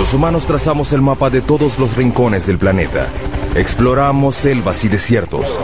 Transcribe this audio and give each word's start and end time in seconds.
Los 0.00 0.14
humanos 0.14 0.46
trazamos 0.46 0.94
el 0.94 1.02
mapa 1.02 1.28
de 1.28 1.42
todos 1.42 1.78
los 1.78 1.94
rincones 1.94 2.46
del 2.46 2.56
planeta. 2.56 3.10
Exploramos 3.54 4.34
selvas 4.34 4.82
y 4.86 4.88
desiertos. 4.88 5.60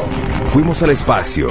Fuimos 0.49 0.83
al 0.83 0.91
espacio, 0.91 1.49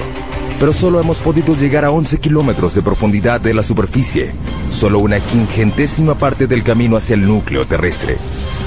pero 0.59 0.71
solo 0.71 0.99
hemos 0.99 1.19
podido 1.19 1.55
llegar 1.55 1.83
a 1.83 1.89
11 1.89 2.19
kilómetros 2.19 2.75
de 2.75 2.83
profundidad 2.83 3.41
de 3.41 3.55
la 3.55 3.63
superficie, 3.63 4.35
solo 4.69 4.99
una 4.99 5.19
quingentésima 5.19 6.13
parte 6.13 6.45
del 6.45 6.61
camino 6.61 6.95
hacia 6.95 7.15
el 7.15 7.27
núcleo 7.27 7.65
terrestre. 7.65 8.17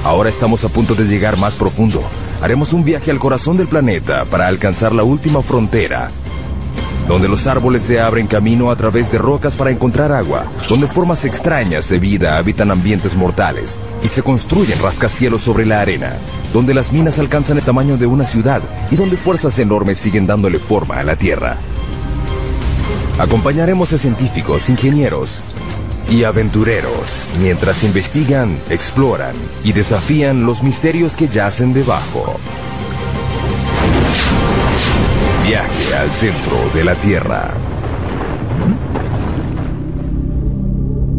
Ahora 0.02 0.30
estamos 0.30 0.64
a 0.64 0.68
punto 0.68 0.96
de 0.96 1.04
llegar 1.04 1.38
más 1.38 1.54
profundo. 1.54 2.02
Haremos 2.42 2.72
un 2.72 2.84
viaje 2.84 3.12
al 3.12 3.20
corazón 3.20 3.56
del 3.56 3.68
planeta 3.68 4.24
para 4.24 4.48
alcanzar 4.48 4.92
la 4.92 5.04
última 5.04 5.42
frontera 5.42 6.08
donde 7.08 7.26
los 7.26 7.46
árboles 7.46 7.82
se 7.82 8.00
abren 8.00 8.26
camino 8.26 8.70
a 8.70 8.76
través 8.76 9.10
de 9.10 9.18
rocas 9.18 9.56
para 9.56 9.70
encontrar 9.70 10.12
agua, 10.12 10.44
donde 10.68 10.86
formas 10.86 11.24
extrañas 11.24 11.88
de 11.88 11.98
vida 11.98 12.36
habitan 12.36 12.70
ambientes 12.70 13.16
mortales 13.16 13.78
y 14.02 14.08
se 14.08 14.22
construyen 14.22 14.78
rascacielos 14.80 15.40
sobre 15.40 15.64
la 15.64 15.80
arena, 15.80 16.12
donde 16.52 16.74
las 16.74 16.92
minas 16.92 17.18
alcanzan 17.18 17.56
el 17.56 17.64
tamaño 17.64 17.96
de 17.96 18.06
una 18.06 18.26
ciudad 18.26 18.60
y 18.90 18.96
donde 18.96 19.16
fuerzas 19.16 19.58
enormes 19.58 19.98
siguen 19.98 20.26
dándole 20.26 20.58
forma 20.58 20.98
a 20.98 21.02
la 21.02 21.16
Tierra. 21.16 21.56
Acompañaremos 23.18 23.92
a 23.94 23.98
científicos, 23.98 24.68
ingenieros 24.68 25.42
y 26.10 26.24
aventureros 26.24 27.26
mientras 27.40 27.84
investigan, 27.84 28.58
exploran 28.70 29.34
y 29.64 29.72
desafían 29.72 30.44
los 30.44 30.62
misterios 30.62 31.16
que 31.16 31.28
yacen 31.28 31.72
debajo. 31.72 32.38
Viaje 35.48 35.94
al 35.96 36.10
centro 36.10 36.58
de 36.74 36.84
la 36.84 36.94
Tierra. 36.94 37.48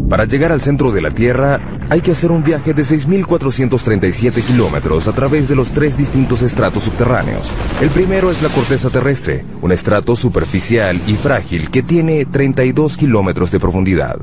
Para 0.07 0.25
llegar 0.25 0.51
al 0.51 0.61
centro 0.61 0.91
de 0.91 1.01
la 1.01 1.09
Tierra 1.09 1.59
hay 1.89 2.01
que 2.01 2.11
hacer 2.11 2.29
un 2.29 2.43
viaje 2.43 2.75
de 2.75 2.83
6.437 2.83 4.43
kilómetros 4.43 5.07
a 5.07 5.13
través 5.13 5.49
de 5.49 5.55
los 5.55 5.71
tres 5.71 5.97
distintos 5.97 6.43
estratos 6.43 6.83
subterráneos. 6.83 7.49
El 7.81 7.89
primero 7.89 8.29
es 8.29 8.43
la 8.43 8.49
corteza 8.49 8.91
terrestre, 8.91 9.45
un 9.63 9.71
estrato 9.71 10.15
superficial 10.15 11.01
y 11.07 11.15
frágil 11.15 11.71
que 11.71 11.81
tiene 11.81 12.25
32 12.25 12.97
kilómetros 12.97 13.49
de 13.49 13.59
profundidad. 13.59 14.19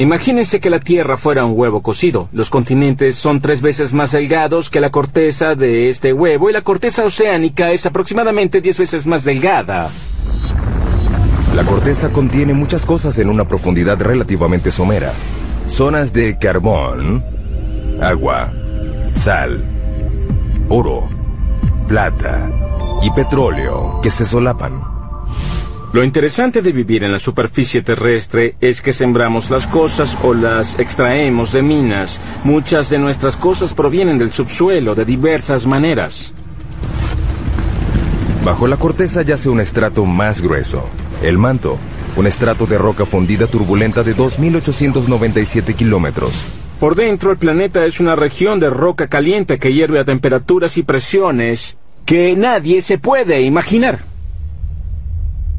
Imagínense 0.00 0.60
que 0.60 0.70
la 0.70 0.80
Tierra 0.80 1.18
fuera 1.18 1.44
un 1.44 1.52
huevo 1.54 1.82
cocido. 1.82 2.30
Los 2.32 2.48
continentes 2.48 3.16
son 3.16 3.42
tres 3.42 3.60
veces 3.60 3.92
más 3.92 4.12
delgados 4.12 4.70
que 4.70 4.80
la 4.80 4.88
corteza 4.88 5.54
de 5.54 5.90
este 5.90 6.14
huevo 6.14 6.48
y 6.48 6.54
la 6.54 6.62
corteza 6.62 7.04
oceánica 7.04 7.70
es 7.70 7.84
aproximadamente 7.84 8.62
diez 8.62 8.78
veces 8.78 9.06
más 9.06 9.24
delgada. 9.24 9.90
La 11.54 11.66
corteza 11.66 12.08
contiene 12.08 12.54
muchas 12.54 12.86
cosas 12.86 13.18
en 13.18 13.28
una 13.28 13.46
profundidad 13.46 14.00
relativamente 14.00 14.70
somera. 14.70 15.12
Zonas 15.66 16.14
de 16.14 16.38
carbón, 16.38 17.22
agua, 18.00 18.50
sal, 19.14 19.62
oro, 20.70 21.10
plata 21.86 22.50
y 23.02 23.10
petróleo 23.10 24.00
que 24.02 24.08
se 24.08 24.24
solapan. 24.24 24.99
Lo 25.92 26.04
interesante 26.04 26.62
de 26.62 26.70
vivir 26.70 27.02
en 27.02 27.10
la 27.10 27.18
superficie 27.18 27.82
terrestre 27.82 28.54
es 28.60 28.80
que 28.80 28.92
sembramos 28.92 29.50
las 29.50 29.66
cosas 29.66 30.16
o 30.22 30.34
las 30.34 30.78
extraemos 30.78 31.52
de 31.52 31.62
minas. 31.62 32.20
Muchas 32.44 32.90
de 32.90 33.00
nuestras 33.00 33.36
cosas 33.36 33.74
provienen 33.74 34.16
del 34.16 34.32
subsuelo 34.32 34.94
de 34.94 35.04
diversas 35.04 35.66
maneras. 35.66 36.32
Bajo 38.44 38.68
la 38.68 38.76
corteza 38.76 39.22
yace 39.22 39.48
un 39.48 39.60
estrato 39.60 40.06
más 40.06 40.40
grueso, 40.40 40.84
el 41.22 41.38
manto, 41.38 41.76
un 42.16 42.28
estrato 42.28 42.66
de 42.66 42.78
roca 42.78 43.04
fundida 43.04 43.48
turbulenta 43.48 44.04
de 44.04 44.16
2.897 44.16 45.74
kilómetros. 45.74 46.40
Por 46.78 46.94
dentro, 46.94 47.32
el 47.32 47.36
planeta 47.36 47.84
es 47.84 47.98
una 47.98 48.14
región 48.14 48.60
de 48.60 48.70
roca 48.70 49.08
caliente 49.08 49.58
que 49.58 49.72
hierve 49.72 49.98
a 49.98 50.04
temperaturas 50.04 50.78
y 50.78 50.84
presiones 50.84 51.76
que 52.06 52.36
nadie 52.36 52.80
se 52.80 52.96
puede 52.96 53.42
imaginar. 53.42 54.09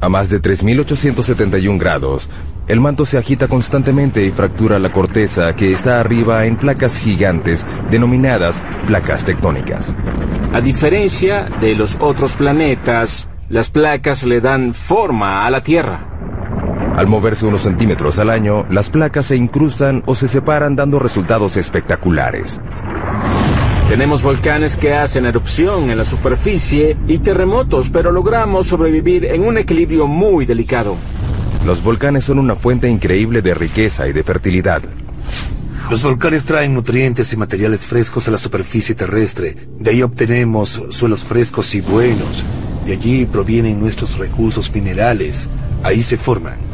A 0.02 0.10
más 0.10 0.32
de 0.32 0.42
3.871 0.42 1.78
grados, 1.78 2.28
el 2.68 2.80
manto 2.80 3.06
se 3.06 3.20
agita 3.20 3.48
constantemente 3.48 4.26
y 4.26 4.32
fractura 4.32 4.80
la 4.80 4.92
corteza 4.92 5.54
que 5.56 5.72
está 5.72 6.00
arriba 6.00 6.48
en 6.48 6.58
placas 6.58 6.98
gigantes 6.98 7.68
denominadas 7.92 8.64
placas 8.88 9.24
tectónicas. 9.24 9.94
A 10.54 10.60
diferencia 10.60 11.50
de 11.62 11.76
los 11.76 11.98
otros 12.02 12.36
planetas, 12.36 13.30
las 13.48 13.70
placas 13.70 14.24
le 14.24 14.42
dan 14.42 14.74
forma 14.74 15.46
a 15.46 15.52
la 15.52 15.62
Tierra. 15.62 16.08
Al 16.96 17.06
moverse 17.06 17.46
unos 17.46 17.62
centímetros 17.62 18.18
al 18.18 18.32
año, 18.32 18.66
las 18.72 18.90
placas 18.90 19.28
se 19.28 19.38
incrustan 19.38 20.02
o 20.08 20.16
se 20.16 20.28
separan 20.28 20.76
dando 20.76 20.98
resultados 20.98 21.58
espectaculares. 21.58 22.60
Tenemos 23.92 24.24
volcanes 24.24 24.78
que 24.78 24.94
hacen 24.94 25.26
erupción 25.26 25.92
en 25.92 25.98
la 25.98 26.06
superficie 26.06 26.96
y 27.10 27.18
terremotos, 27.18 27.90
pero 27.90 28.10
logramos 28.10 28.68
sobrevivir 28.68 29.26
en 29.26 29.44
un 29.44 29.58
equilibrio 29.58 30.08
muy 30.08 30.46
delicado. 30.46 30.96
Los 31.66 31.84
volcanes 31.84 32.24
son 32.24 32.40
una 32.40 32.56
fuente 32.56 32.88
increíble 32.88 33.42
de 33.42 33.54
riqueza 33.54 34.08
y 34.08 34.14
de 34.14 34.24
fertilidad. 34.24 34.82
Los 35.90 36.04
volcanes 36.04 36.46
traen 36.46 36.74
nutrientes 36.74 37.34
y 37.34 37.36
materiales 37.36 37.86
frescos 37.86 38.30
a 38.30 38.32
la 38.32 38.38
superficie 38.38 38.96
terrestre. 38.96 39.58
De 39.78 39.90
ahí 39.90 40.02
obtenemos 40.02 40.82
suelos 40.92 41.26
frescos 41.26 41.76
y 41.76 41.82
buenos. 41.82 42.46
De 42.86 42.94
allí 42.94 43.26
provienen 43.26 43.78
nuestros 43.78 44.18
recursos 44.18 44.74
minerales. 44.74 45.50
Ahí 45.84 46.02
se 46.02 46.16
forman. 46.16 46.71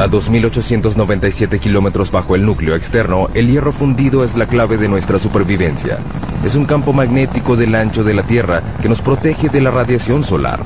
A 0.00 0.08
2.897 0.08 1.60
kilómetros 1.60 2.10
bajo 2.10 2.34
el 2.34 2.46
núcleo 2.46 2.74
externo, 2.74 3.28
el 3.34 3.48
hierro 3.48 3.70
fundido 3.70 4.24
es 4.24 4.34
la 4.34 4.46
clave 4.46 4.78
de 4.78 4.88
nuestra 4.88 5.18
supervivencia. 5.18 5.98
Es 6.42 6.54
un 6.54 6.64
campo 6.64 6.94
magnético 6.94 7.54
del 7.54 7.74
ancho 7.74 8.02
de 8.02 8.14
la 8.14 8.22
Tierra 8.22 8.62
que 8.80 8.88
nos 8.88 9.02
protege 9.02 9.50
de 9.50 9.60
la 9.60 9.70
radiación 9.70 10.24
solar. 10.24 10.64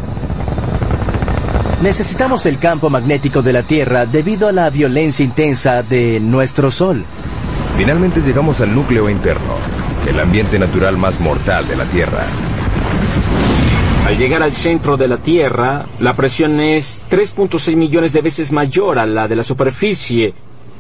Necesitamos 1.83 2.47
el 2.47 2.61
campo 2.61 2.91
magnético 2.91 3.43
de 3.43 3.55
la 3.55 3.65
Tierra 3.65 4.07
debido 4.07 4.47
a 4.47 4.53
la 4.53 4.71
violencia 4.71 5.25
intensa 5.25 5.83
de 5.83 6.21
nuestro 6.21 6.71
Sol. 6.71 7.05
Finalmente 7.77 8.21
llegamos 8.21 8.61
al 8.61 8.73
núcleo 8.73 9.11
interno, 9.11 9.57
el 10.07 10.21
ambiente 10.21 10.61
natural 10.61 10.97
más 10.97 11.19
mortal 11.19 11.67
de 11.67 11.75
la 11.75 11.87
Tierra. 11.87 12.25
Al 14.05 14.19
llegar 14.19 14.43
al 14.43 14.53
centro 14.53 14.99
de 14.99 15.09
la 15.09 15.17
Tierra, 15.17 15.87
la 15.99 16.15
presión 16.15 16.61
es 16.61 17.01
3.6 17.11 17.75
millones 17.75 18.13
de 18.13 18.21
veces 18.21 18.53
mayor 18.53 18.99
a 18.99 19.07
la 19.07 19.27
de 19.29 19.35
la 19.35 19.43
superficie. 19.43 20.35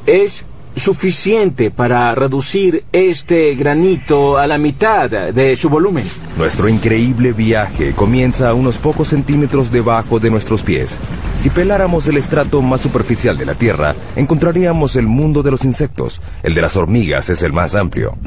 Es 0.04 0.44
suficiente 0.76 1.70
para 1.70 2.14
reducir 2.14 2.84
este 2.92 3.54
granito 3.54 4.36
a 4.36 4.46
la 4.46 4.58
mitad 4.58 5.08
de 5.08 5.56
su 5.56 5.70
volumen. 5.70 6.04
Nuestro 6.36 6.68
increíble 6.68 7.32
viaje 7.32 7.94
comienza 7.94 8.50
a 8.50 8.54
unos 8.54 8.76
pocos 8.76 9.08
centímetros 9.08 9.72
debajo 9.72 10.20
de 10.20 10.30
nuestros 10.30 10.62
pies. 10.62 10.98
Si 11.38 11.48
peláramos 11.48 12.06
el 12.08 12.18
estrato 12.18 12.60
más 12.60 12.82
superficial 12.82 13.38
de 13.38 13.46
la 13.46 13.54
Tierra, 13.54 13.94
encontraríamos 14.16 14.96
el 14.96 15.06
mundo 15.06 15.42
de 15.42 15.50
los 15.50 15.64
insectos. 15.64 16.20
El 16.42 16.52
de 16.52 16.60
las 16.60 16.76
hormigas 16.76 17.30
es 17.30 17.42
el 17.42 17.54
más 17.54 17.74
amplio. 17.74 18.18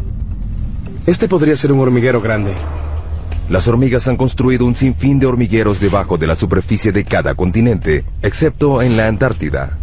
Este 1.06 1.28
podría 1.28 1.56
ser 1.56 1.72
un 1.72 1.82
hormiguero 1.82 2.20
grande. 2.20 2.54
Las 3.50 3.68
hormigas 3.70 4.08
han 4.10 4.18
construido 4.18 4.66
un 4.66 4.76
sinfín 4.76 5.20
de 5.20 5.26
hormigueros 5.26 5.80
debajo 5.80 6.18
de 6.18 6.28
la 6.28 6.36
superficie 6.36 6.92
de 6.92 7.06
cada 7.06 7.34
continente, 7.34 8.04
excepto 8.22 8.82
en 8.82 8.98
la 8.98 9.08
Antártida. 9.08 9.78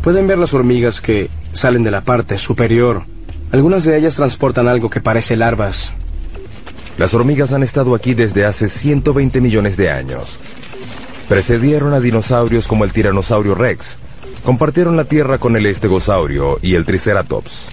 Pueden 0.00 0.28
ver 0.28 0.38
las 0.38 0.54
hormigas 0.54 1.00
que 1.00 1.28
salen 1.52 1.82
de 1.82 1.90
la 1.90 2.02
parte 2.02 2.38
superior. 2.38 3.02
Algunas 3.50 3.84
de 3.84 3.96
ellas 3.96 4.14
transportan 4.14 4.68
algo 4.68 4.90
que 4.90 5.00
parece 5.00 5.36
larvas. 5.36 5.92
Las 6.96 7.14
hormigas 7.14 7.52
han 7.52 7.64
estado 7.64 7.96
aquí 7.96 8.14
desde 8.14 8.44
hace 8.44 8.68
120 8.68 9.40
millones 9.40 9.76
de 9.76 9.90
años. 9.90 10.38
Precedieron 11.28 11.94
a 11.94 12.00
dinosaurios 12.00 12.68
como 12.68 12.84
el 12.84 12.92
tiranosaurio 12.92 13.56
rex. 13.56 13.98
Compartieron 14.44 14.96
la 14.96 15.04
Tierra 15.04 15.38
con 15.38 15.56
el 15.56 15.66
estegosaurio 15.66 16.58
y 16.62 16.76
el 16.76 16.84
triceratops. 16.84 17.70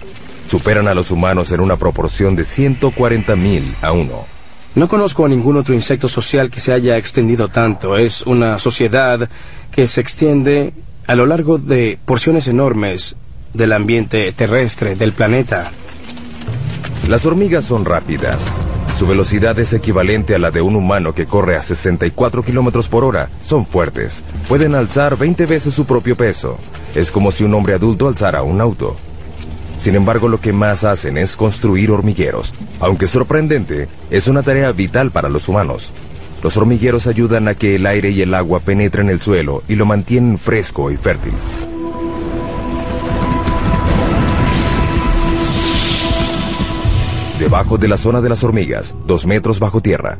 Superan 0.48 0.88
a 0.88 0.94
los 0.94 1.12
humanos 1.12 1.52
en 1.52 1.60
una 1.60 1.76
proporción 1.76 2.34
de 2.34 2.42
140.000 2.42 3.62
a 3.82 3.92
1. 3.92 4.31
No 4.74 4.88
conozco 4.88 5.26
a 5.26 5.28
ningún 5.28 5.58
otro 5.58 5.74
insecto 5.74 6.08
social 6.08 6.50
que 6.50 6.60
se 6.60 6.72
haya 6.72 6.96
extendido 6.96 7.48
tanto. 7.48 7.98
Es 7.98 8.22
una 8.22 8.56
sociedad 8.58 9.28
que 9.70 9.86
se 9.86 10.00
extiende 10.00 10.72
a 11.06 11.14
lo 11.14 11.26
largo 11.26 11.58
de 11.58 11.98
porciones 12.04 12.48
enormes 12.48 13.16
del 13.52 13.72
ambiente 13.72 14.32
terrestre 14.32 14.96
del 14.96 15.12
planeta. 15.12 15.70
Las 17.08 17.26
hormigas 17.26 17.66
son 17.66 17.84
rápidas. 17.84 18.38
Su 18.98 19.06
velocidad 19.06 19.58
es 19.58 19.72
equivalente 19.74 20.34
a 20.34 20.38
la 20.38 20.50
de 20.50 20.62
un 20.62 20.76
humano 20.76 21.14
que 21.14 21.26
corre 21.26 21.56
a 21.56 21.62
64 21.62 22.42
kilómetros 22.42 22.88
por 22.88 23.04
hora. 23.04 23.28
Son 23.44 23.66
fuertes. 23.66 24.22
Pueden 24.48 24.74
alzar 24.74 25.18
20 25.18 25.44
veces 25.46 25.74
su 25.74 25.84
propio 25.84 26.16
peso. 26.16 26.56
Es 26.94 27.10
como 27.10 27.30
si 27.30 27.44
un 27.44 27.52
hombre 27.52 27.74
adulto 27.74 28.08
alzara 28.08 28.42
un 28.42 28.60
auto. 28.60 28.96
Sin 29.78 29.94
embargo, 29.94 30.28
lo 30.28 30.40
que 30.40 30.52
más 30.52 30.84
hacen 30.84 31.18
es 31.18 31.36
construir 31.36 31.90
hormigueros. 31.90 32.54
Aunque 32.80 33.08
sorprendente, 33.08 33.88
es 34.10 34.28
una 34.28 34.42
tarea 34.42 34.72
vital 34.72 35.10
para 35.10 35.28
los 35.28 35.48
humanos. 35.48 35.90
Los 36.42 36.56
hormigueros 36.56 37.06
ayudan 37.06 37.48
a 37.48 37.54
que 37.54 37.76
el 37.76 37.86
aire 37.86 38.10
y 38.10 38.22
el 38.22 38.34
agua 38.34 38.60
penetren 38.60 39.08
el 39.08 39.20
suelo 39.20 39.62
y 39.68 39.74
lo 39.74 39.86
mantienen 39.86 40.38
fresco 40.38 40.90
y 40.90 40.96
fértil. 40.96 41.34
debajo 47.42 47.76
de 47.76 47.88
la 47.88 47.96
zona 47.96 48.20
de 48.20 48.28
las 48.28 48.44
hormigas, 48.44 48.94
dos 49.04 49.26
metros 49.26 49.58
bajo 49.58 49.80
tierra. 49.80 50.16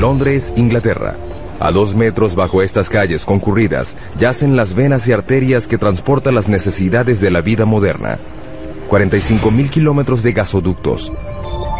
Londres, 0.00 0.50
Inglaterra. 0.56 1.14
A 1.64 1.70
dos 1.70 1.94
metros 1.94 2.34
bajo 2.34 2.60
estas 2.60 2.90
calles 2.90 3.24
concurridas 3.24 3.96
yacen 4.18 4.56
las 4.56 4.74
venas 4.74 5.06
y 5.06 5.12
arterias 5.12 5.68
que 5.68 5.78
transportan 5.78 6.34
las 6.34 6.48
necesidades 6.48 7.20
de 7.20 7.30
la 7.30 7.40
vida 7.40 7.64
moderna. 7.64 8.18
45.000 8.90 9.70
kilómetros 9.70 10.24
de 10.24 10.32
gasoductos, 10.32 11.12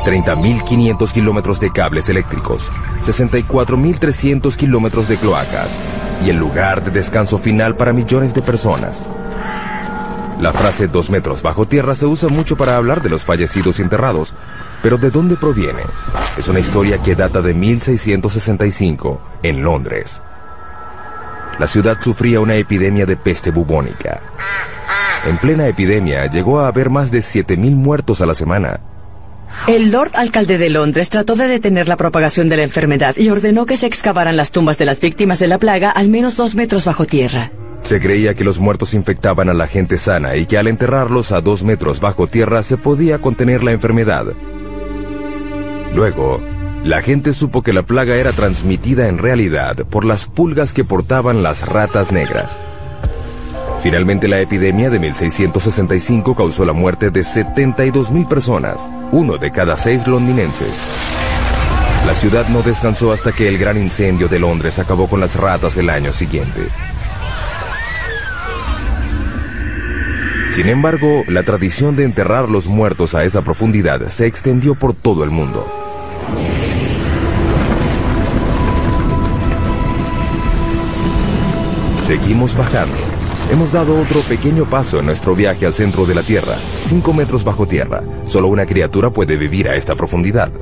30.500 0.05 1.13
kilómetros 1.13 1.59
de 1.59 1.73
cables 1.73 2.09
eléctricos, 2.09 2.71
64.300 3.03 4.55
kilómetros 4.55 5.09
de 5.09 5.17
cloacas 5.17 5.77
y 6.25 6.31
el 6.31 6.37
lugar 6.37 6.85
de 6.85 6.93
descanso 6.93 7.39
final 7.39 7.75
para 7.75 7.93
millones 7.93 8.35
de 8.35 8.43
personas. 8.43 9.05
La 10.43 10.53
frase 10.53 10.89
dos 10.89 11.09
metros 11.09 11.41
bajo 11.41 11.67
tierra 11.67 11.95
se 11.95 12.05
usa 12.05 12.29
mucho 12.29 12.57
para 12.57 12.77
hablar 12.77 13.01
de 13.01 13.09
los 13.09 13.23
fallecidos 13.23 13.79
enterrados, 13.79 14.35
pero 14.83 14.99
¿de 14.99 15.09
dónde 15.09 15.37
proviene? 15.37 15.83
Es 16.37 16.49
una 16.49 16.59
historia 16.59 16.99
que 16.99 17.15
data 17.15 17.41
de 17.41 17.55
1665 17.55 19.21
en 19.45 19.63
Londres. 19.63 20.21
La 21.61 21.69
ciudad 21.69 21.97
sufría 22.01 22.41
una 22.41 22.57
epidemia 22.57 23.07
de 23.07 23.17
peste 23.17 23.53
bubónica. 23.53 24.21
En 25.29 25.39
plena 25.39 25.69
epidemia 25.69 26.27
llegó 26.27 26.59
a 26.59 26.67
haber 26.67 26.91
más 26.91 27.13
de 27.13 27.21
7.000 27.21 27.77
muertos 27.77 28.21
a 28.21 28.27
la 28.27 28.35
semana. 28.35 28.81
El 29.69 29.93
Lord 29.93 30.11
Alcalde 30.15 30.59
de 30.59 30.71
Londres 30.71 31.09
trató 31.09 31.37
de 31.37 31.47
detener 31.47 31.87
la 31.87 31.97
propagación 31.97 32.49
de 32.49 32.57
la 32.57 32.65
enfermedad 32.65 33.17
y 33.17 33.31
ordenó 33.31 33.65
que 33.65 33.77
se 33.77 33.87
excavaran 33.87 34.37
las 34.37 34.51
tumbas 34.51 34.77
de 34.77 34.87
las 34.87 34.99
víctimas 34.99 35.39
de 35.39 35.47
la 35.47 35.59
plaga 35.59 35.93
al 35.93 36.09
menos 36.09 36.37
dos 36.37 36.57
metros 36.57 36.85
bajo 36.85 37.05
tierra. 37.05 37.53
Se 37.83 38.01
creía 38.01 38.35
que 38.35 38.45
los 38.45 38.59
muertos 38.59 38.95
infectaban 38.95 39.49
a 39.49 39.55
la 39.55 39.67
gente 39.67 39.99
sana 39.99 40.37
y 40.37 40.47
que 40.47 40.59
al 40.59 40.69
enterrarlos 40.69 41.33
a 41.33 41.41
dos 41.41 41.65
metros 41.65 42.01
bajo 42.01 42.27
tierra 42.27 42.63
se 42.63 42.77
podía 42.77 43.19
contener 43.19 43.63
la 43.65 43.73
enfermedad. 43.73 44.27
Luego, 45.95 46.41
la 46.85 47.03
gente 47.03 47.33
supo 47.33 47.63
que 47.63 47.73
la 47.73 47.83
plaga 47.83 48.17
era 48.17 48.33
transmitida 48.33 49.09
en 49.09 49.19
realidad 49.19 49.77
por 49.89 50.05
las 50.05 50.27
pulgas 50.27 50.75
que 50.75 50.85
portaban 50.85 51.43
las 51.43 51.69
ratas 51.69 52.13
negras. 52.13 52.59
Finalmente 53.83 54.29
la 54.29 54.41
epidemia 54.41 54.91
de 54.91 55.01
1665 55.01 56.37
causó 56.37 56.65
la 56.65 56.73
muerte 56.73 57.11
de 57.11 57.21
72.000 57.21 58.29
personas, 58.29 58.89
uno 59.11 59.39
de 59.39 59.51
cada 59.51 59.77
seis 59.77 60.07
londinenses. 60.07 60.81
La 62.07 62.15
ciudad 62.15 62.49
no 62.49 62.63
descansó 62.63 63.13
hasta 63.13 63.33
que 63.33 63.49
el 63.49 63.59
gran 63.59 63.77
incendio 63.77 64.29
de 64.29 64.39
Londres 64.39 64.79
acabó 64.79 65.09
con 65.09 65.21
las 65.21 65.37
ratas 65.37 65.77
el 65.77 65.91
año 65.91 66.13
siguiente. 66.13 66.63
Sin 70.53 70.69
embargo, 70.69 71.25
la 71.29 71.45
tradición 71.45 71.97
de 71.97 72.05
enterrar 72.05 72.51
los 72.51 72.69
muertos 72.69 73.15
a 73.15 73.25
esa 73.25 73.41
profundidad 73.41 74.07
se 74.09 74.27
extendió 74.27 74.75
por 74.75 74.93
todo 74.93 75.25
el 75.25 75.31
mundo. 75.31 75.67
Seguimos 82.03 82.55
bajando. 82.55 82.95
Hemos 83.51 83.73
dado 83.73 83.99
otro 83.99 84.21
pequeño 84.21 84.67
paso 84.67 84.99
en 84.99 85.07
nuestro 85.07 85.35
viaje 85.35 85.65
al 85.65 85.73
centro 85.73 86.05
de 86.05 86.15
la 86.15 86.23
Tierra, 86.23 86.57
5 86.83 87.15
metros 87.15 87.45
bajo 87.45 87.67
tierra. 87.67 88.03
Solo 88.27 88.49
una 88.49 88.67
criatura 88.67 89.11
puede 89.11 89.37
vivir 89.37 89.69
a 89.69 89.75
esta 89.75 89.95
profundidad. 89.95 90.53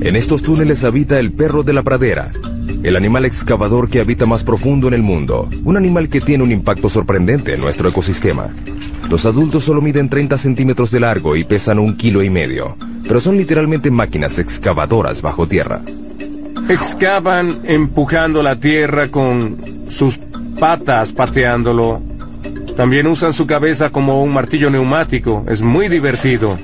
En 0.00 0.14
estos 0.14 0.42
túneles 0.42 0.84
habita 0.84 1.18
el 1.18 1.32
perro 1.32 1.64
de 1.64 1.72
la 1.72 1.82
pradera, 1.82 2.30
el 2.82 2.96
animal 2.96 3.24
excavador 3.24 3.88
que 3.88 4.00
habita 4.00 4.26
más 4.26 4.44
profundo 4.44 4.88
en 4.88 4.94
el 4.94 5.02
mundo, 5.02 5.48
un 5.64 5.76
animal 5.76 6.08
que 6.08 6.20
tiene 6.20 6.44
un 6.44 6.52
impacto 6.52 6.88
sorprendente 6.88 7.54
en 7.54 7.60
nuestro 7.60 7.88
ecosistema. 7.88 8.48
Los 9.10 9.26
adultos 9.26 9.64
solo 9.64 9.80
miden 9.80 10.08
30 10.08 10.38
centímetros 10.38 10.90
de 10.90 11.00
largo 11.00 11.36
y 11.36 11.44
pesan 11.44 11.78
un 11.78 11.96
kilo 11.96 12.22
y 12.22 12.30
medio, 12.30 12.76
pero 13.06 13.20
son 13.20 13.36
literalmente 13.36 13.90
máquinas 13.90 14.38
excavadoras 14.38 15.22
bajo 15.22 15.46
tierra. 15.46 15.80
Excavan 16.68 17.60
empujando 17.64 18.42
la 18.42 18.56
tierra 18.56 19.08
con 19.08 19.58
sus 19.88 20.18
patas 20.58 21.12
pateándolo. 21.12 22.00
También 22.76 23.06
usan 23.06 23.32
su 23.32 23.46
cabeza 23.46 23.90
como 23.90 24.22
un 24.22 24.32
martillo 24.32 24.68
neumático. 24.68 25.44
Es 25.48 25.62
muy 25.62 25.88
divertido. 25.88 26.58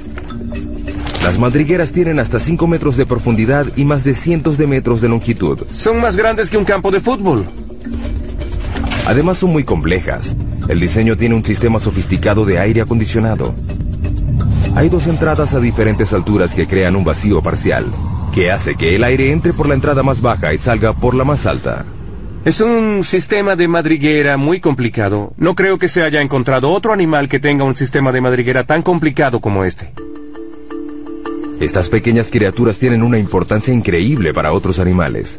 Las 1.23 1.39
madrigueras 1.39 1.93
tienen 1.93 2.19
hasta 2.19 2.41
5 2.41 2.67
metros 2.67 2.97
de 2.97 3.07
profundidad 3.07 3.67
y 3.77 3.85
más 3.85 4.03
de 4.03 4.13
cientos 4.13 4.59
de 4.59 4.67
metros 4.67 5.01
de 5.01 5.09
longitud. 5.09 5.61
Son 5.69 6.01
más 6.01 6.17
grandes 6.17 6.51
que 6.51 6.57
un 6.57 6.65
campo 6.65 6.91
de 6.91 7.01
fútbol. 7.01 7.47
Además 9.07 9.39
son 9.39 9.53
muy 9.53 9.63
complejas. 9.63 10.35
El 10.69 10.81
diseño 10.81 11.17
tiene 11.17 11.37
un 11.37 11.45
sistema 11.45 11.79
sofisticado 11.79 12.45
de 12.45 12.59
aire 12.59 12.81
acondicionado. 12.81 13.55
Hay 14.75 14.89
dos 14.89 15.07
entradas 15.07 15.55
a 15.55 15.61
diferentes 15.61 16.13
alturas 16.13 16.55
que 16.57 16.67
crean 16.67 16.97
un 16.97 17.05
vacío 17.05 17.41
parcial, 17.41 17.85
que 18.35 18.51
hace 18.51 18.75
que 18.75 18.97
el 18.97 19.05
aire 19.05 19.31
entre 19.31 19.53
por 19.53 19.69
la 19.69 19.75
entrada 19.75 20.03
más 20.03 20.23
baja 20.23 20.53
y 20.53 20.59
salga 20.59 20.93
por 20.93 21.15
la 21.15 21.23
más 21.23 21.47
alta. 21.47 21.85
Es 22.45 22.61
un 22.61 23.05
sistema 23.05 23.55
de 23.55 23.69
madriguera 23.69 24.37
muy 24.37 24.59
complicado. 24.59 25.35
No 25.37 25.55
creo 25.55 25.79
que 25.79 25.89
se 25.89 26.03
haya 26.03 26.21
encontrado 26.21 26.71
otro 26.71 26.93
animal 26.93 27.29
que 27.29 27.39
tenga 27.39 27.63
un 27.63 27.77
sistema 27.77 28.11
de 28.11 28.21
madriguera 28.21 28.65
tan 28.65 28.83
complicado 28.83 29.39
como 29.39 29.65
este. 29.65 29.93
Estas 31.62 31.88
pequeñas 31.88 32.32
criaturas 32.32 32.76
tienen 32.76 33.05
una 33.05 33.19
importancia 33.19 33.73
increíble 33.73 34.35
para 34.35 34.53
otros 34.53 34.81
animales. 34.81 35.38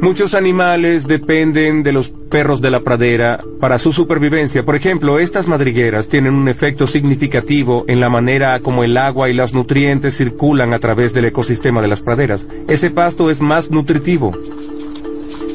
Muchos 0.00 0.34
animales 0.34 1.06
dependen 1.06 1.82
de 1.82 1.92
los 1.92 2.08
perros 2.08 2.62
de 2.62 2.70
la 2.70 2.80
pradera 2.80 3.44
para 3.60 3.78
su 3.78 3.92
supervivencia. 3.92 4.64
Por 4.64 4.74
ejemplo, 4.74 5.18
estas 5.18 5.46
madrigueras 5.46 6.08
tienen 6.08 6.32
un 6.32 6.48
efecto 6.48 6.86
significativo 6.86 7.84
en 7.88 8.00
la 8.00 8.08
manera 8.08 8.60
como 8.60 8.84
el 8.84 8.96
agua 8.96 9.28
y 9.28 9.34
los 9.34 9.52
nutrientes 9.52 10.16
circulan 10.16 10.72
a 10.72 10.78
través 10.78 11.12
del 11.12 11.26
ecosistema 11.26 11.82
de 11.82 11.88
las 11.88 12.00
praderas. 12.00 12.46
Ese 12.66 12.88
pasto 12.88 13.30
es 13.30 13.42
más 13.42 13.70
nutritivo. 13.70 14.32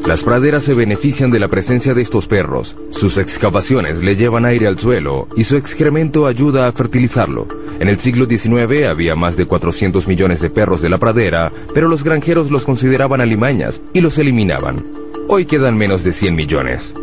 Las 0.08 0.24
praderas 0.24 0.64
se 0.64 0.76
benefician 0.76 1.32
de 1.32 1.40
la 1.40 1.48
presencia 1.48 1.96
de 1.96 2.04
estos 2.04 2.28
perros. 2.28 2.76
Sus 2.92 3.18
excavaciones 3.18 4.04
le 4.04 4.16
llevan 4.16 4.46
aire 4.46 4.68
al 4.68 4.78
suelo 4.78 5.28
y 5.36 5.46
su 5.46 5.58
excremento 5.58 6.28
ayuda 6.28 6.68
a 6.68 6.72
fertilizarlo. 6.72 7.48
En 7.80 7.88
el 7.88 8.00
siglo 8.00 8.28
XIX 8.28 8.86
había 8.88 9.16
más 9.16 9.36
de 9.36 9.48
400 9.48 10.08
millones 10.08 10.42
de 10.42 10.52
perros 10.52 10.84
de 10.84 10.90
la 10.90 11.00
pradera, 11.00 11.52
pero 11.74 11.88
los 11.88 12.04
granjeros 12.04 12.52
los 12.52 12.66
consideraban 12.66 13.20
alimañas 13.20 13.82
y 13.94 14.02
los 14.02 14.20
eliminaban. 14.20 14.86
Hoy 15.28 15.46
quedan 15.46 15.76
menos 15.76 16.04
de 16.04 16.14
100 16.14 16.36
millones. 16.36 16.94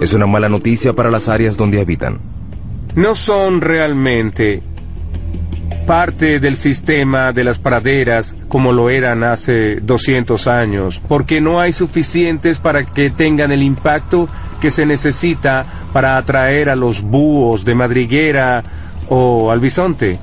Es 0.00 0.14
una 0.14 0.26
mala 0.26 0.48
noticia 0.48 0.92
para 0.92 1.10
las 1.10 1.28
áreas 1.28 1.56
donde 1.56 1.80
habitan. 1.80 2.18
No 2.94 3.16
son 3.16 3.60
realmente 3.60 4.62
parte 5.86 6.40
del 6.40 6.56
sistema 6.56 7.32
de 7.32 7.44
las 7.44 7.58
praderas 7.58 8.34
como 8.48 8.72
lo 8.72 8.90
eran 8.90 9.22
hace 9.24 9.76
200 9.76 10.46
años, 10.48 11.00
porque 11.08 11.40
no 11.40 11.60
hay 11.60 11.72
suficientes 11.72 12.58
para 12.58 12.84
que 12.84 13.10
tengan 13.10 13.52
el 13.52 13.62
impacto 13.62 14.28
que 14.60 14.70
se 14.70 14.84
necesita 14.84 15.64
para 15.92 16.16
atraer 16.16 16.68
a 16.68 16.76
los 16.76 17.02
búhos 17.02 17.64
de 17.64 17.74
madriguera 17.74 18.64
o 19.08 19.50
al 19.50 19.60
bisonte. 19.60 20.18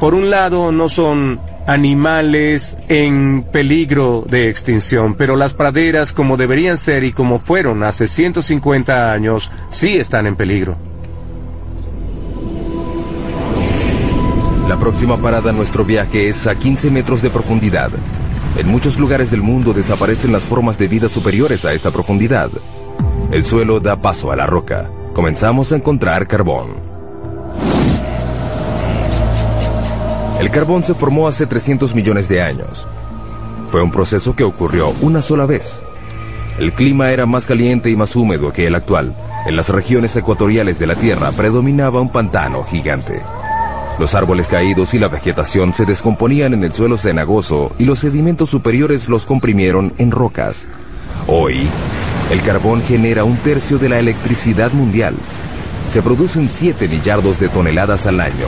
Por 0.00 0.14
un 0.14 0.30
lado, 0.30 0.72
no 0.72 0.88
son 0.88 1.40
animales 1.66 2.76
en 2.88 3.44
peligro 3.52 4.24
de 4.28 4.48
extinción, 4.48 5.14
pero 5.14 5.36
las 5.36 5.54
praderas 5.54 6.12
como 6.12 6.36
deberían 6.36 6.78
ser 6.78 7.04
y 7.04 7.12
como 7.12 7.38
fueron 7.38 7.84
hace 7.84 8.08
150 8.08 9.12
años, 9.12 9.50
sí 9.68 9.96
están 9.96 10.26
en 10.26 10.36
peligro. 10.36 10.91
La 14.72 14.78
próxima 14.78 15.18
parada 15.18 15.52
nuestro 15.52 15.84
viaje 15.84 16.28
es 16.28 16.46
a 16.46 16.54
15 16.54 16.90
metros 16.90 17.20
de 17.20 17.28
profundidad. 17.28 17.90
En 18.56 18.68
muchos 18.68 18.98
lugares 18.98 19.30
del 19.30 19.42
mundo 19.42 19.74
desaparecen 19.74 20.32
las 20.32 20.44
formas 20.44 20.78
de 20.78 20.88
vida 20.88 21.10
superiores 21.10 21.66
a 21.66 21.74
esta 21.74 21.90
profundidad. 21.90 22.48
El 23.30 23.44
suelo 23.44 23.80
da 23.80 24.00
paso 24.00 24.32
a 24.32 24.36
la 24.36 24.46
roca. 24.46 24.90
Comenzamos 25.12 25.72
a 25.72 25.76
encontrar 25.76 26.26
carbón. 26.26 26.70
El 30.40 30.50
carbón 30.50 30.84
se 30.84 30.94
formó 30.94 31.28
hace 31.28 31.44
300 31.44 31.94
millones 31.94 32.30
de 32.30 32.40
años. 32.40 32.86
Fue 33.70 33.82
un 33.82 33.90
proceso 33.90 34.34
que 34.34 34.42
ocurrió 34.42 34.94
una 35.02 35.20
sola 35.20 35.44
vez. 35.44 35.80
El 36.58 36.72
clima 36.72 37.10
era 37.10 37.26
más 37.26 37.46
caliente 37.46 37.90
y 37.90 37.96
más 37.96 38.16
húmedo 38.16 38.54
que 38.54 38.68
el 38.68 38.74
actual. 38.74 39.14
En 39.44 39.54
las 39.54 39.68
regiones 39.68 40.16
ecuatoriales 40.16 40.78
de 40.78 40.86
la 40.86 40.94
Tierra 40.94 41.30
predominaba 41.32 42.00
un 42.00 42.08
pantano 42.08 42.64
gigante. 42.64 43.20
Los 43.98 44.14
árboles 44.14 44.48
caídos 44.48 44.94
y 44.94 44.98
la 44.98 45.08
vegetación 45.08 45.74
se 45.74 45.84
descomponían 45.84 46.54
en 46.54 46.64
el 46.64 46.72
suelo 46.72 46.96
cenagoso 46.96 47.74
y 47.78 47.84
los 47.84 47.98
sedimentos 47.98 48.50
superiores 48.50 49.08
los 49.08 49.26
comprimieron 49.26 49.92
en 49.98 50.10
rocas. 50.10 50.66
Hoy, 51.26 51.68
el 52.30 52.42
carbón 52.42 52.82
genera 52.82 53.24
un 53.24 53.36
tercio 53.36 53.78
de 53.78 53.88
la 53.88 53.98
electricidad 53.98 54.72
mundial. 54.72 55.14
Se 55.90 56.02
producen 56.02 56.48
7 56.50 56.88
millardos 56.88 57.38
de 57.38 57.48
toneladas 57.48 58.06
al 58.06 58.20
año. 58.20 58.46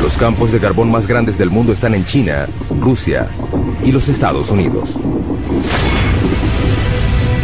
Los 0.00 0.16
campos 0.16 0.52
de 0.52 0.60
carbón 0.60 0.90
más 0.90 1.06
grandes 1.06 1.36
del 1.36 1.50
mundo 1.50 1.72
están 1.72 1.94
en 1.94 2.04
China, 2.04 2.46
Rusia 2.80 3.28
y 3.84 3.92
los 3.92 4.08
Estados 4.08 4.50
Unidos. 4.50 4.96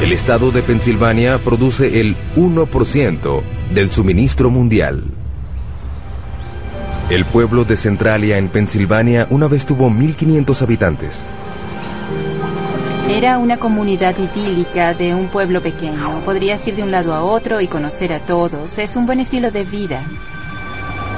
El 0.02 0.12
estado 0.12 0.52
de 0.52 0.62
Pensilvania 0.62 1.38
produce 1.38 2.00
el 2.00 2.16
1% 2.37 3.43
del 3.75 3.90
suministro 3.90 4.50
mundial. 4.50 5.16
El 7.09 7.25
pueblo 7.25 7.65
de 7.65 7.77
Centralia 7.77 8.37
en 8.37 8.49
Pensilvania 8.49 9.29
una 9.31 9.47
vez 9.47 9.65
tuvo 9.65 9.89
1.500 9.89 10.63
habitantes. 10.63 11.25
Era 13.09 13.39
una 13.39 13.59
comunidad 13.59 14.17
idílica 14.19 14.93
de 14.93 15.15
un 15.15 15.29
pueblo 15.29 15.63
pequeño. 15.63 16.23
Podrías 16.25 16.67
ir 16.67 16.75
de 16.75 16.83
un 16.83 16.91
lado 16.91 17.15
a 17.15 17.23
otro 17.23 17.61
y 17.61 17.69
conocer 17.69 18.13
a 18.13 18.27
todos. 18.27 18.79
Es 18.79 18.97
un 18.97 19.07
buen 19.07 19.21
estilo 19.21 19.53
de 19.53 19.63
vida. 19.63 20.05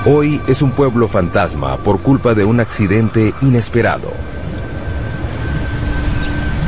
Hoy 0.04 0.42
es 0.47 0.61
un 0.61 0.73
pueblo 0.73 1.09
fantasma 1.09 1.78
por 1.78 2.02
culpa 2.02 2.35
de 2.35 2.45
un 2.45 2.61
accidente 2.61 3.33
inesperado. 3.40 4.12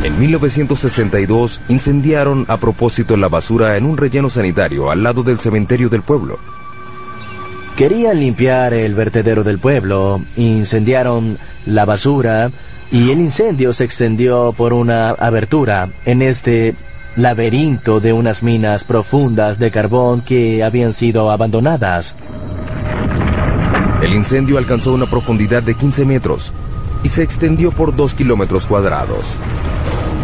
En 0.03 0.19
1962 0.19 1.61
incendiaron 1.69 2.47
a 2.49 2.57
propósito 2.57 3.19
la 3.19 3.29
basura 3.29 3.77
en 3.77 3.85
un 3.85 3.99
relleno 3.99 4.31
sanitario 4.31 4.91
al 4.91 5.03
lado 5.03 5.23
del 5.23 5.39
cementerio 5.39 5.91
del 5.91 6.01
pueblo. 6.01 6.39
Querían 7.77 8.21
limpiar 8.21 8.75
el 8.75 8.95
vertedero 8.95 9.43
del 9.43 9.59
pueblo, 9.59 10.21
incendiaron 10.37 11.39
la 11.65 11.85
basura 11.85 12.51
y 12.91 13.11
el 13.11 13.21
incendio 13.21 13.73
se 13.73 13.85
extendió 13.85 14.53
por 14.57 14.73
una 14.73 15.11
abertura 15.11 15.89
en 16.05 16.23
este 16.23 16.75
laberinto 17.17 18.01
de 18.01 18.13
unas 18.13 18.43
minas 18.43 18.85
profundas 18.85 19.59
de 19.59 19.71
carbón 19.71 20.23
que 20.23 20.63
habían 20.63 20.93
sido 20.93 21.31
abandonadas. 21.31 22.15
El 24.03 24.15
incendio 24.15 24.59
alcanzó 24.59 24.95
una 24.95 25.07
profundidad 25.07 25.63
de 25.63 25.75
15 25.75 26.05
metros 26.05 26.53
y 27.03 27.09
se 27.09 27.23
extendió 27.23 27.71
por 27.71 27.95
2 27.95 28.15
kilómetros 28.15 28.67
cuadrados. 28.67 29.37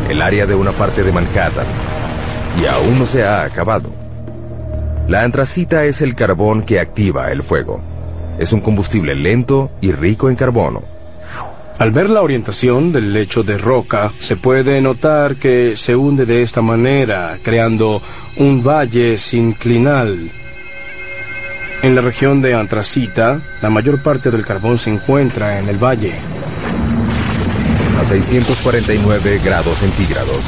El 0.08 0.22
área 0.22 0.46
de 0.46 0.54
una 0.54 0.72
parte 0.72 1.02
de 1.02 1.12
Manhattan. 1.12 1.66
Y 2.60 2.66
aún 2.66 2.98
no 2.98 3.06
se 3.06 3.24
ha 3.24 3.44
acabado. 3.44 4.05
La 5.08 5.22
antracita 5.22 5.84
es 5.84 6.02
el 6.02 6.16
carbón 6.16 6.62
que 6.62 6.80
activa 6.80 7.30
el 7.30 7.44
fuego. 7.44 7.80
Es 8.40 8.52
un 8.52 8.60
combustible 8.60 9.14
lento 9.14 9.70
y 9.80 9.92
rico 9.92 10.28
en 10.28 10.34
carbono. 10.34 10.82
Al 11.78 11.92
ver 11.92 12.10
la 12.10 12.22
orientación 12.22 12.90
del 12.90 13.12
lecho 13.12 13.44
de 13.44 13.56
roca, 13.56 14.12
se 14.18 14.36
puede 14.36 14.80
notar 14.80 15.36
que 15.36 15.76
se 15.76 15.94
hunde 15.94 16.26
de 16.26 16.42
esta 16.42 16.60
manera, 16.60 17.38
creando 17.40 18.02
un 18.38 18.64
valle 18.64 19.16
sinclinal. 19.16 20.32
En 21.82 21.94
la 21.94 22.00
región 22.00 22.42
de 22.42 22.54
Antracita, 22.54 23.40
la 23.62 23.70
mayor 23.70 24.02
parte 24.02 24.32
del 24.32 24.44
carbón 24.44 24.76
se 24.76 24.90
encuentra 24.90 25.58
en 25.60 25.68
el 25.68 25.76
valle. 25.76 26.14
A 28.00 28.04
649 28.04 29.40
grados 29.44 29.78
centígrados, 29.78 30.40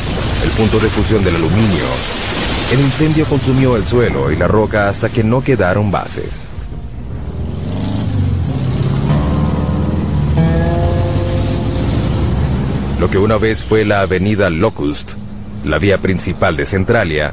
el 0.43 0.51
punto 0.51 0.81
de 0.81 0.89
fusión 0.89 1.23
del 1.23 1.37
aluminio, 1.37 2.28
el 2.73 2.81
incendio 2.81 3.25
consumió 3.25 3.77
el 3.77 3.87
suelo 3.87 4.31
y 4.31 4.37
la 4.37 4.47
roca 4.47 4.89
hasta 4.89 5.09
que 5.09 5.25
no 5.25 5.43
quedaron 5.43 5.91
bases. 5.91 6.47
Lo 13.01 13.09
que 13.09 13.17
una 13.17 13.39
vez 13.39 13.63
fue 13.63 13.85
la 13.85 14.01
avenida 14.01 14.51
Locust, 14.51 15.13
la 15.65 15.79
vía 15.79 15.99
principal 15.99 16.57
de 16.57 16.67
Centralia, 16.67 17.33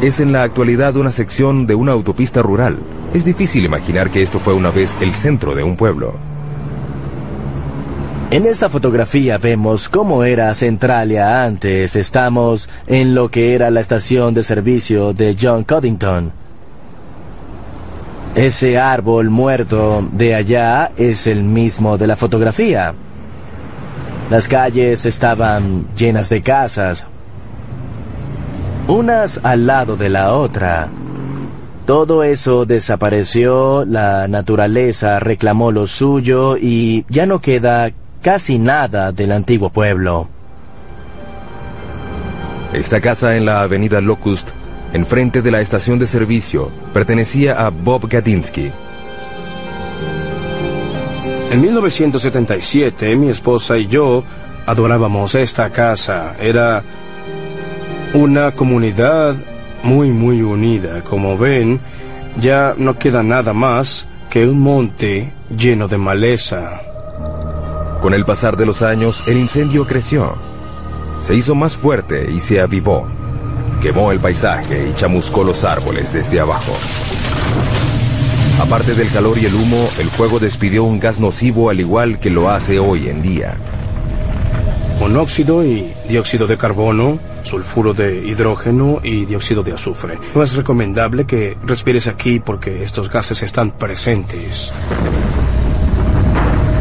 es 0.00 0.18
en 0.18 0.32
la 0.32 0.42
actualidad 0.42 0.96
una 0.96 1.12
sección 1.12 1.66
de 1.66 1.76
una 1.76 1.92
autopista 1.92 2.42
rural. 2.42 2.78
Es 3.14 3.24
difícil 3.24 3.64
imaginar 3.64 4.10
que 4.10 4.22
esto 4.22 4.40
fue 4.40 4.52
una 4.54 4.70
vez 4.70 4.96
el 5.00 5.12
centro 5.12 5.54
de 5.54 5.62
un 5.62 5.76
pueblo. 5.76 6.31
En 8.32 8.46
esta 8.46 8.70
fotografía 8.70 9.36
vemos 9.36 9.90
cómo 9.90 10.24
era 10.24 10.54
Centralia 10.54 11.44
antes. 11.44 11.96
Estamos 11.96 12.66
en 12.86 13.14
lo 13.14 13.30
que 13.30 13.54
era 13.54 13.70
la 13.70 13.80
estación 13.80 14.32
de 14.32 14.42
servicio 14.42 15.12
de 15.12 15.36
John 15.38 15.64
Coddington. 15.64 16.32
Ese 18.34 18.78
árbol 18.78 19.28
muerto 19.28 20.08
de 20.12 20.34
allá 20.34 20.92
es 20.96 21.26
el 21.26 21.42
mismo 21.42 21.98
de 21.98 22.06
la 22.06 22.16
fotografía. 22.16 22.94
Las 24.30 24.48
calles 24.48 25.04
estaban 25.04 25.88
llenas 25.94 26.30
de 26.30 26.40
casas, 26.40 27.04
unas 28.88 29.40
al 29.42 29.66
lado 29.66 29.98
de 29.98 30.08
la 30.08 30.32
otra. 30.32 30.88
Todo 31.84 32.22
eso 32.22 32.64
desapareció, 32.64 33.84
la 33.84 34.26
naturaleza 34.26 35.20
reclamó 35.20 35.70
lo 35.70 35.86
suyo 35.86 36.56
y 36.56 37.04
ya 37.10 37.26
no 37.26 37.42
queda 37.42 37.92
casi 38.22 38.58
nada 38.58 39.12
del 39.12 39.32
antiguo 39.32 39.70
pueblo. 39.70 40.28
Esta 42.72 43.00
casa 43.00 43.36
en 43.36 43.44
la 43.44 43.60
avenida 43.60 44.00
Locust, 44.00 44.50
enfrente 44.92 45.42
de 45.42 45.50
la 45.50 45.60
estación 45.60 45.98
de 45.98 46.06
servicio, 46.06 46.70
pertenecía 46.94 47.66
a 47.66 47.70
Bob 47.70 48.08
Gadinsky, 48.08 48.72
En 51.50 51.60
1977 51.60 53.14
mi 53.14 53.28
esposa 53.28 53.76
y 53.76 53.86
yo 53.86 54.24
adorábamos 54.64 55.34
esta 55.34 55.68
casa. 55.70 56.34
Era 56.40 56.82
una 58.14 58.52
comunidad 58.52 59.34
muy 59.82 60.10
muy 60.10 60.40
unida. 60.40 61.02
Como 61.02 61.36
ven, 61.36 61.78
ya 62.40 62.74
no 62.78 62.98
queda 62.98 63.22
nada 63.22 63.52
más 63.52 64.06
que 64.30 64.46
un 64.46 64.60
monte 64.60 65.30
lleno 65.54 65.88
de 65.88 65.98
maleza. 65.98 66.80
Con 68.02 68.14
el 68.14 68.24
pasar 68.24 68.56
de 68.56 68.66
los 68.66 68.82
años, 68.82 69.22
el 69.28 69.38
incendio 69.38 69.86
creció. 69.86 70.34
Se 71.22 71.36
hizo 71.36 71.54
más 71.54 71.76
fuerte 71.76 72.28
y 72.32 72.40
se 72.40 72.60
avivó. 72.60 73.06
Quemó 73.80 74.10
el 74.10 74.18
paisaje 74.18 74.88
y 74.90 74.94
chamuscó 74.94 75.44
los 75.44 75.62
árboles 75.62 76.12
desde 76.12 76.40
abajo. 76.40 76.72
Aparte 78.60 78.94
del 78.94 79.08
calor 79.12 79.38
y 79.38 79.44
el 79.44 79.54
humo, 79.54 79.88
el 80.00 80.08
fuego 80.08 80.40
despidió 80.40 80.82
un 80.82 80.98
gas 80.98 81.20
nocivo 81.20 81.70
al 81.70 81.78
igual 81.78 82.18
que 82.18 82.28
lo 82.28 82.50
hace 82.50 82.80
hoy 82.80 83.08
en 83.08 83.22
día. 83.22 83.54
Monóxido 84.98 85.64
y 85.64 85.88
dióxido 86.08 86.48
de 86.48 86.56
carbono, 86.56 87.20
sulfuro 87.44 87.94
de 87.94 88.16
hidrógeno 88.16 88.98
y 89.04 89.26
dióxido 89.26 89.62
de 89.62 89.74
azufre. 89.74 90.18
No 90.34 90.42
es 90.42 90.56
recomendable 90.56 91.24
que 91.24 91.56
respires 91.64 92.08
aquí 92.08 92.40
porque 92.40 92.82
estos 92.82 93.08
gases 93.08 93.44
están 93.44 93.70
presentes. 93.70 94.72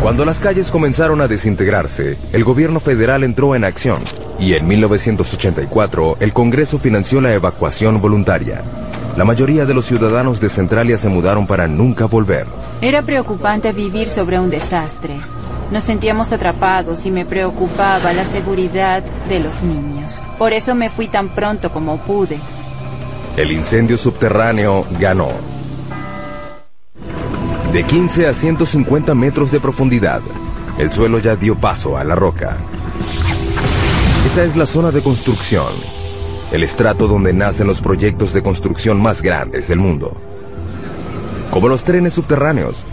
Cuando 0.02 0.26
las 0.26 0.40
calles 0.40 0.72
comenzaron 0.72 1.22
a 1.22 1.28
desintegrarse, 1.28 2.18
el 2.34 2.44
gobierno 2.44 2.80
federal 2.80 3.24
entró 3.24 3.54
en 3.54 3.64
acción 3.64 4.02
y 4.40 4.56
en 4.56 4.68
1984 4.68 6.18
el 6.20 6.34
Congreso 6.34 6.80
financió 6.80 7.22
la 7.22 7.32
evacuación 7.34 8.02
voluntaria. 8.02 8.64
La 9.16 9.26
mayoría 9.26 9.64
de 9.64 9.76
los 9.76 9.86
ciudadanos 9.86 10.42
de 10.42 10.50
Centralia 10.50 10.98
se 10.98 11.08
mudaron 11.08 11.46
para 11.46 11.68
nunca 11.68 12.06
volver. 12.06 12.48
Era 12.82 13.04
preocupante 13.04 13.74
vivir 13.74 14.10
sobre 14.10 14.40
un 14.40 14.50
desastre. 14.50 15.18
Nos 15.70 15.84
sentíamos 15.84 16.34
atrapados 16.34 17.06
y 17.06 17.12
me 17.12 17.24
preocupaba 17.24 18.12
la 18.12 18.26
seguridad 18.26 19.04
de 19.30 19.40
los 19.40 19.62
niños. 19.62 20.20
Por 20.40 20.52
eso 20.52 20.74
me 20.74 20.90
fui 20.90 21.10
tan 21.10 21.30
pronto 21.30 21.72
como 21.72 21.98
pude. 21.98 22.40
El 23.38 23.52
incendio 23.52 23.98
subterráneo 23.98 24.84
ganó. 25.00 25.51
De 27.72 27.86
15 27.86 28.28
a 28.28 28.34
150 28.34 29.16
metros 29.16 29.50
de 29.50 29.62
profundidad, 29.62 30.20
el 30.78 30.92
suelo 30.92 31.20
ya 31.20 31.38
dio 31.38 31.58
paso 31.58 31.96
a 31.96 32.04
la 32.04 32.16
roca. 32.16 32.58
Esta 34.26 34.44
es 34.44 34.58
la 34.58 34.66
zona 34.66 34.92
de 34.92 35.02
construcción, 35.02 35.72
el 36.52 36.64
estrato 36.64 37.08
donde 37.08 37.32
nacen 37.32 37.68
los 37.68 37.80
proyectos 37.80 38.34
de 38.34 38.44
construcción 38.44 39.02
más 39.02 39.22
grandes 39.22 39.70
del 39.70 39.80
mundo. 39.80 40.20
Como 41.50 41.70
los 41.70 41.86
trenes 41.86 42.12
subterráneos, 42.12 42.84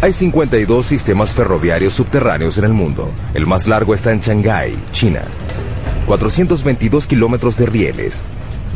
hay 0.00 0.14
52 0.14 0.86
sistemas 0.86 1.34
ferroviarios 1.34 1.92
subterráneos 1.92 2.56
en 2.56 2.64
el 2.64 2.72
mundo. 2.72 3.10
El 3.34 3.46
más 3.46 3.66
largo 3.66 3.92
está 3.92 4.12
en 4.12 4.20
Shanghái, 4.20 4.78
China. 4.92 5.24
422 6.06 7.06
kilómetros 7.06 7.58
de 7.58 7.66
rieles. 7.66 8.22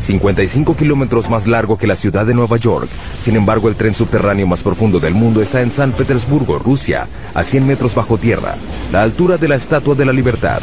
55 0.01 0.75
kilómetros 0.75 1.29
más 1.29 1.47
largo 1.47 1.77
que 1.77 1.87
la 1.87 1.95
ciudad 1.95 2.25
de 2.25 2.33
Nueva 2.33 2.57
York. 2.57 2.89
Sin 3.21 3.35
embargo, 3.35 3.69
el 3.69 3.75
tren 3.75 3.95
subterráneo 3.95 4.47
más 4.47 4.63
profundo 4.63 4.99
del 4.99 5.13
mundo 5.13 5.41
está 5.41 5.61
en 5.61 5.71
San 5.71 5.91
Petersburgo, 5.91 6.59
Rusia, 6.59 7.07
a 7.33 7.43
100 7.43 7.67
metros 7.67 7.95
bajo 7.95 8.17
tierra, 8.17 8.55
la 8.91 9.03
altura 9.03 9.37
de 9.37 9.47
la 9.47 9.55
Estatua 9.55 9.95
de 9.95 10.05
la 10.05 10.13
Libertad. 10.13 10.61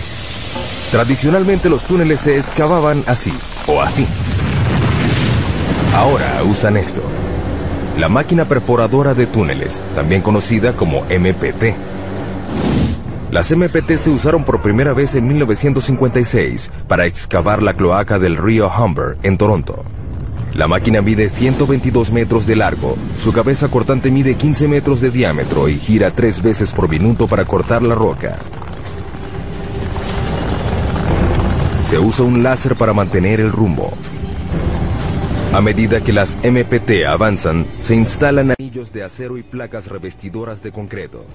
Tradicionalmente 0.91 1.69
los 1.69 1.85
túneles 1.85 2.21
se 2.21 2.37
excavaban 2.37 3.05
así 3.07 3.33
o 3.67 3.81
así. 3.81 4.07
Ahora 5.95 6.43
usan 6.45 6.77
esto. 6.77 7.03
La 7.99 8.09
máquina 8.09 8.45
perforadora 8.47 9.15
de 9.15 9.27
túneles, 9.27 9.83
también 9.95 10.23
conocida 10.23 10.75
como 10.75 11.03
MPT. 11.05 11.75
Las 13.31 13.55
MPT 13.55 13.99
se 13.99 14.11
usaron 14.11 14.43
por 14.43 14.63
primera 14.63 14.95
vez 14.95 15.15
en 15.15 15.29
1956 15.29 16.71
para 16.89 17.05
excavar 17.05 17.63
la 17.63 17.75
cloaca 17.75 18.19
del 18.19 18.39
río 18.39 18.71
Humber 18.71 19.19
en 19.23 19.37
Toronto. 19.37 19.85
La 20.55 20.67
máquina 20.67 21.03
mide 21.03 21.29
122 21.29 22.11
metros 22.11 22.47
de 22.47 22.57
largo, 22.57 22.97
su 23.19 23.31
cabeza 23.31 23.69
cortante 23.69 24.11
mide 24.11 24.35
15 24.35 24.67
metros 24.67 25.03
de 25.03 25.11
diámetro 25.11 25.69
y 25.69 25.75
gira 25.75 26.11
tres 26.11 26.43
veces 26.43 26.73
por 26.73 26.89
minuto 26.89 27.27
para 27.27 27.45
cortar 27.45 27.83
la 27.83 27.95
roca. 27.95 28.39
Se 31.85 31.99
usa 31.99 32.25
un 32.25 32.43
láser 32.43 32.77
para 32.77 32.95
mantener 32.95 33.41
el 33.41 33.53
rumbo. 33.53 33.93
A 35.53 35.61
medida 35.61 36.01
que 36.01 36.15
las 36.15 36.39
MPT 36.43 37.07
avanzan, 37.07 37.67
se 37.79 37.95
instalan 37.95 38.55
anillos 38.59 38.91
de 38.91 39.05
acero 39.05 39.37
y 39.37 39.43
placas 39.43 39.89
revestidoras 39.89 40.63
de 40.63 40.73
concreto. 40.73 41.27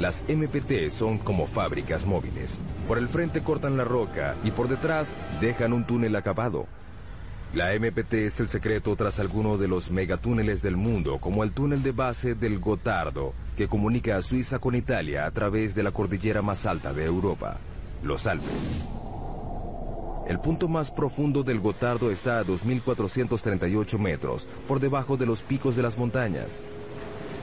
Las 0.00 0.24
MPT 0.28 0.88
son 0.88 1.18
como 1.18 1.46
fábricas 1.46 2.06
móviles. 2.06 2.58
Por 2.88 2.96
el 2.96 3.06
frente 3.06 3.42
cortan 3.42 3.76
la 3.76 3.84
roca 3.84 4.34
y 4.42 4.50
por 4.50 4.66
detrás 4.66 5.14
dejan 5.42 5.74
un 5.74 5.84
túnel 5.86 6.16
acabado. 6.16 6.66
La 7.52 7.74
MPT 7.78 8.14
es 8.14 8.40
el 8.40 8.48
secreto 8.48 8.96
tras 8.96 9.20
alguno 9.20 9.58
de 9.58 9.68
los 9.68 9.90
megatúneles 9.90 10.62
del 10.62 10.78
mundo, 10.78 11.18
como 11.18 11.44
el 11.44 11.52
túnel 11.52 11.82
de 11.82 11.92
base 11.92 12.34
del 12.34 12.60
Gotardo, 12.60 13.34
que 13.58 13.68
comunica 13.68 14.16
a 14.16 14.22
Suiza 14.22 14.58
con 14.58 14.74
Italia 14.74 15.26
a 15.26 15.30
través 15.32 15.74
de 15.74 15.82
la 15.82 15.90
cordillera 15.90 16.40
más 16.40 16.64
alta 16.64 16.94
de 16.94 17.04
Europa, 17.04 17.58
los 18.02 18.26
Alpes. 18.26 18.80
El 20.26 20.40
punto 20.40 20.66
más 20.68 20.90
profundo 20.90 21.42
del 21.42 21.60
Gotardo 21.60 22.10
está 22.10 22.38
a 22.38 22.44
2.438 22.44 23.98
metros, 23.98 24.48
por 24.66 24.80
debajo 24.80 25.18
de 25.18 25.26
los 25.26 25.42
picos 25.42 25.76
de 25.76 25.82
las 25.82 25.98
montañas. 25.98 26.62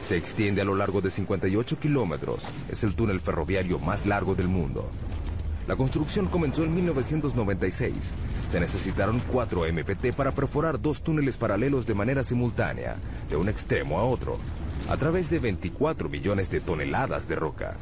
Se 0.08 0.16
extiende 0.16 0.62
a 0.62 0.64
lo 0.64 0.74
largo 0.74 1.02
de 1.02 1.12
58 1.12 1.80
kilómetros. 1.82 2.48
Es 2.72 2.86
el 2.86 2.96
túnel 2.96 3.20
ferroviario 3.20 3.78
más 3.78 4.06
largo 4.06 4.36
del 4.36 4.48
mundo. 4.48 4.90
La 5.68 5.76
construcción 5.76 6.28
comenzó 6.28 6.64
en 6.64 6.74
1996. 6.74 8.14
Se 8.50 8.58
necesitaron 8.58 9.22
cuatro 9.30 9.64
MPT 9.70 10.14
para 10.16 10.32
perforar 10.32 10.80
dos 10.80 11.02
túneles 11.02 11.36
paralelos 11.36 11.86
de 11.86 11.94
manera 11.94 12.24
simultánea, 12.24 12.96
de 13.30 13.36
un 13.36 13.50
extremo 13.50 14.00
a 14.00 14.04
otro, 14.04 14.38
a 14.90 14.96
través 14.96 15.30
de 15.30 15.40
24 15.40 16.08
millones 16.08 16.50
de 16.50 16.62
toneladas 16.62 17.28
de 17.28 17.36
roca. 17.36 17.76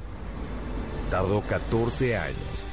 Tardó 1.11 1.41
14 1.41 2.17
años. 2.17 2.65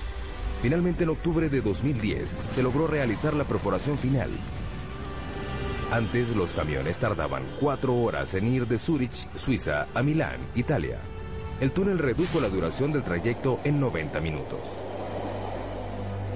Finalmente, 0.63 1.05
en 1.05 1.11
octubre 1.11 1.51
de 1.51 1.61
2010, 1.61 2.39
se 2.55 2.63
logró 2.63 2.87
realizar 2.87 3.35
la 3.35 3.45
perforación 3.45 3.99
final. 3.99 4.31
Antes, 5.93 6.35
los 6.35 6.55
camiones 6.55 6.97
tardaban 6.97 7.45
cuatro 7.61 7.95
horas 7.95 8.33
en 8.33 8.49
ir 8.49 8.67
de 8.67 8.79
Zurich, 8.79 9.29
Suiza, 9.35 9.89
a 9.93 10.03
Milán, 10.03 10.41
Italia. 10.55 10.97
El 11.61 11.71
túnel 11.71 11.99
redujo 11.99 12.41
la 12.41 12.49
duración 12.49 12.93
del 12.93 13.03
trayecto 13.03 13.61
en 13.63 13.79
90 13.79 14.19
minutos. 14.21 14.61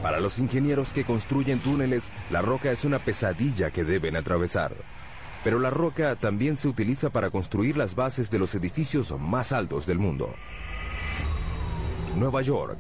Para 0.03 0.21
los 0.21 0.39
ingenieros 0.41 0.93
que 0.93 1.05
construyen 1.05 1.61
túneles, 1.61 2.13
la 2.31 2.43
roca 2.43 2.71
es 2.71 2.85
una 2.85 2.99
pesadilla 2.99 3.71
que 3.71 3.83
deben 3.83 4.17
atravesar. 4.17 4.75
Pero 5.43 5.59
la 5.59 5.71
roca 5.71 6.17
también 6.17 6.59
se 6.59 6.69
utiliza 6.69 7.09
para 7.09 7.31
construir 7.31 7.79
las 7.79 7.95
bases 7.95 8.31
de 8.31 8.39
los 8.39 8.55
edificios 8.55 9.19
más 9.19 9.53
altos 9.53 9.87
del 9.87 9.99
mundo. 9.99 10.35
Nueva 12.15 12.43
York, 12.43 12.79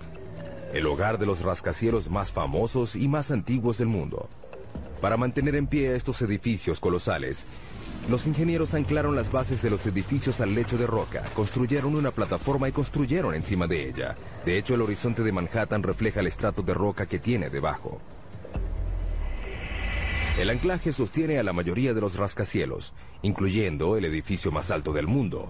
el 0.74 0.86
hogar 0.86 1.16
de 1.16 1.24
los 1.24 1.40
rascacielos 1.40 2.10
más 2.10 2.32
famosos 2.32 2.96
y 2.96 3.08
más 3.08 3.30
antiguos 3.30 3.78
del 3.78 3.88
mundo. 3.88 4.28
Para 5.00 5.16
mantener 5.16 5.54
en 5.56 5.66
pie 5.66 5.94
estos 5.94 6.22
edificios 6.22 6.80
colosales, 6.80 7.46
los 8.08 8.26
ingenieros 8.26 8.74
anclaron 8.74 9.16
las 9.16 9.32
bases 9.32 9.62
de 9.62 9.70
los 9.70 9.84
edificios 9.86 10.40
al 10.40 10.54
lecho 10.54 10.78
de 10.78 10.86
roca, 10.86 11.24
construyeron 11.34 11.94
una 11.94 12.12
plataforma 12.12 12.68
y 12.68 12.72
construyeron 12.72 13.34
encima 13.34 13.66
de 13.66 13.88
ella. 13.88 14.16
De 14.44 14.56
hecho, 14.56 14.74
el 14.74 14.82
horizonte 14.82 15.22
de 15.22 15.32
Manhattan 15.32 15.82
refleja 15.82 16.20
el 16.20 16.28
estrato 16.28 16.62
de 16.62 16.72
roca 16.72 17.06
que 17.06 17.18
tiene 17.18 17.50
debajo. 17.50 18.00
El 20.38 20.50
anclaje 20.50 20.92
sostiene 20.92 21.38
a 21.38 21.42
la 21.42 21.52
mayoría 21.52 21.94
de 21.94 22.00
los 22.00 22.16
rascacielos, 22.16 22.94
incluyendo 23.22 23.96
el 23.96 24.04
edificio 24.04 24.52
más 24.52 24.70
alto 24.70 24.92
del 24.92 25.06
mundo, 25.06 25.48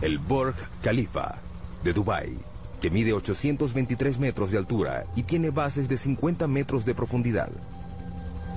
el 0.00 0.18
Burj 0.18 0.54
Khalifa 0.82 1.36
de 1.82 1.92
Dubái, 1.92 2.38
que 2.80 2.90
mide 2.90 3.12
823 3.12 4.18
metros 4.18 4.50
de 4.50 4.58
altura 4.58 5.06
y 5.16 5.24
tiene 5.24 5.50
bases 5.50 5.88
de 5.88 5.96
50 5.96 6.46
metros 6.48 6.84
de 6.84 6.94
profundidad. 6.94 7.50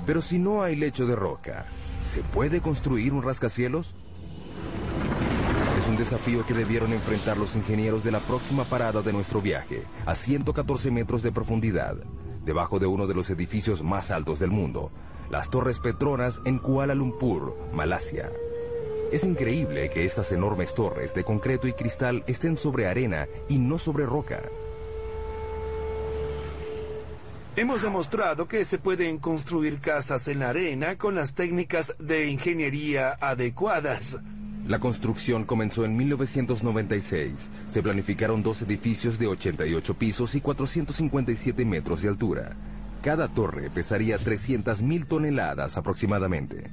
Pero 0.08 0.22
si 0.22 0.38
no 0.38 0.62
hay 0.62 0.74
lecho 0.74 1.06
de 1.06 1.14
roca, 1.14 1.66
¿se 2.02 2.22
puede 2.22 2.62
construir 2.62 3.12
un 3.12 3.22
rascacielos? 3.22 3.94
Es 5.76 5.86
un 5.86 5.98
desafío 5.98 6.46
que 6.46 6.54
debieron 6.54 6.94
enfrentar 6.94 7.36
los 7.36 7.56
ingenieros 7.56 8.04
de 8.04 8.12
la 8.12 8.20
próxima 8.20 8.64
parada 8.64 9.02
de 9.02 9.12
nuestro 9.12 9.42
viaje, 9.42 9.82
a 10.06 10.14
114 10.14 10.90
metros 10.90 11.22
de 11.22 11.30
profundidad, 11.30 11.94
debajo 12.42 12.78
de 12.78 12.86
uno 12.86 13.06
de 13.06 13.12
los 13.12 13.28
edificios 13.28 13.82
más 13.82 14.10
altos 14.10 14.38
del 14.38 14.50
mundo, 14.50 14.90
las 15.30 15.50
Torres 15.50 15.78
Petronas 15.78 16.40
en 16.46 16.58
Kuala 16.58 16.94
Lumpur, 16.94 17.54
Malasia. 17.74 18.32
Es 19.12 19.24
increíble 19.24 19.90
que 19.90 20.06
estas 20.06 20.32
enormes 20.32 20.74
torres 20.74 21.12
de 21.12 21.22
concreto 21.22 21.68
y 21.68 21.74
cristal 21.74 22.24
estén 22.26 22.56
sobre 22.56 22.86
arena 22.86 23.28
y 23.50 23.58
no 23.58 23.76
sobre 23.76 24.06
roca. 24.06 24.40
Hemos 27.58 27.82
demostrado 27.82 28.46
que 28.46 28.64
se 28.64 28.78
pueden 28.78 29.18
construir 29.18 29.80
casas 29.80 30.28
en 30.28 30.38
la 30.38 30.50
arena 30.50 30.96
con 30.96 31.16
las 31.16 31.34
técnicas 31.34 31.92
de 31.98 32.30
ingeniería 32.30 33.16
adecuadas. 33.20 34.16
La 34.64 34.78
construcción 34.78 35.42
comenzó 35.42 35.84
en 35.84 35.96
1996. 35.96 37.50
Se 37.68 37.82
planificaron 37.82 38.44
dos 38.44 38.62
edificios 38.62 39.18
de 39.18 39.26
88 39.26 39.94
pisos 39.94 40.36
y 40.36 40.40
457 40.40 41.64
metros 41.64 42.02
de 42.02 42.10
altura. 42.10 42.52
Cada 43.02 43.26
torre 43.26 43.70
pesaría 43.70 44.20
300.000 44.20 45.08
toneladas 45.08 45.76
aproximadamente. 45.76 46.70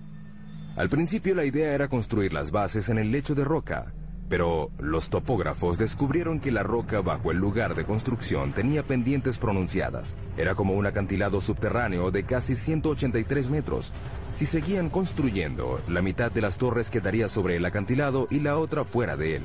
Al 0.75 0.89
principio 0.89 1.33
la 1.33 1.45
idea 1.45 1.73
era 1.73 1.87
construir 1.87 2.31
las 2.31 2.51
bases 2.51 2.89
en 2.89 2.99
el 2.99 3.09
lecho 3.09 3.33
de 3.33 3.43
roca, 3.43 3.91
pero 4.29 4.71
los 4.79 5.09
topógrafos 5.09 5.77
descubrieron 5.77 6.39
que 6.39 6.51
la 6.51 6.63
roca 6.63 7.01
bajo 7.01 7.31
el 7.31 7.37
lugar 7.37 7.75
de 7.75 7.85
construcción 7.85 8.53
tenía 8.53 8.83
pendientes 8.83 9.37
pronunciadas. 9.37 10.15
Era 10.37 10.55
como 10.55 10.73
un 10.73 10.85
acantilado 10.85 11.41
subterráneo 11.41 12.11
de 12.11 12.23
casi 12.23 12.55
183 12.55 13.49
metros. 13.49 13.93
Si 14.31 14.45
seguían 14.45 14.89
construyendo, 14.89 15.81
la 15.87 16.01
mitad 16.01 16.31
de 16.31 16.41
las 16.41 16.57
torres 16.57 16.89
quedaría 16.89 17.29
sobre 17.29 17.57
el 17.57 17.65
acantilado 17.65 18.27
y 18.29 18.39
la 18.39 18.57
otra 18.57 18.83
fuera 18.83 19.15
de 19.15 19.37
él. 19.37 19.43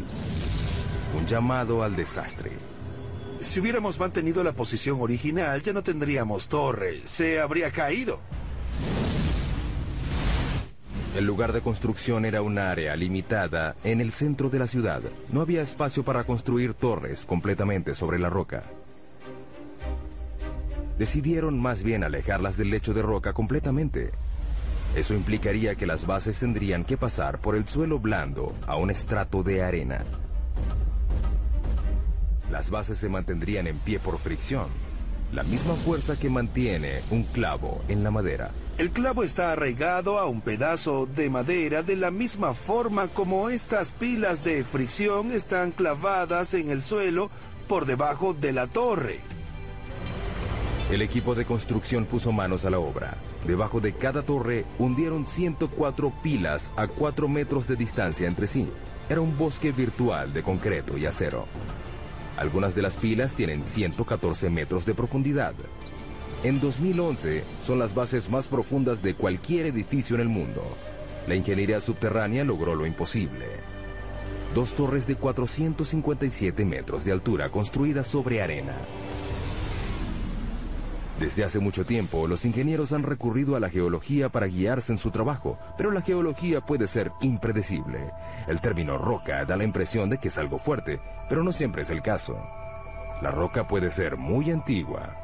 Un 1.16 1.26
llamado 1.26 1.82
al 1.82 1.96
desastre. 1.96 2.52
Si 3.40 3.58
hubiéramos 3.60 3.98
mantenido 3.98 4.44
la 4.44 4.52
posición 4.52 5.00
original, 5.00 5.62
ya 5.62 5.72
no 5.72 5.82
tendríamos 5.82 6.48
torre. 6.48 7.00
Se 7.04 7.40
habría 7.40 7.70
caído. 7.70 8.20
El 11.16 11.24
lugar 11.24 11.52
de 11.52 11.60
construcción 11.60 12.24
era 12.24 12.40
un 12.40 12.56
área 12.58 12.94
limitada 12.94 13.74
en 13.82 14.00
el 14.00 14.12
centro 14.12 14.48
de 14.48 14.60
la 14.60 14.68
ciudad. 14.68 15.02
No 15.32 15.40
había 15.40 15.60
espacio 15.60 16.04
para 16.04 16.22
construir 16.22 16.72
torres 16.72 17.26
completamente 17.26 17.96
sobre 17.96 18.20
la 18.20 18.30
roca. 18.30 18.62
Decidieron 20.98 21.58
más 21.58 21.82
bien 21.82 22.04
alejarlas 22.04 22.56
del 22.56 22.70
lecho 22.70 22.94
de 22.94 23.02
roca 23.02 23.32
completamente. 23.32 24.12
Eso 24.94 25.14
implicaría 25.14 25.74
que 25.74 25.86
las 25.86 26.06
bases 26.06 26.38
tendrían 26.38 26.84
que 26.84 26.96
pasar 26.96 27.40
por 27.40 27.56
el 27.56 27.66
suelo 27.66 27.98
blando 27.98 28.54
a 28.66 28.76
un 28.76 28.90
estrato 28.90 29.42
de 29.42 29.64
arena. 29.64 30.04
Las 32.52 32.70
bases 32.70 32.98
se 32.98 33.08
mantendrían 33.08 33.66
en 33.66 33.78
pie 33.78 33.98
por 33.98 34.18
fricción, 34.18 34.68
la 35.32 35.42
misma 35.42 35.74
fuerza 35.74 36.18
que 36.18 36.28
mantiene 36.28 37.02
un 37.10 37.24
clavo 37.24 37.82
en 37.88 38.02
la 38.02 38.10
madera. 38.10 38.50
El 38.78 38.90
clavo 38.90 39.22
está 39.22 39.52
arraigado 39.52 40.18
a 40.18 40.26
un 40.26 40.40
pedazo 40.40 41.06
de 41.06 41.30
madera 41.30 41.82
de 41.82 41.96
la 41.96 42.10
misma 42.10 42.54
forma 42.54 43.08
como 43.08 43.50
estas 43.50 43.92
pilas 43.92 44.42
de 44.42 44.64
fricción 44.64 45.32
están 45.32 45.70
clavadas 45.70 46.54
en 46.54 46.70
el 46.70 46.82
suelo 46.82 47.30
por 47.68 47.86
debajo 47.86 48.34
de 48.34 48.52
la 48.52 48.66
torre. 48.66 49.20
El 50.90 51.02
equipo 51.02 51.36
de 51.36 51.44
construcción 51.44 52.04
puso 52.04 52.32
manos 52.32 52.64
a 52.64 52.70
la 52.70 52.80
obra. 52.80 53.14
Debajo 53.46 53.80
de 53.80 53.92
cada 53.92 54.22
torre 54.22 54.64
hundieron 54.78 55.26
104 55.26 56.12
pilas 56.22 56.72
a 56.74 56.88
4 56.88 57.28
metros 57.28 57.68
de 57.68 57.76
distancia 57.76 58.26
entre 58.26 58.48
sí. 58.48 58.68
Era 59.08 59.20
un 59.20 59.36
bosque 59.38 59.70
virtual 59.70 60.32
de 60.32 60.42
concreto 60.42 60.98
y 60.98 61.06
acero. 61.06 61.46
Algunas 62.40 62.74
de 62.74 62.80
las 62.80 62.96
pilas 62.96 63.34
tienen 63.34 63.66
114 63.66 64.48
metros 64.48 64.86
de 64.86 64.94
profundidad. 64.94 65.52
En 66.42 66.58
2011 66.58 67.44
son 67.66 67.78
las 67.78 67.94
bases 67.94 68.30
más 68.30 68.48
profundas 68.48 69.02
de 69.02 69.12
cualquier 69.12 69.66
edificio 69.66 70.16
en 70.16 70.22
el 70.22 70.30
mundo. 70.30 70.62
La 71.28 71.34
ingeniería 71.34 71.82
subterránea 71.82 72.42
logró 72.44 72.74
lo 72.74 72.86
imposible. 72.86 73.44
Dos 74.54 74.72
torres 74.72 75.06
de 75.06 75.16
457 75.16 76.64
metros 76.64 77.04
de 77.04 77.12
altura 77.12 77.50
construidas 77.50 78.06
sobre 78.06 78.40
arena. 78.40 78.72
Desde 81.20 81.44
hace 81.44 81.58
mucho 81.58 81.84
tiempo, 81.84 82.26
los 82.26 82.46
ingenieros 82.46 82.94
han 82.94 83.02
recurrido 83.02 83.54
a 83.54 83.60
la 83.60 83.68
geología 83.68 84.30
para 84.30 84.46
guiarse 84.46 84.90
en 84.92 84.98
su 84.98 85.10
trabajo, 85.10 85.58
pero 85.76 85.90
la 85.90 86.00
geología 86.00 86.62
puede 86.62 86.88
ser 86.88 87.12
impredecible. 87.20 88.10
El 88.48 88.62
término 88.62 88.96
roca 88.96 89.44
da 89.44 89.54
la 89.54 89.64
impresión 89.64 90.08
de 90.08 90.16
que 90.16 90.28
es 90.28 90.38
algo 90.38 90.58
fuerte, 90.58 90.98
pero 91.28 91.44
no 91.44 91.52
siempre 91.52 91.82
es 91.82 91.90
el 91.90 92.00
caso. 92.00 92.42
La 93.20 93.30
roca 93.30 93.68
puede 93.68 93.90
ser 93.90 94.16
muy 94.16 94.50
antigua. 94.50 95.14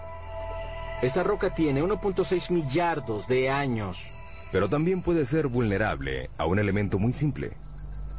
Esta 1.01 1.23
roca 1.23 1.55
tiene 1.55 1.83
1.6 1.83 2.51
millardos 2.51 3.27
de 3.27 3.49
años. 3.49 4.11
Pero 4.53 4.69
también 4.69 5.01
puede 5.01 5.25
ser 5.25 5.47
vulnerable 5.47 6.29
a 6.37 6.45
un 6.45 6.59
elemento 6.59 6.99
muy 6.99 7.15
simple, 7.15 7.53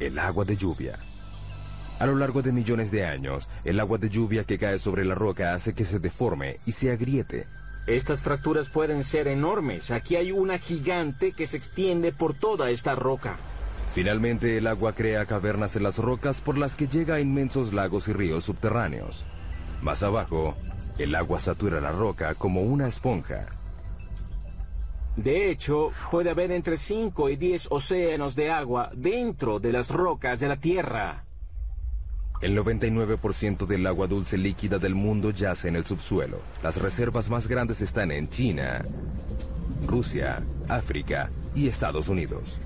el 0.00 0.18
agua 0.18 0.44
de 0.44 0.56
lluvia. 0.56 0.98
A 2.00 2.06
lo 2.06 2.16
largo 2.16 2.42
de 2.42 2.50
millones 2.50 2.90
de 2.90 3.04
años, 3.04 3.48
el 3.64 3.78
agua 3.78 3.98
de 3.98 4.08
lluvia 4.08 4.42
que 4.42 4.58
cae 4.58 4.80
sobre 4.80 5.04
la 5.04 5.14
roca 5.14 5.54
hace 5.54 5.74
que 5.74 5.84
se 5.84 6.00
deforme 6.00 6.58
y 6.66 6.72
se 6.72 6.90
agriete. 6.90 7.46
Estas 7.88 8.20
fracturas 8.20 8.68
pueden 8.68 9.02
ser 9.02 9.28
enormes. 9.28 9.90
Aquí 9.90 10.16
hay 10.16 10.30
una 10.30 10.58
gigante 10.58 11.32
que 11.32 11.46
se 11.46 11.56
extiende 11.56 12.12
por 12.12 12.34
toda 12.34 12.68
esta 12.68 12.94
roca. 12.94 13.38
Finalmente, 13.94 14.58
el 14.58 14.66
agua 14.66 14.92
crea 14.92 15.24
cavernas 15.24 15.74
en 15.74 15.84
las 15.84 15.96
rocas 15.96 16.42
por 16.42 16.58
las 16.58 16.76
que 16.76 16.86
llega 16.86 17.14
a 17.14 17.20
inmensos 17.20 17.72
lagos 17.72 18.06
y 18.08 18.12
ríos 18.12 18.44
subterráneos. 18.44 19.24
Más 19.80 20.02
abajo, 20.02 20.54
el 20.98 21.14
agua 21.14 21.40
satura 21.40 21.80
la 21.80 21.90
roca 21.90 22.34
como 22.34 22.60
una 22.60 22.88
esponja. 22.88 23.46
De 25.16 25.50
hecho, 25.50 25.90
puede 26.10 26.28
haber 26.28 26.52
entre 26.52 26.76
5 26.76 27.30
y 27.30 27.36
10 27.36 27.68
océanos 27.70 28.36
de 28.36 28.50
agua 28.50 28.90
dentro 28.94 29.60
de 29.60 29.72
las 29.72 29.90
rocas 29.90 30.40
de 30.40 30.48
la 30.48 30.56
Tierra. 30.58 31.24
El 32.40 32.56
99% 32.56 33.66
del 33.66 33.84
agua 33.88 34.06
dulce 34.06 34.38
líquida 34.38 34.78
del 34.78 34.94
mundo 34.94 35.30
yace 35.30 35.66
en 35.68 35.74
el 35.74 35.84
subsuelo. 35.84 36.40
Las 36.62 36.76
reservas 36.76 37.30
más 37.30 37.48
grandes 37.48 37.82
están 37.82 38.12
en 38.12 38.28
China, 38.28 38.84
Rusia, 39.88 40.44
África 40.68 41.30
y 41.56 41.66
Estados 41.66 42.08
Unidos. 42.08 42.58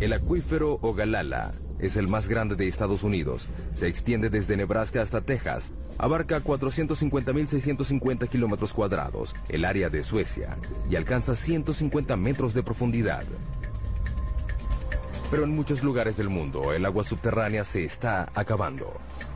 El 0.00 0.12
acuífero 0.12 0.78
Ogalala 0.82 1.52
es 1.78 1.96
el 1.96 2.08
más 2.08 2.28
grande 2.28 2.56
de 2.56 2.68
Estados 2.68 3.04
Unidos. 3.04 3.48
Se 3.74 3.86
extiende 3.86 4.28
desde 4.28 4.56
Nebraska 4.58 5.00
hasta 5.00 5.22
Texas. 5.22 5.72
Abarca 5.96 6.42
450.650 6.42 8.28
kilómetros 8.28 8.74
cuadrados, 8.74 9.34
el 9.48 9.64
área 9.64 9.88
de 9.88 10.02
Suecia, 10.02 10.58
y 10.90 10.96
alcanza 10.96 11.34
150 11.34 12.16
metros 12.16 12.52
de 12.52 12.62
profundidad. 12.62 13.24
Pero 15.30 15.44
en 15.44 15.54
muchos 15.54 15.84
lugares 15.84 16.16
del 16.16 16.28
mundo 16.28 16.72
el 16.72 16.84
agua 16.84 17.04
subterránea 17.04 17.64
se 17.64 17.84
está 17.84 18.28
acabando. 18.34 18.92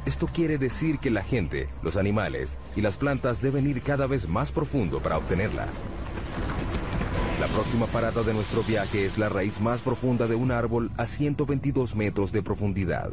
Esto 0.07 0.27
quiere 0.27 0.59
decir 0.59 0.99
que 0.99 1.11
la 1.11 1.23
gente, 1.23 1.69
los 1.83 1.97
animales 1.97 2.57
y 2.75 2.81
las 2.81 2.97
plantas 2.97 3.41
deben 3.41 3.69
ir 3.69 3.81
cada 3.81 4.07
vez 4.07 4.29
más 4.29 4.51
profundo 4.51 5.01
para 5.01 5.19
obtenerla. 5.19 5.69
La 7.41 7.49
próxima 7.49 7.87
parada 7.87 8.23
de 8.23 8.35
nuestro 8.35 8.63
viaje 8.63 9.05
es 9.05 9.19
la 9.19 9.29
raíz 9.29 9.61
más 9.61 9.83
profunda 9.83 10.27
de 10.27 10.35
un 10.35 10.51
árbol 10.51 10.91
a 10.97 11.07
122 11.07 11.95
metros 11.95 12.33
de 12.33 12.43
profundidad. 12.43 13.11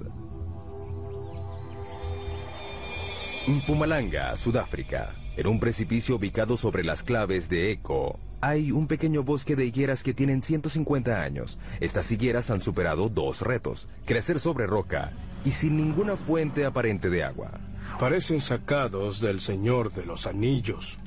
Mpumalanga, 3.47 4.35
Sudáfrica. 4.35 5.15
En 5.35 5.47
un 5.47 5.59
precipicio 5.59 6.17
ubicado 6.17 6.57
sobre 6.57 6.83
las 6.83 7.01
claves 7.01 7.49
de 7.49 7.71
Eco, 7.71 8.19
hay 8.41 8.71
un 8.71 8.87
pequeño 8.87 9.23
bosque 9.23 9.55
de 9.55 9.65
higueras 9.65 10.01
que 10.01 10.15
tienen 10.15 10.41
150 10.41 11.21
años. 11.21 11.59
Estas 11.79 12.11
higueras 12.11 12.49
han 12.49 12.61
superado 12.61 13.07
dos 13.07 13.41
retos, 13.41 13.87
crecer 14.05 14.39
sobre 14.39 14.65
roca 14.65 15.11
y 15.45 15.51
sin 15.51 15.77
ninguna 15.77 16.17
fuente 16.17 16.65
aparente 16.65 17.09
de 17.09 17.23
agua. 17.23 17.51
Parecen 17.99 18.41
sacados 18.41 19.21
del 19.21 19.39
Señor 19.39 19.93
de 19.93 20.05
los 20.05 20.25
Anillos. 20.25 20.97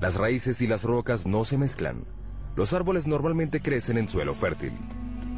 Las 0.00 0.14
raíces 0.14 0.62
y 0.62 0.68
las 0.68 0.84
rocas 0.84 1.26
no 1.26 1.44
se 1.44 1.58
mezclan. 1.58 2.04
Los 2.54 2.72
árboles 2.72 3.06
normalmente 3.06 3.60
crecen 3.60 3.98
en 3.98 4.08
suelo 4.08 4.32
fértil. 4.32 4.72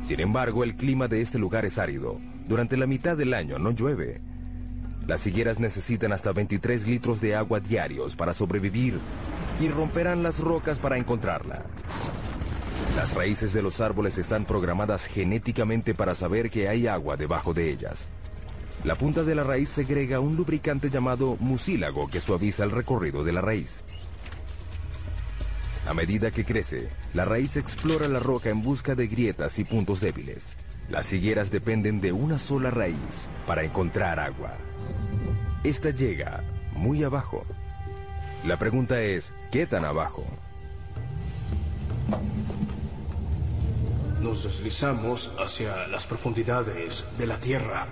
Sin 0.05 0.21
embargo, 0.21 0.63
el 0.63 0.77
clima 0.77 1.09
de 1.09 1.23
este 1.23 1.39
lugar 1.39 1.65
es 1.65 1.79
árido. 1.79 2.19
Durante 2.47 2.77
la 2.77 2.87
mitad 2.87 3.17
del 3.17 3.35
año 3.35 3.59
no 3.59 3.71
llueve. 3.71 4.21
Las 5.07 5.27
higueras 5.27 5.59
necesitan 5.59 6.13
hasta 6.13 6.33
23 6.33 6.87
litros 6.87 7.21
de 7.21 7.35
agua 7.35 7.61
diarios 7.61 8.15
para 8.15 8.35
sobrevivir 8.35 8.99
y 9.61 9.69
romperán 9.69 10.23
las 10.23 10.41
rocas 10.41 10.79
para 10.79 10.97
encontrarla. 10.97 11.65
Las 12.97 13.15
raíces 13.15 13.53
de 13.53 13.63
los 13.63 13.81
árboles 13.81 14.19
están 14.19 14.45
programadas 14.45 15.07
genéticamente 15.07 15.95
para 15.95 16.15
saber 16.15 16.51
que 16.51 16.69
hay 16.69 16.87
agua 16.87 17.17
debajo 17.17 17.55
de 17.55 17.69
ellas. 17.69 18.09
La 18.85 18.95
punta 18.95 19.23
de 19.23 19.35
la 19.35 19.45
raíz 19.45 19.69
segrega 19.69 20.21
un 20.21 20.37
lubricante 20.37 20.91
llamado 20.91 21.37
mucílago 21.41 22.09
que 22.09 22.21
suaviza 22.21 22.65
el 22.65 22.71
recorrido 22.71 23.25
de 23.25 23.33
la 23.33 23.41
raíz. 23.41 23.85
A 25.89 25.95
medida 25.95 26.31
que 26.31 26.45
crece, 26.45 26.89
la 27.15 27.25
raíz 27.25 27.57
explora 27.57 28.09
la 28.09 28.21
roca 28.21 28.51
en 28.51 28.63
busca 28.63 28.95
de 28.95 29.07
grietas 29.07 29.59
y 29.59 29.65
puntos 29.65 30.01
débiles. 30.01 30.53
Las 30.89 31.13
higueras 31.13 31.51
dependen 31.51 32.01
de 32.01 32.13
una 32.13 32.39
sola 32.39 32.71
raíz 32.71 33.29
para 33.47 33.65
encontrar 33.65 34.21
agua. 34.21 34.57
Esta 35.65 35.91
llega 35.91 36.45
muy 36.73 37.05
abajo. 37.05 37.45
La 38.49 38.57
pregunta 38.57 38.99
es, 39.03 39.35
¿qué 39.53 39.67
tan 39.67 39.85
abajo? 39.85 40.25
Nos 44.23 44.45
deslizamos 44.45 45.37
hacia 45.39 45.87
las 45.89 46.07
profundidades 46.07 47.05
de 47.19 47.27
la 47.27 47.37
Tierra. 47.37 47.87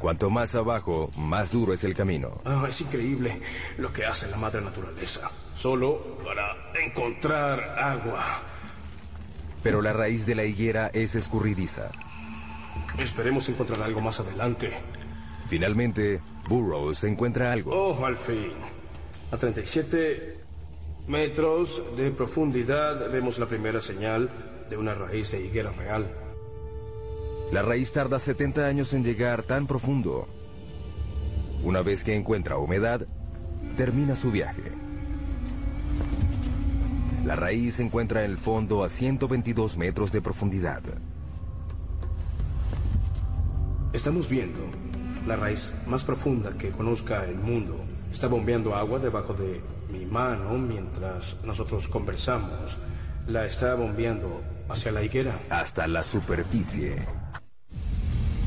Cuanto 0.00 0.28
más 0.28 0.56
abajo, 0.56 1.12
más 1.16 1.52
duro 1.52 1.72
es 1.72 1.84
el 1.84 1.94
camino. 1.94 2.40
Ah, 2.44 2.66
es 2.68 2.80
increíble 2.80 3.40
lo 3.78 3.92
que 3.92 4.04
hace 4.04 4.28
la 4.28 4.36
madre 4.38 4.60
naturaleza. 4.60 5.30
Solo 5.54 6.18
para 6.24 6.56
encontrar 6.84 7.60
agua. 7.78 8.42
Pero 9.62 9.82
la 9.82 9.92
raíz 9.92 10.26
de 10.26 10.34
la 10.34 10.42
higuera 10.42 10.90
es 10.92 11.14
escurridiza. 11.14 11.92
Esperemos 12.98 13.48
encontrar 13.48 13.80
algo 13.82 14.00
más 14.00 14.18
adelante. 14.18 14.72
Finalmente, 15.48 16.20
Burroughs 16.48 17.04
encuentra 17.04 17.52
algo. 17.52 17.70
Oh, 17.70 18.04
al 18.04 18.16
fin. 18.16 18.50
A 19.32 19.38
37 19.38 20.36
metros 21.08 21.82
de 21.96 22.10
profundidad 22.10 23.10
vemos 23.10 23.38
la 23.38 23.46
primera 23.46 23.80
señal 23.80 24.28
de 24.68 24.76
una 24.76 24.94
raíz 24.94 25.32
de 25.32 25.42
higuera 25.42 25.72
real. 25.72 26.06
La 27.50 27.62
raíz 27.62 27.92
tarda 27.92 28.18
70 28.18 28.66
años 28.66 28.92
en 28.92 29.02
llegar 29.02 29.42
tan 29.42 29.66
profundo. 29.66 30.28
Una 31.64 31.80
vez 31.80 32.04
que 32.04 32.14
encuentra 32.14 32.58
humedad, 32.58 33.06
termina 33.74 34.16
su 34.16 34.30
viaje. 34.30 34.70
La 37.24 37.34
raíz 37.34 37.76
se 37.76 37.84
encuentra 37.84 38.26
en 38.26 38.32
el 38.32 38.36
fondo 38.36 38.84
a 38.84 38.90
122 38.90 39.78
metros 39.78 40.12
de 40.12 40.20
profundidad. 40.20 40.82
Estamos 43.94 44.28
viendo 44.28 44.60
la 45.26 45.36
raíz 45.36 45.72
más 45.86 46.04
profunda 46.04 46.52
que 46.58 46.70
conozca 46.70 47.24
el 47.24 47.36
mundo. 47.36 47.82
Está 48.12 48.28
bombeando 48.28 48.74
agua 48.74 48.98
debajo 48.98 49.32
de 49.32 49.62
mi 49.90 50.04
mano 50.04 50.58
mientras 50.58 51.38
nosotros 51.44 51.88
conversamos. 51.88 52.76
La 53.26 53.46
está 53.46 53.74
bombeando 53.74 54.42
hacia 54.68 54.92
la 54.92 55.02
higuera. 55.02 55.40
Hasta 55.48 55.86
la 55.86 56.04
superficie. 56.04 57.06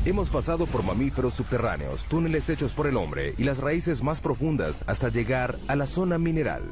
Hemos 0.04 0.30
pasado 0.30 0.66
por 0.66 0.84
mamíferos 0.84 1.34
subterráneos, 1.34 2.04
túneles 2.04 2.48
hechos 2.48 2.74
por 2.74 2.86
el 2.86 2.96
hombre 2.96 3.34
y 3.38 3.42
las 3.42 3.58
raíces 3.58 4.04
más 4.04 4.20
profundas 4.20 4.84
hasta 4.86 5.08
llegar 5.08 5.58
a 5.66 5.74
la 5.74 5.86
zona 5.86 6.16
mineral. 6.16 6.62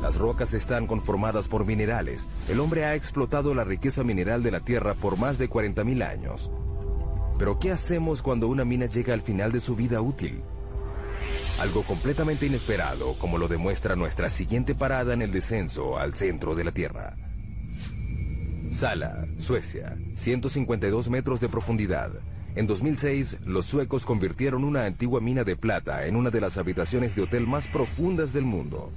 Las 0.00 0.18
rocas 0.18 0.54
están 0.54 0.86
conformadas 0.86 1.48
por 1.48 1.66
minerales. 1.66 2.28
El 2.48 2.60
hombre 2.60 2.84
ha 2.84 2.94
explotado 2.94 3.52
la 3.52 3.64
riqueza 3.64 4.04
mineral 4.04 4.44
de 4.44 4.52
la 4.52 4.60
Tierra 4.60 4.94
por 4.94 5.18
más 5.18 5.38
de 5.38 5.50
40.000 5.50 6.08
años. 6.08 6.52
Pero 7.36 7.58
¿qué 7.58 7.72
hacemos 7.72 8.22
cuando 8.22 8.46
una 8.46 8.64
mina 8.64 8.86
llega 8.86 9.12
al 9.12 9.22
final 9.22 9.50
de 9.50 9.58
su 9.58 9.74
vida 9.74 10.00
útil? 10.00 10.44
Algo 11.58 11.82
completamente 11.82 12.46
inesperado, 12.46 13.14
como 13.18 13.38
lo 13.38 13.48
demuestra 13.48 13.96
nuestra 13.96 14.30
siguiente 14.30 14.74
parada 14.74 15.14
en 15.14 15.22
el 15.22 15.30
descenso 15.30 15.98
al 15.98 16.14
centro 16.14 16.54
de 16.54 16.64
la 16.64 16.72
Tierra. 16.72 17.16
Sala, 18.72 19.26
Suecia, 19.38 19.96
152 20.14 21.10
metros 21.10 21.40
de 21.40 21.48
profundidad. 21.48 22.10
En 22.54 22.66
2006, 22.66 23.38
los 23.44 23.66
suecos 23.66 24.04
convirtieron 24.04 24.64
una 24.64 24.84
antigua 24.84 25.20
mina 25.20 25.44
de 25.44 25.56
plata 25.56 26.06
en 26.06 26.16
una 26.16 26.30
de 26.30 26.40
las 26.40 26.58
habitaciones 26.58 27.14
de 27.14 27.22
hotel 27.22 27.46
más 27.46 27.66
profundas 27.66 28.32
del 28.32 28.44
mundo. 28.44 28.90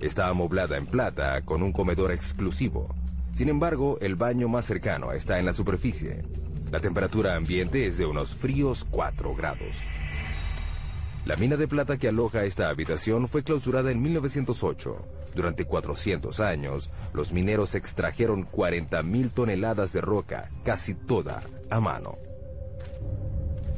Está 0.00 0.28
amoblada 0.28 0.76
en 0.76 0.86
plata 0.86 1.42
con 1.42 1.62
un 1.62 1.72
comedor 1.72 2.12
exclusivo. 2.12 2.94
Sin 3.34 3.48
embargo, 3.48 3.98
el 4.00 4.16
baño 4.16 4.48
más 4.48 4.64
cercano 4.64 5.12
está 5.12 5.38
en 5.38 5.46
la 5.46 5.52
superficie. 5.52 6.22
La 6.70 6.80
temperatura 6.80 7.36
ambiente 7.36 7.86
es 7.86 7.98
de 7.98 8.06
unos 8.06 8.34
fríos 8.34 8.86
4 8.90 9.34
grados. 9.34 9.76
La 11.26 11.36
mina 11.36 11.56
de 11.56 11.68
plata 11.68 11.98
que 11.98 12.08
aloja 12.08 12.44
esta 12.44 12.70
habitación 12.70 13.28
fue 13.28 13.42
clausurada 13.42 13.90
en 13.90 14.00
1908. 14.00 14.96
Durante 15.34 15.64
400 15.66 16.40
años, 16.40 16.90
los 17.12 17.32
mineros 17.32 17.74
extrajeron 17.74 18.46
40.000 18.46 19.30
toneladas 19.30 19.92
de 19.92 20.00
roca, 20.00 20.50
casi 20.64 20.94
toda 20.94 21.42
a 21.68 21.80
mano. 21.80 22.18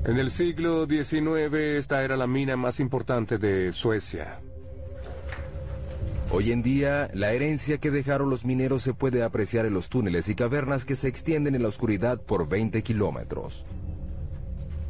En 0.04 0.18
el 0.18 0.30
siglo 0.30 0.86
XIX 0.86 1.54
esta 1.54 2.02
era 2.04 2.16
la 2.16 2.26
mina 2.26 2.56
más 2.56 2.80
importante 2.80 3.38
de 3.38 3.72
Suecia. 3.72 4.40
Hoy 6.30 6.50
en 6.50 6.62
día, 6.62 7.10
la 7.12 7.32
herencia 7.32 7.78
que 7.78 7.90
dejaron 7.90 8.30
los 8.30 8.44
mineros 8.44 8.82
se 8.82 8.94
puede 8.94 9.22
apreciar 9.22 9.66
en 9.66 9.74
los 9.74 9.88
túneles 9.88 10.28
y 10.28 10.34
cavernas 10.34 10.84
que 10.84 10.96
se 10.96 11.08
extienden 11.08 11.54
en 11.54 11.62
la 11.62 11.68
oscuridad 11.68 12.20
por 12.20 12.48
20 12.48 12.82
kilómetros. 12.82 13.66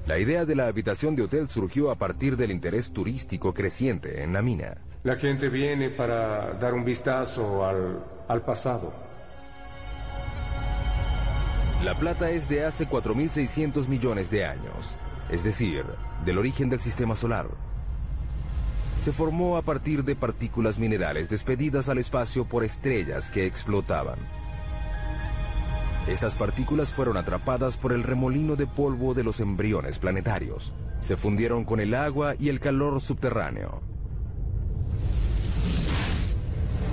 La 0.07 0.19
idea 0.19 0.45
de 0.45 0.57
la 0.57 0.67
habitación 0.67 1.15
de 1.15 1.23
hotel 1.23 1.49
surgió 1.49 1.91
a 1.91 1.95
partir 1.95 2.37
del 2.37 2.51
interés 2.51 2.93
turístico 2.93 3.55
creciente 3.55 4.23
en 4.23 4.33
la 4.33 4.43
mina. 4.43 4.77
La 5.05 5.17
gente 5.17 5.49
viene 5.49 5.91
para 5.91 6.55
dar 6.55 6.75
un 6.75 6.85
vistazo 6.85 7.65
al, 7.65 8.05
al 8.27 8.43
pasado. 8.43 8.93
La 11.83 11.97
plata 11.99 12.31
es 12.31 12.49
de 12.49 12.65
hace 12.65 12.89
4.600 12.89 13.89
millones 13.89 14.31
de 14.31 14.45
años, 14.45 14.97
es 15.31 15.45
decir, 15.45 15.85
del 16.25 16.39
origen 16.39 16.69
del 16.69 16.81
sistema 16.81 17.15
solar. 17.15 17.47
se 19.03 19.11
formó 19.11 19.57
a 19.57 19.63
partir 19.63 20.05
de 20.05 20.15
partículas 20.15 20.79
minerales 20.79 21.29
despedidas 21.29 21.89
al 21.89 21.99
espacio 21.99 22.45
por 22.45 22.63
estrellas 22.63 23.33
que 23.33 23.47
explotaban. 23.47 24.19
Estas 26.07 26.37
partículas 26.37 26.93
fueron 26.93 27.17
atrapadas 27.17 27.77
por 27.77 27.93
el 27.93 28.03
remolino 28.03 28.57
de 28.57 28.67
polvo 28.67 29.15
de 29.15 29.23
los 29.23 29.39
embriones 29.41 30.01
planetarios. 30.01 30.73
Se 31.01 31.17
fundieron 31.17 31.65
con 31.65 31.79
el 31.79 31.95
agua 31.95 32.35
y 32.39 32.49
el 32.49 32.59
calor 32.59 33.01
subterráneo. 33.01 33.81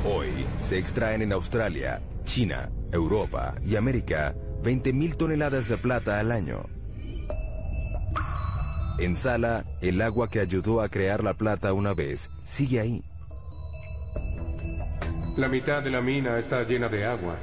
Hoy 0.05 0.29
se 0.61 0.77
extraen 0.77 1.23
en 1.23 1.33
Australia, 1.33 2.01
China, 2.23 2.69
Europa 2.91 3.55
y 3.65 3.75
América 3.75 4.35
20.000 4.63 5.17
toneladas 5.17 5.67
de 5.67 5.77
plata 5.77 6.19
al 6.19 6.31
año. 6.31 6.65
En 8.99 9.15
Sala, 9.15 9.65
el 9.81 10.01
agua 10.01 10.29
que 10.29 10.39
ayudó 10.39 10.81
a 10.81 10.89
crear 10.89 11.23
la 11.23 11.33
plata 11.33 11.73
una 11.73 11.93
vez 11.93 12.29
sigue 12.43 12.79
ahí. 12.79 13.03
La 15.37 15.47
mitad 15.47 15.81
de 15.81 15.89
la 15.89 16.01
mina 16.01 16.37
está 16.37 16.63
llena 16.63 16.89
de 16.89 17.05
agua. 17.05 17.37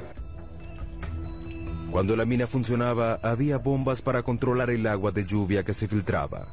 Cuando 1.91 2.15
la 2.15 2.25
mina 2.25 2.47
funcionaba, 2.47 3.19
había 3.23 3.57
bombas 3.57 4.01
para 4.01 4.21
controlar 4.23 4.69
el 4.69 4.85
agua 4.87 5.11
de 5.11 5.25
lluvia 5.25 5.63
que 5.63 5.73
se 5.73 5.87
filtraba. 5.87 6.47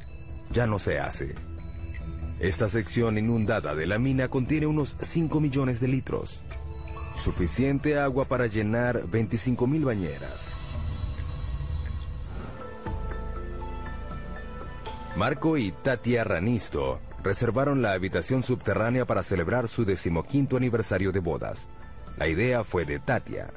Ya 0.51 0.65
no 0.65 0.79
se 0.79 0.99
hace. 0.99 1.35
Esta 2.39 2.69
sección 2.69 3.17
inundada 3.17 3.75
de 3.75 3.85
la 3.85 3.99
mina 3.99 4.27
contiene 4.29 4.65
unos 4.65 4.95
5 4.99 5.39
millones 5.39 5.79
de 5.79 5.87
litros. 5.87 6.41
Suficiente 7.15 7.99
agua 7.99 8.25
para 8.25 8.47
llenar 8.47 9.03
25.000 9.03 9.85
bañeras. 9.85 10.51
Marco 15.15 15.57
y 15.57 15.71
Tatia 15.71 16.25
Ranisto 16.25 16.99
reservaron 17.23 17.81
la 17.81 17.93
habitación 17.93 18.43
subterránea 18.43 19.05
para 19.05 19.23
celebrar 19.23 19.67
su 19.67 19.85
decimoquinto 19.85 20.57
aniversario 20.57 21.11
de 21.11 21.19
bodas. 21.19 21.67
La 22.17 22.27
idea 22.27 22.63
fue 22.63 22.85
de 22.85 22.99
Tatia. 22.99 23.51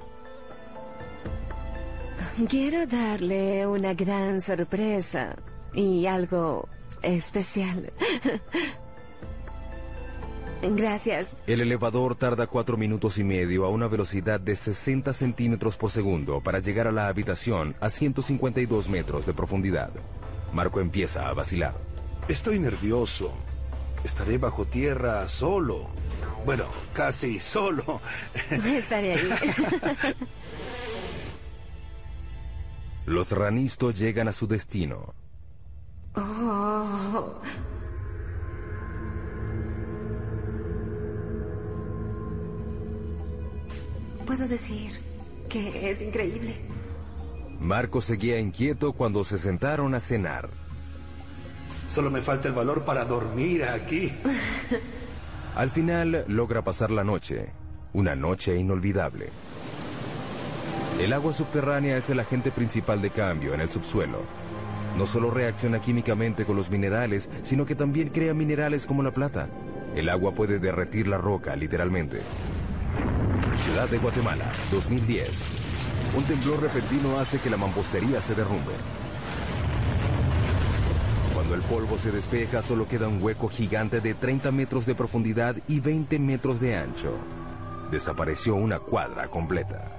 Quiero 2.49 2.87
darle 2.87 3.67
una 3.67 3.95
gran 3.95 4.41
sorpresa 4.41 5.37
y 5.75 6.07
algo 6.07 6.69
especial. 7.03 7.93
Gracias. 10.63 11.37
El 11.47 11.61
elevador 11.61 12.17
tarda 12.17 12.49
cuatro 12.49 12.77
minutos 12.77 13.19
y 13.19 13.25
medio 13.25 13.65
a 13.65 13.69
una 13.69 13.87
velocidad 13.87 14.41
de 14.41 14.57
60 14.57 15.13
centímetros 15.13 15.77
por 15.77 15.91
segundo 15.91 16.41
para 16.41 16.59
llegar 16.59 16.89
a 16.89 16.93
la 16.93 17.07
habitación 17.09 17.77
a 17.81 17.91
152 17.91 18.89
metros 18.89 19.25
de 19.25 19.35
profundidad. 19.35 19.91
Marco 20.53 20.81
empieza 20.81 21.29
a 21.29 21.33
vacilar. 21.33 21.75
Estoy 22.29 22.59
nervioso. 22.59 23.33
Estaré 24.03 24.39
bajo 24.39 24.65
tierra 24.65 25.29
solo. 25.29 25.89
Bueno, 26.45 26.65
casi 26.93 27.39
solo. 27.39 28.01
Estaré 28.51 29.15
ahí. 29.15 29.31
Los 33.09 33.33
ranistos 33.33 33.99
llegan 33.99 34.29
a 34.29 34.33
su 34.33 34.47
destino. 34.47 35.15
Oh. 36.15 37.41
Puedo 44.27 44.47
decir 44.47 44.93
que 45.49 45.89
es 45.89 46.03
increíble. 46.03 46.55
Marco 47.59 48.03
seguía 48.03 48.39
inquieto 48.39 48.93
cuando 48.93 49.25
se 49.25 49.39
sentaron 49.39 49.95
a 49.95 50.01
cenar. 50.01 50.51
Solo 51.89 52.11
me 52.11 52.21
falta 52.21 52.49
el 52.49 52.55
valor 52.55 52.85
para 52.85 53.07
dormir 53.07 53.65
aquí. 53.65 54.13
Al 55.57 55.71
final 55.71 56.27
logra 56.29 56.63
pasar 56.63 56.91
la 56.91 57.05
noche, 57.05 57.53
una 57.95 58.15
noche 58.15 58.55
inolvidable. 58.55 59.31
El 60.99 61.13
agua 61.13 61.33
subterránea 61.33 61.97
es 61.97 62.11
el 62.11 62.19
agente 62.19 62.51
principal 62.51 63.01
de 63.01 63.11
cambio 63.11 63.55
en 63.55 63.61
el 63.61 63.71
subsuelo. 63.71 64.19
No 64.97 65.07
solo 65.07 65.31
reacciona 65.31 65.81
químicamente 65.81 66.45
con 66.45 66.57
los 66.57 66.71
minerales, 66.71 67.31
sino 67.43 67.65
que 67.65 67.77
también 67.77 68.09
crea 68.09 68.35
minerales 68.35 68.85
como 68.85 69.05
la 69.05 69.13
plata. 69.13 69.49
El 69.95 70.09
agua 70.09 70.35
puede 70.35 70.59
derretir 70.59 71.07
la 71.07 71.17
roca, 71.17 71.55
literalmente. 71.55 72.21
Ciudad 73.59 73.89
de 73.89 73.99
Guatemala, 73.99 74.51
2010. 74.73 75.45
Un 76.17 76.25
temblor 76.25 76.63
repentino 76.63 77.17
hace 77.17 77.39
que 77.39 77.51
la 77.51 77.57
mampostería 77.57 78.21
se 78.21 78.35
derrumbe. 78.35 78.73
Cuando 81.33 81.55
el 81.55 81.63
polvo 81.63 81.97
se 81.97 82.11
despeja, 82.11 82.61
solo 82.61 82.89
queda 82.89 83.07
un 83.07 83.23
hueco 83.23 83.49
gigante 83.49 84.01
de 84.01 84.15
30 84.15 84.51
metros 84.51 84.85
de 84.85 84.97
profundidad 84.97 85.55
y 85.69 85.79
20 85.79 86.19
metros 86.19 86.59
de 86.59 86.77
ancho. 86.77 87.13
Desapareció 87.93 88.57
una 88.57 88.81
cuadra 88.81 89.29
completa. 89.29 89.98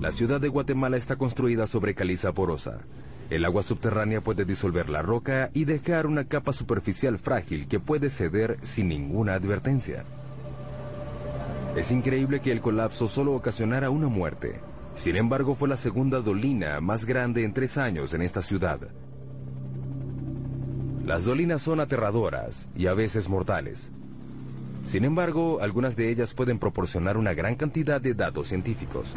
La 0.00 0.12
ciudad 0.12 0.40
de 0.40 0.48
Guatemala 0.48 0.96
está 0.96 1.16
construida 1.16 1.66
sobre 1.66 1.96
caliza 1.96 2.32
porosa. 2.32 2.82
El 3.30 3.44
agua 3.44 3.64
subterránea 3.64 4.20
puede 4.20 4.44
disolver 4.44 4.88
la 4.88 5.02
roca 5.02 5.50
y 5.54 5.64
dejar 5.64 6.06
una 6.06 6.28
capa 6.28 6.52
superficial 6.52 7.18
frágil 7.18 7.66
que 7.66 7.80
puede 7.80 8.08
ceder 8.08 8.58
sin 8.62 8.88
ninguna 8.88 9.34
advertencia. 9.34 10.04
Es 11.76 11.90
increíble 11.90 12.38
que 12.40 12.52
el 12.52 12.60
colapso 12.60 13.08
solo 13.08 13.34
ocasionara 13.34 13.90
una 13.90 14.06
muerte. 14.06 14.60
Sin 14.94 15.16
embargo, 15.16 15.56
fue 15.56 15.68
la 15.68 15.76
segunda 15.76 16.20
dolina 16.20 16.80
más 16.80 17.04
grande 17.04 17.42
en 17.42 17.52
tres 17.52 17.76
años 17.76 18.14
en 18.14 18.22
esta 18.22 18.40
ciudad. 18.40 18.78
Las 21.04 21.24
dolinas 21.24 21.60
son 21.60 21.80
aterradoras 21.80 22.68
y 22.76 22.86
a 22.86 22.94
veces 22.94 23.28
mortales. 23.28 23.90
Sin 24.86 25.04
embargo, 25.04 25.58
algunas 25.60 25.96
de 25.96 26.08
ellas 26.08 26.34
pueden 26.34 26.60
proporcionar 26.60 27.16
una 27.16 27.34
gran 27.34 27.56
cantidad 27.56 28.00
de 28.00 28.14
datos 28.14 28.46
científicos. 28.46 29.16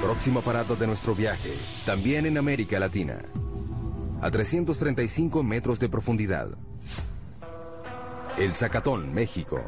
Próxima 0.00 0.42
parada 0.42 0.74
de 0.74 0.86
nuestro 0.86 1.14
viaje, 1.14 1.50
también 1.86 2.26
en 2.26 2.38
América 2.38 2.78
Latina. 2.78 3.22
A 4.20 4.30
335 4.30 5.42
metros 5.42 5.80
de 5.80 5.88
profundidad. 5.88 6.48
El 8.36 8.54
Zacatón, 8.54 9.14
México. 9.14 9.60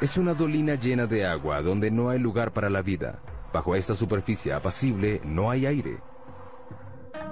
Es 0.00 0.16
una 0.16 0.34
dolina 0.34 0.74
llena 0.74 1.06
de 1.06 1.26
agua 1.26 1.62
donde 1.62 1.90
no 1.90 2.10
hay 2.10 2.18
lugar 2.18 2.52
para 2.52 2.70
la 2.70 2.82
vida. 2.82 3.20
Bajo 3.52 3.74
esta 3.74 3.94
superficie 3.94 4.52
apacible 4.52 5.20
no 5.24 5.50
hay 5.50 5.66
aire. 5.66 5.98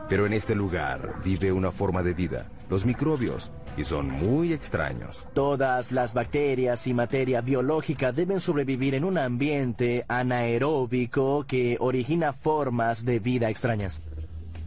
Pero 0.09 0.27
en 0.27 0.33
este 0.33 0.55
lugar 0.55 1.21
vive 1.25 1.51
una 1.51 1.73
forma 1.73 2.03
de 2.03 2.14
vida, 2.14 2.47
los 2.71 2.87
microbios, 2.87 3.51
y 3.77 3.85
son 3.85 4.09
muy 4.09 4.53
extraños. 4.53 5.27
Todas 5.33 5.90
las 5.90 6.14
bacterias 6.14 6.87
y 6.87 6.95
materia 6.95 7.40
biológica 7.40 8.12
deben 8.12 8.40
sobrevivir 8.40 8.95
en 8.95 9.05
un 9.05 9.19
ambiente 9.19 10.05
anaeróbico 10.09 11.45
que 11.47 11.77
origina 11.81 12.33
formas 12.33 13.05
de 13.05 13.19
vida 13.19 13.51
extrañas. 13.51 14.01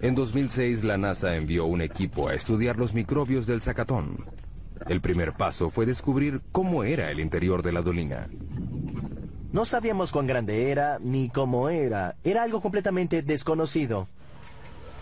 En 0.01 0.15
2006 0.15 0.83
la 0.83 0.97
NASA 0.97 1.35
envió 1.35 1.65
un 1.65 1.81
equipo 1.81 2.29
a 2.29 2.33
estudiar 2.33 2.77
los 2.77 2.93
microbios 2.93 3.47
del 3.47 3.61
Zacatón. 3.61 4.25
El 4.87 5.01
primer 5.01 5.33
paso 5.33 5.69
fue 5.69 5.85
descubrir 5.85 6.41
cómo 6.51 6.83
era 6.83 7.11
el 7.11 7.19
interior 7.19 7.63
de 7.63 7.73
la 7.73 7.81
dolina. 7.81 8.27
No 9.51 9.65
sabíamos 9.65 10.11
cuán 10.11 10.27
grande 10.27 10.71
era 10.71 10.99
ni 11.01 11.29
cómo 11.29 11.69
era. 11.69 12.15
Era 12.23 12.43
algo 12.43 12.61
completamente 12.61 13.21
desconocido. 13.23 14.07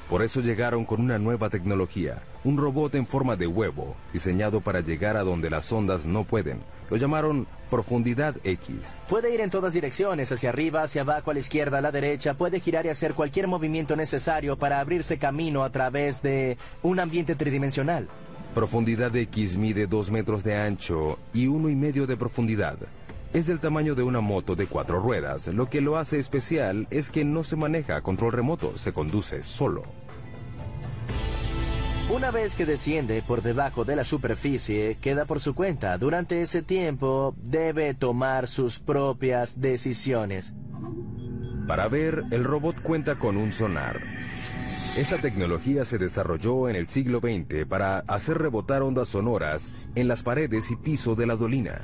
Por 0.09 0.23
eso 0.23 0.39
llegaron 0.39 0.85
con 0.85 1.01
una 1.01 1.19
nueva 1.19 1.49
tecnología, 1.49 2.21
un 2.45 2.55
robot 2.55 2.95
en 2.95 3.05
forma 3.05 3.35
de 3.35 3.45
huevo, 3.45 3.95
diseñado 4.13 4.61
para 4.61 4.79
llegar 4.79 5.17
a 5.17 5.23
donde 5.23 5.49
las 5.49 5.69
ondas 5.73 6.05
no 6.05 6.23
pueden. 6.23 6.59
Lo 6.89 6.95
llamaron 6.95 7.45
Profundidad 7.69 8.37
X. 8.45 8.99
Puede 9.09 9.33
ir 9.33 9.41
en 9.41 9.49
todas 9.49 9.73
direcciones, 9.73 10.31
hacia 10.31 10.49
arriba, 10.49 10.83
hacia 10.83 11.01
abajo, 11.01 11.31
a 11.31 11.33
la 11.33 11.41
izquierda, 11.41 11.79
a 11.79 11.81
la 11.81 11.91
derecha, 11.91 12.35
puede 12.35 12.61
girar 12.61 12.85
y 12.85 12.89
hacer 12.89 13.15
cualquier 13.15 13.47
movimiento 13.47 13.97
necesario 13.97 14.57
para 14.57 14.79
abrirse 14.79 15.17
camino 15.17 15.65
a 15.65 15.71
través 15.71 16.21
de 16.21 16.57
un 16.83 17.01
ambiente 17.01 17.35
tridimensional. 17.35 18.07
Profundidad 18.55 19.13
X 19.13 19.57
mide 19.57 19.87
2 19.87 20.09
metros 20.11 20.41
de 20.43 20.55
ancho 20.55 21.19
y 21.33 21.47
uno 21.47 21.69
y 21.69 21.75
medio 21.75 22.07
de 22.07 22.15
profundidad. 22.15 22.77
Es 23.33 23.45
del 23.45 23.59
tamaño 23.59 23.93
de 23.93 24.03
una 24.03 24.21
moto 24.21 24.55
de 24.55 24.67
cuatro 24.67 24.99
ruedas. 24.99 25.47
Lo 25.47 25.69
que 25.69 25.81
lo 25.81 25.97
hace 25.97 26.17
especial 26.17 26.87
es 26.89 27.11
que 27.11 27.25
no 27.25 27.43
se 27.43 27.55
maneja 27.55 27.97
a 27.97 28.01
control 28.01 28.31
remoto, 28.31 28.77
se 28.77 28.93
conduce 28.93 29.43
solo. 29.43 29.83
Una 32.09 32.31
vez 32.31 32.55
que 32.55 32.65
desciende 32.65 33.21
por 33.21 33.41
debajo 33.41 33.83
de 33.83 33.97
la 33.97 34.05
superficie, 34.05 34.97
queda 35.01 35.25
por 35.25 35.41
su 35.41 35.53
cuenta. 35.53 35.97
Durante 35.97 36.41
ese 36.41 36.61
tiempo 36.61 37.35
debe 37.37 37.93
tomar 37.93 38.47
sus 38.47 38.79
propias 38.79 39.59
decisiones. 39.59 40.53
Para 41.67 41.89
ver, 41.89 42.23
el 42.31 42.45
robot 42.45 42.81
cuenta 42.81 43.19
con 43.19 43.35
un 43.35 43.51
sonar. 43.51 43.99
Esta 44.97 45.17
tecnología 45.17 45.83
se 45.83 45.97
desarrolló 45.97 46.69
en 46.69 46.77
el 46.77 46.87
siglo 46.87 47.19
XX 47.19 47.65
para 47.67 47.99
hacer 48.07 48.37
rebotar 48.37 48.83
ondas 48.83 49.09
sonoras 49.09 49.71
en 49.93 50.07
las 50.07 50.23
paredes 50.23 50.71
y 50.71 50.77
piso 50.77 51.13
de 51.13 51.27
la 51.27 51.35
dolina. 51.35 51.81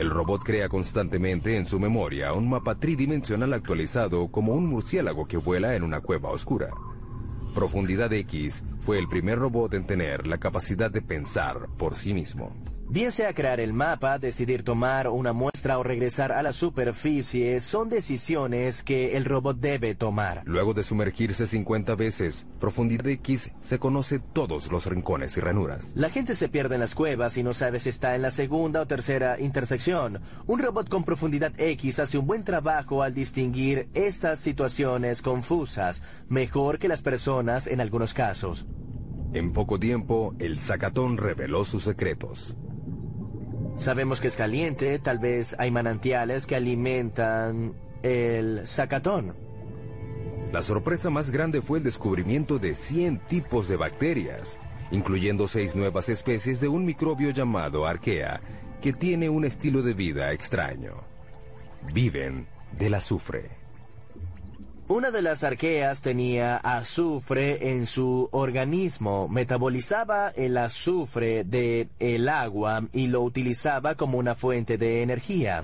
El 0.00 0.08
robot 0.08 0.42
crea 0.42 0.70
constantemente 0.70 1.58
en 1.58 1.66
su 1.66 1.78
memoria 1.78 2.32
un 2.32 2.48
mapa 2.48 2.74
tridimensional 2.74 3.52
actualizado 3.52 4.28
como 4.28 4.54
un 4.54 4.64
murciélago 4.64 5.26
que 5.26 5.36
vuela 5.36 5.76
en 5.76 5.82
una 5.82 6.00
cueva 6.00 6.30
oscura. 6.30 6.70
Profundidad 7.54 8.10
X 8.10 8.64
fue 8.78 8.98
el 8.98 9.08
primer 9.08 9.38
robot 9.38 9.74
en 9.74 9.84
tener 9.84 10.26
la 10.26 10.38
capacidad 10.38 10.90
de 10.90 11.02
pensar 11.02 11.68
por 11.76 11.96
sí 11.96 12.14
mismo. 12.14 12.50
Bien 12.92 13.12
sea 13.12 13.32
crear 13.34 13.60
el 13.60 13.72
mapa, 13.72 14.18
decidir 14.18 14.64
tomar 14.64 15.06
una 15.06 15.32
muestra 15.32 15.78
o 15.78 15.84
regresar 15.84 16.32
a 16.32 16.42
la 16.42 16.52
superficie, 16.52 17.60
son 17.60 17.88
decisiones 17.88 18.82
que 18.82 19.16
el 19.16 19.26
robot 19.26 19.60
debe 19.60 19.94
tomar. 19.94 20.42
Luego 20.44 20.74
de 20.74 20.82
sumergirse 20.82 21.46
50 21.46 21.94
veces, 21.94 22.46
Profundidad 22.58 23.06
X 23.06 23.52
se 23.60 23.78
conoce 23.78 24.18
todos 24.18 24.72
los 24.72 24.86
rincones 24.86 25.36
y 25.36 25.40
ranuras. 25.40 25.92
La 25.94 26.10
gente 26.10 26.34
se 26.34 26.48
pierde 26.48 26.74
en 26.74 26.80
las 26.80 26.96
cuevas 26.96 27.36
y 27.36 27.44
no 27.44 27.54
sabe 27.54 27.78
si 27.78 27.90
está 27.90 28.16
en 28.16 28.22
la 28.22 28.32
segunda 28.32 28.80
o 28.80 28.88
tercera 28.88 29.38
intersección. 29.38 30.20
Un 30.48 30.58
robot 30.58 30.88
con 30.88 31.04
profundidad 31.04 31.52
X 31.60 32.00
hace 32.00 32.18
un 32.18 32.26
buen 32.26 32.42
trabajo 32.42 33.04
al 33.04 33.14
distinguir 33.14 33.88
estas 33.94 34.40
situaciones 34.40 35.22
confusas, 35.22 36.02
mejor 36.28 36.80
que 36.80 36.88
las 36.88 37.02
personas 37.02 37.68
en 37.68 37.80
algunos 37.80 38.14
casos. 38.14 38.66
En 39.32 39.52
poco 39.52 39.78
tiempo, 39.78 40.34
el 40.40 40.58
Zacatón 40.58 41.18
reveló 41.18 41.64
sus 41.64 41.84
secretos. 41.84 42.56
Sabemos 43.80 44.20
que 44.20 44.28
es 44.28 44.36
caliente, 44.36 44.98
tal 44.98 45.18
vez 45.18 45.56
hay 45.58 45.70
manantiales 45.70 46.46
que 46.46 46.54
alimentan 46.54 47.72
el 48.02 48.66
Zacatón. 48.66 49.34
La 50.52 50.60
sorpresa 50.60 51.08
más 51.08 51.30
grande 51.30 51.62
fue 51.62 51.78
el 51.78 51.84
descubrimiento 51.84 52.58
de 52.58 52.74
100 52.74 53.20
tipos 53.20 53.68
de 53.68 53.76
bacterias, 53.76 54.58
incluyendo 54.90 55.48
seis 55.48 55.74
nuevas 55.74 56.10
especies 56.10 56.60
de 56.60 56.68
un 56.68 56.84
microbio 56.84 57.30
llamado 57.30 57.86
arquea, 57.86 58.42
que 58.82 58.92
tiene 58.92 59.30
un 59.30 59.46
estilo 59.46 59.80
de 59.80 59.94
vida 59.94 60.30
extraño. 60.32 61.02
Viven 61.94 62.48
del 62.78 62.92
azufre. 62.92 63.59
Una 64.90 65.12
de 65.12 65.22
las 65.22 65.44
arqueas 65.44 66.02
tenía 66.02 66.56
azufre 66.56 67.70
en 67.70 67.86
su 67.86 68.28
organismo, 68.32 69.28
metabolizaba 69.28 70.30
el 70.30 70.56
azufre 70.56 71.44
de 71.44 71.86
el 72.00 72.28
agua 72.28 72.88
y 72.92 73.06
lo 73.06 73.22
utilizaba 73.22 73.94
como 73.94 74.18
una 74.18 74.34
fuente 74.34 74.78
de 74.78 75.02
energía. 75.02 75.62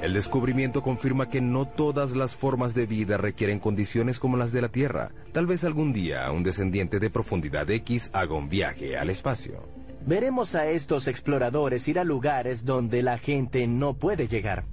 El 0.00 0.14
descubrimiento 0.14 0.82
confirma 0.82 1.28
que 1.28 1.42
no 1.42 1.68
todas 1.68 2.16
las 2.16 2.34
formas 2.34 2.72
de 2.72 2.86
vida 2.86 3.18
requieren 3.18 3.58
condiciones 3.58 4.18
como 4.18 4.38
las 4.38 4.50
de 4.50 4.62
la 4.62 4.70
Tierra. 4.70 5.10
Tal 5.32 5.44
vez 5.44 5.64
algún 5.64 5.92
día 5.92 6.32
un 6.32 6.42
descendiente 6.42 6.98
de 6.98 7.10
profundidad 7.10 7.70
X 7.70 8.08
haga 8.14 8.34
un 8.34 8.48
viaje 8.48 8.96
al 8.96 9.10
espacio. 9.10 9.68
Veremos 10.06 10.54
a 10.54 10.66
estos 10.68 11.06
exploradores 11.06 11.86
ir 11.86 11.98
a 11.98 12.04
lugares 12.04 12.64
donde 12.64 13.02
la 13.02 13.18
gente 13.18 13.66
no 13.66 13.92
puede 13.92 14.26
llegar 14.26 14.64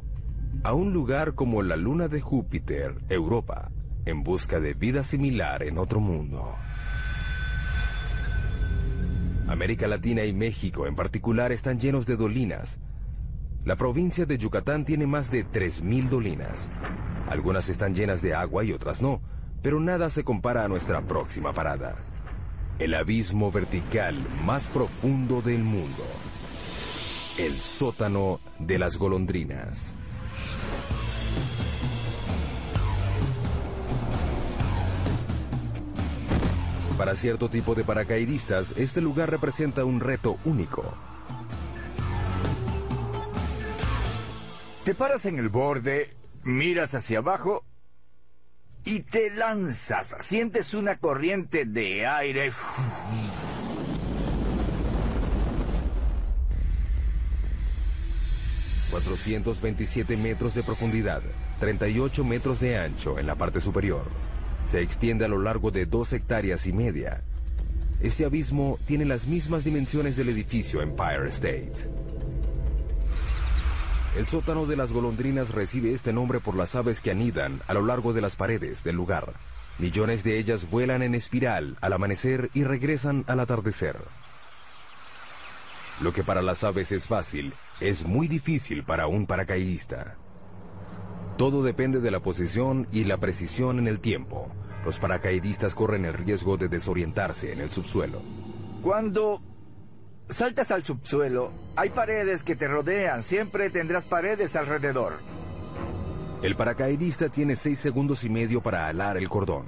a 0.61 0.73
un 0.73 0.93
lugar 0.93 1.35
como 1.35 1.63
la 1.63 1.75
luna 1.75 2.07
de 2.07 2.21
Júpiter, 2.21 2.95
Europa, 3.09 3.71
en 4.05 4.23
busca 4.23 4.59
de 4.59 4.73
vida 4.73 5.03
similar 5.03 5.63
en 5.63 5.77
otro 5.77 5.99
mundo. 5.99 6.55
América 9.47 9.87
Latina 9.87 10.23
y 10.23 10.33
México 10.33 10.87
en 10.87 10.95
particular 10.95 11.51
están 11.51 11.79
llenos 11.79 12.05
de 12.05 12.15
dolinas. 12.15 12.79
La 13.65 13.75
provincia 13.75 14.25
de 14.25 14.37
Yucatán 14.37 14.85
tiene 14.85 15.05
más 15.05 15.31
de 15.31 15.45
3.000 15.45 16.09
dolinas. 16.09 16.71
Algunas 17.29 17.69
están 17.69 17.93
llenas 17.93 18.21
de 18.21 18.33
agua 18.33 18.63
y 18.63 18.73
otras 18.73 19.01
no, 19.01 19.21
pero 19.61 19.79
nada 19.79 20.09
se 20.09 20.23
compara 20.23 20.63
a 20.63 20.67
nuestra 20.67 21.01
próxima 21.01 21.53
parada. 21.53 21.95
El 22.79 22.93
abismo 22.93 23.51
vertical 23.51 24.17
más 24.45 24.67
profundo 24.67 25.41
del 25.41 25.63
mundo. 25.63 26.03
El 27.37 27.59
sótano 27.59 28.39
de 28.59 28.79
las 28.79 28.97
golondrinas. 28.97 29.95
Para 36.97 37.15
cierto 37.15 37.49
tipo 37.49 37.75
de 37.75 37.83
paracaidistas, 37.83 38.73
este 38.77 39.01
lugar 39.01 39.29
representa 39.29 39.83
un 39.83 39.99
reto 39.99 40.37
único. 40.45 40.93
Te 44.85 44.95
paras 44.95 45.25
en 45.25 45.39
el 45.39 45.49
borde, 45.49 46.13
miras 46.43 46.93
hacia 46.93 47.19
abajo 47.19 47.65
y 48.85 49.01
te 49.01 49.31
lanzas. 49.31 50.15
Sientes 50.19 50.73
una 50.73 50.97
corriente 50.97 51.65
de 51.65 52.05
aire. 52.05 52.51
...427 58.93 60.17
metros 60.17 60.53
de 60.53 60.63
profundidad... 60.63 61.21
...38 61.59 62.23
metros 62.23 62.59
de 62.59 62.77
ancho 62.77 63.17
en 63.19 63.27
la 63.27 63.35
parte 63.35 63.59
superior... 63.59 64.05
Se 64.67 64.81
extiende 64.81 65.25
a 65.25 65.27
lo 65.27 65.39
largo 65.39 65.71
de 65.71 65.85
dos 65.85 66.13
hectáreas 66.13 66.67
y 66.67 66.73
media. 66.73 67.21
Este 67.99 68.25
abismo 68.25 68.79
tiene 68.85 69.05
las 69.05 69.27
mismas 69.27 69.63
dimensiones 69.63 70.15
del 70.15 70.29
edificio 70.29 70.81
Empire 70.81 71.27
State. 71.29 71.73
El 74.15 74.27
sótano 74.27 74.65
de 74.65 74.75
las 74.75 74.93
golondrinas 74.93 75.49
recibe 75.49 75.93
este 75.93 76.13
nombre 76.13 76.39
por 76.39 76.55
las 76.55 76.75
aves 76.75 77.01
que 77.01 77.11
anidan 77.11 77.61
a 77.67 77.73
lo 77.73 77.83
largo 77.83 78.13
de 78.13 78.21
las 78.21 78.35
paredes 78.35 78.83
del 78.83 78.95
lugar. 78.95 79.33
Millones 79.79 80.23
de 80.23 80.37
ellas 80.37 80.69
vuelan 80.69 81.01
en 81.01 81.15
espiral 81.15 81.77
al 81.81 81.93
amanecer 81.93 82.51
y 82.53 82.63
regresan 82.63 83.23
al 83.27 83.39
atardecer. 83.39 83.97
Lo 86.01 86.13
que 86.13 86.23
para 86.23 86.41
las 86.41 86.63
aves 86.63 86.91
es 86.91 87.07
fácil, 87.07 87.53
es 87.83 88.05
muy 88.05 88.29
difícil 88.29 88.85
para 88.85 89.07
un 89.07 89.25
paracaidista. 89.25 90.15
Todo 91.37 91.63
depende 91.63 91.99
de 91.99 92.11
la 92.11 92.21
posición 92.21 92.87
y 92.93 93.03
la 93.03 93.17
precisión 93.17 93.77
en 93.77 93.89
el 93.89 93.99
tiempo. 93.99 94.49
Los 94.85 94.99
paracaidistas 94.99 95.75
corren 95.75 96.05
el 96.05 96.13
riesgo 96.13 96.55
de 96.55 96.69
desorientarse 96.69 97.51
en 97.51 97.59
el 97.59 97.71
subsuelo. 97.71 98.21
Cuando 98.81 99.41
saltas 100.29 100.71
al 100.71 100.85
subsuelo, 100.85 101.51
hay 101.75 101.89
paredes 101.89 102.43
que 102.43 102.55
te 102.55 102.69
rodean. 102.69 103.21
Siempre 103.21 103.69
tendrás 103.69 104.05
paredes 104.05 104.55
alrededor. 104.55 105.19
El 106.41 106.55
paracaidista 106.55 107.27
tiene 107.27 107.57
seis 107.57 107.79
segundos 107.79 108.23
y 108.23 108.29
medio 108.29 108.61
para 108.61 108.87
alar 108.87 109.17
el 109.17 109.27
cordón. 109.27 109.65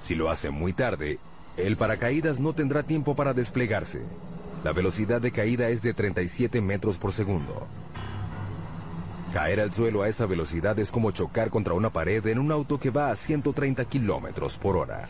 Si 0.00 0.14
lo 0.14 0.30
hace 0.30 0.48
muy 0.48 0.72
tarde, 0.72 1.18
el 1.58 1.76
paracaídas 1.76 2.40
no 2.40 2.54
tendrá 2.54 2.84
tiempo 2.84 3.14
para 3.14 3.34
desplegarse. 3.34 4.00
La 4.62 4.72
velocidad 4.72 5.20
de 5.22 5.32
caída 5.32 5.68
es 5.68 5.80
de 5.80 5.94
37 5.94 6.60
metros 6.60 6.98
por 6.98 7.12
segundo. 7.12 7.66
Caer 9.32 9.60
al 9.60 9.72
suelo 9.72 10.02
a 10.02 10.08
esa 10.08 10.26
velocidad 10.26 10.78
es 10.78 10.90
como 10.90 11.12
chocar 11.12 11.50
contra 11.50 11.72
una 11.72 11.90
pared 11.90 12.26
en 12.26 12.38
un 12.38 12.52
auto 12.52 12.78
que 12.78 12.90
va 12.90 13.10
a 13.10 13.16
130 13.16 13.84
kilómetros 13.86 14.58
por 14.58 14.76
hora. 14.76 15.08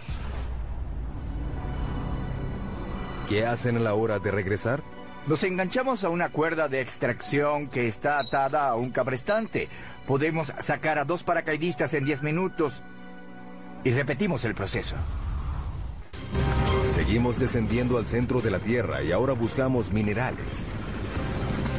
¿Qué 3.28 3.46
hacen 3.46 3.76
a 3.76 3.80
la 3.80 3.94
hora 3.94 4.18
de 4.18 4.30
regresar? 4.30 4.82
Nos 5.26 5.42
enganchamos 5.42 6.04
a 6.04 6.10
una 6.10 6.28
cuerda 6.30 6.68
de 6.68 6.80
extracción 6.80 7.68
que 7.68 7.86
está 7.86 8.18
atada 8.18 8.68
a 8.68 8.76
un 8.76 8.90
cabrestante. 8.90 9.68
Podemos 10.06 10.52
sacar 10.60 10.98
a 10.98 11.04
dos 11.04 11.22
paracaidistas 11.22 11.94
en 11.94 12.04
10 12.04 12.22
minutos 12.22 12.82
y 13.84 13.90
repetimos 13.90 14.44
el 14.44 14.54
proceso. 14.54 14.96
Seguimos 16.90 17.38
descendiendo 17.38 17.98
al 17.98 18.07
centro 18.07 18.40
de 18.40 18.50
la 18.50 18.59
Tierra 18.59 19.03
y 19.03 19.12
ahora 19.12 19.33
buscamos 19.33 19.92
minerales. 19.92 20.72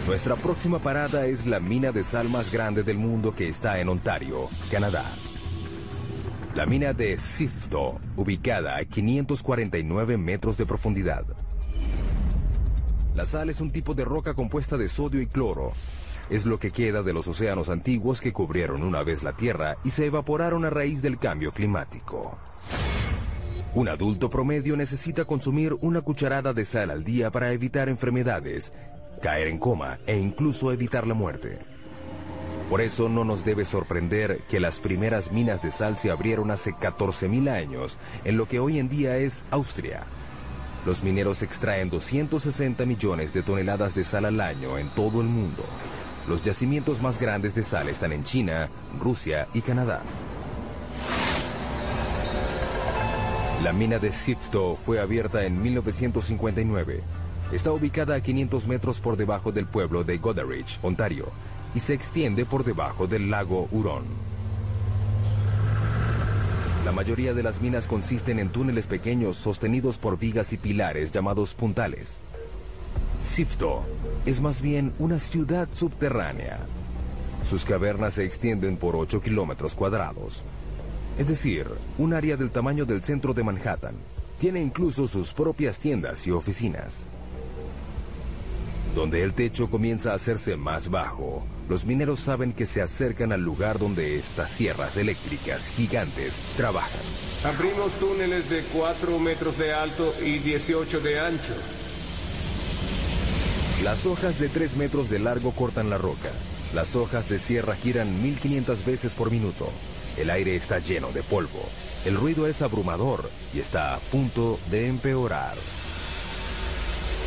Nuestra 0.08 0.38
próxima 0.38 0.80
parada 0.80 1.26
es 1.26 1.45
la 1.45 1.60
mina 1.60 1.91
de 1.91 2.04
sal 2.04 2.30
más 2.30 2.52
grande 2.52 2.84
del 2.84 2.97
mundo 2.97 3.36
que 3.36 3.50
está 3.50 3.80
en 3.80 3.89
Ontario, 3.89 4.47
Canadá. 4.71 5.04
La 6.56 6.65
mina 6.65 6.93
de 6.93 7.17
Sifto, 7.17 8.00
ubicada 8.15 8.78
a 8.78 8.86
549 8.86 10.17
metros 10.17 10.58
de 10.58 10.65
profundidad. 10.65 11.26
La 13.13 13.26
sal 13.26 13.50
es 13.50 13.60
un 13.60 13.71
tipo 13.71 13.93
de 13.93 14.06
roca 14.06 14.34
compuesta 14.34 14.78
de 14.78 14.88
sodio 14.88 15.21
y 15.21 15.28
cloro. 15.28 15.74
Es 16.30 16.45
lo 16.45 16.58
que 16.58 16.71
queda 16.71 17.04
de 17.04 17.12
los 17.12 17.28
océanos 17.28 17.69
antiguos 17.69 18.21
que 18.21 18.32
cubrieron 18.32 18.82
una 18.82 19.04
vez 19.04 19.24
la 19.24 19.34
Tierra 19.34 19.76
y 19.84 19.91
se 19.91 20.06
evaporaron 20.06 20.63
a 20.63 20.69
raíz 20.69 21.02
del 21.02 21.17
cambio 21.17 21.52
climático. 21.52 22.38
Un 23.73 23.88
adulto 23.88 24.30
promedio 24.30 24.76
necesita 24.76 25.24
consumir 25.24 25.74
una 25.80 26.01
cucharada 26.01 26.51
de 26.51 26.65
sal 26.65 26.91
al 26.91 27.05
día 27.05 27.32
para 27.32 27.53
evitar 27.53 27.88
enfermedades 27.88 28.74
caer 29.22 29.47
en 29.47 29.59
coma 29.59 29.97
e 30.05 30.17
incluso 30.17 30.74
evitar 30.74 31.07
la 31.07 31.13
muerte. 31.13 31.59
Por 32.69 32.82
eso 32.82 33.07
no 33.07 33.24
nos 33.24 33.45
debe 33.45 33.63
sorprender 33.63 34.41
que 34.49 34.59
las 34.59 34.80
primeras 34.80 35.32
minas 35.32 35.61
de 35.61 35.72
sal 35.72 35.97
se 35.97 36.09
abrieron 36.09 36.51
hace 36.51 36.74
14.000 36.74 37.49
años 37.49 37.97
en 38.26 38.38
lo 38.38 38.47
que 38.47 38.59
hoy 38.59 38.80
en 38.80 38.89
día 38.89 39.17
es 39.17 39.45
Austria. 39.51 40.03
Los 40.86 41.03
mineros 41.03 41.43
extraen 41.43 41.89
260 41.89 42.86
millones 42.86 43.34
de 43.34 43.43
toneladas 43.43 43.93
de 43.93 44.03
sal 44.03 44.26
al 44.26 44.41
año 44.41 44.78
en 44.78 44.89
todo 44.89 45.22
el 45.22 45.28
mundo. 45.28 45.63
Los 46.28 46.43
yacimientos 46.43 47.01
más 47.01 47.19
grandes 47.19 47.55
de 47.55 47.63
sal 47.63 47.88
están 47.88 48.11
en 48.11 48.24
China, 48.24 48.69
Rusia 48.99 49.47
y 49.53 49.61
Canadá. 49.61 50.01
La 53.64 53.74
mina 53.74 53.99
de 53.99 54.12
Sifto 54.12 54.76
fue 54.76 54.99
abierta 54.99 55.45
en 55.45 55.62
1959 55.62 57.01
Está 57.51 57.74
ubicada 57.74 58.16
a 58.16 58.22
500 58.22 58.66
metros 58.68 59.01
por 59.01 59.18
debajo 59.18 59.51
del 59.51 59.66
pueblo 59.66 60.05
de 60.05 60.18
Goderich, 60.18 60.80
Ontario, 60.82 61.28
y 61.76 61.82
se 61.82 61.93
extiende 61.93 62.45
por 62.45 62.64
debajo 62.64 63.07
del 63.07 63.30
lago 63.30 63.68
Huron. 63.72 64.03
La 66.86 66.93
mayoría 66.93 67.34
de 67.34 67.43
las 67.43 67.62
minas 67.62 67.88
consisten 67.88 68.39
en 68.39 68.49
túneles 68.49 68.88
pequeños 68.88 69.36
sostenidos 69.36 69.97
por 69.97 70.18
vigas 70.18 70.53
y 70.53 70.57
pilares 70.57 71.12
llamados 71.12 71.53
puntales. 71.53 72.18
Sifto 73.22 73.84
es 74.26 74.39
más 74.39 74.62
bien 74.62 74.93
una 74.97 75.20
ciudad 75.20 75.68
subterránea. 75.74 76.59
Sus 77.47 77.66
cavernas 77.66 78.14
se 78.14 78.24
extienden 78.24 78.78
por 78.78 78.95
8 78.95 79.22
kilómetros 79.22 79.76
cuadrados, 79.76 80.45
es 81.18 81.28
decir, 81.28 81.68
un 81.97 82.14
área 82.14 82.38
del 82.38 82.51
tamaño 82.51 82.86
del 82.86 83.03
centro 83.03 83.34
de 83.34 83.43
Manhattan. 83.43 83.95
Tiene 84.39 84.62
incluso 84.62 85.07
sus 85.07 85.34
propias 85.34 85.78
tiendas 85.78 86.26
y 86.26 86.32
oficinas. 86.32 87.03
Donde 88.95 89.24
el 89.24 89.34
techo 89.34 89.70
comienza 89.70 90.12
a 90.12 90.16
hacerse 90.16 90.57
más 90.57 90.89
bajo, 90.89 91.43
los 91.70 91.86
mineros 91.86 92.20
saben 92.20 92.51
que 92.51 92.66
se 92.66 92.82
acercan 92.82 93.32
al 93.32 93.41
lugar 93.41 93.80
donde 93.80 94.18
estas 94.18 94.49
sierras 94.49 94.97
eléctricas 94.97 95.70
gigantes 95.70 96.34
trabajan. 96.57 97.01
Abrimos 97.45 97.93
túneles 97.93 98.49
de 98.49 98.64
4 98.74 99.20
metros 99.20 99.57
de 99.57 99.74
alto 99.74 100.14
y 100.22 100.39
18 100.39 100.99
de 100.99 101.20
ancho. 101.20 101.53
Las 103.84 104.05
hojas 104.05 104.39
de 104.39 104.49
3 104.49 104.76
metros 104.76 105.09
de 105.09 105.20
largo 105.20 105.51
cortan 105.51 105.89
la 105.89 105.97
roca. 105.97 106.30
Las 106.76 106.95
hojas 106.95 107.30
de 107.30 107.39
sierra 107.39 107.76
giran 107.76 108.22
1500 108.22 108.86
veces 108.86 109.14
por 109.14 109.32
minuto. 109.32 109.70
El 110.18 110.30
aire 110.30 110.55
está 110.55 110.80
lleno 110.80 111.12
de 111.12 111.24
polvo. 111.24 111.64
El 112.05 112.16
ruido 112.16 112.47
es 112.47 112.62
abrumador 112.62 113.30
y 113.53 113.59
está 113.59 113.95
a 113.95 113.99
punto 113.99 114.59
de 114.70 114.88
empeorar. 114.88 115.55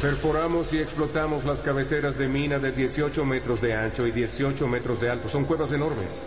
Perforamos 0.03 0.72
y 0.74 0.78
explotamos 0.78 1.45
las 1.45 1.61
cabeceras 1.62 2.18
de 2.18 2.28
mina 2.28 2.59
de 2.59 2.72
18 2.72 3.24
metros 3.24 3.61
de 3.61 3.74
ancho 3.74 4.07
y 4.07 4.11
18 4.11 4.68
metros 4.68 5.01
de 5.01 5.11
alto. 5.11 5.28
Son 5.28 5.45
cuevas 5.45 5.72
enormes. 5.72 6.22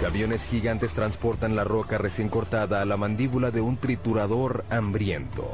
Camiones 0.00 0.46
gigantes 0.46 0.94
transportan 0.94 1.56
la 1.56 1.64
roca 1.64 1.98
recién 1.98 2.28
cortada 2.28 2.80
a 2.80 2.84
la 2.84 2.96
mandíbula 2.96 3.50
de 3.50 3.60
un 3.60 3.76
triturador 3.76 4.64
hambriento. 4.70 5.50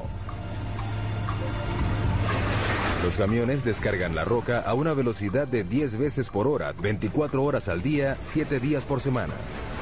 Los 3.03 3.17
camiones 3.17 3.65
descargan 3.65 4.15
la 4.15 4.25
roca 4.25 4.61
a 4.61 4.75
una 4.75 4.95
velocidad 4.95 5.49
de 5.49 5.65
10 5.65 5.97
veces 5.97 6.31
por 6.31 6.47
hora, 6.47 6.73
24 6.73 7.43
horas 7.43 7.69
al 7.69 7.83
día, 7.83 8.17
7 8.23 8.61
días 8.61 8.85
por 8.85 9.01
semana. 9.01 9.35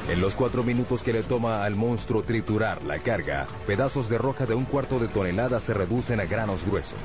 En 0.09 0.19
los 0.19 0.35
4 0.35 0.63
minutos 0.63 1.03
que 1.03 1.13
le 1.13 1.21
toma 1.21 1.63
al 1.63 1.75
monstruo 1.75 2.23
triturar 2.23 2.81
la 2.81 2.97
carga, 2.97 3.45
pedazos 3.67 4.09
de 4.09 4.17
roca 4.17 4.47
de 4.47 4.55
un 4.55 4.65
cuarto 4.65 4.97
de 4.97 5.07
tonelada 5.07 5.59
se 5.59 5.75
reducen 5.75 6.19
a 6.19 6.25
granos 6.25 6.65
gruesos. 6.65 6.97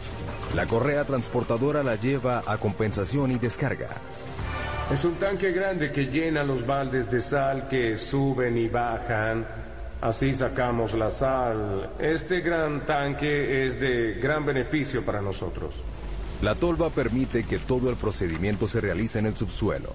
La 0.54 0.64
correa 0.64 1.04
transportadora 1.04 1.82
la 1.82 1.96
lleva 1.96 2.42
a 2.46 2.56
compensación 2.56 3.30
y 3.30 3.38
descarga. 3.38 3.88
Es 4.90 5.04
un 5.04 5.16
tanque 5.16 5.52
grande 5.52 5.92
que 5.92 6.06
llena 6.06 6.44
los 6.44 6.66
baldes 6.66 7.10
de 7.10 7.20
sal 7.20 7.68
que 7.68 7.98
suben 7.98 8.56
y 8.56 8.68
bajan. 8.68 9.46
Así 10.00 10.32
sacamos 10.34 10.94
la 10.94 11.10
sal. 11.10 11.90
Este 11.98 12.40
gran 12.40 12.86
tanque 12.86 13.66
es 13.66 13.78
de 13.78 14.14
gran 14.14 14.46
beneficio 14.46 15.04
para 15.04 15.20
nosotros. 15.20 15.82
La 16.43 16.55
tolva 16.55 16.91
permite 16.91 17.45
que 17.45 17.59
todo 17.59 17.89
el 17.89 17.97
procedimiento 17.97 18.66
se 18.66 18.80
realice 18.80 19.18
en 19.18 19.26
el 19.26 19.37
subsuelo. 19.37 19.91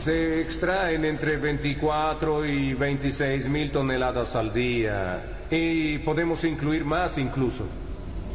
Se 0.00 0.40
extraen 0.40 1.04
entre 1.04 1.36
24 1.36 2.44
y 2.44 2.74
26 2.74 3.48
mil 3.48 3.70
toneladas 3.70 4.34
al 4.36 4.52
día 4.52 5.22
y 5.50 5.98
podemos 5.98 6.44
incluir 6.44 6.84
más 6.84 7.16
incluso. 7.18 7.64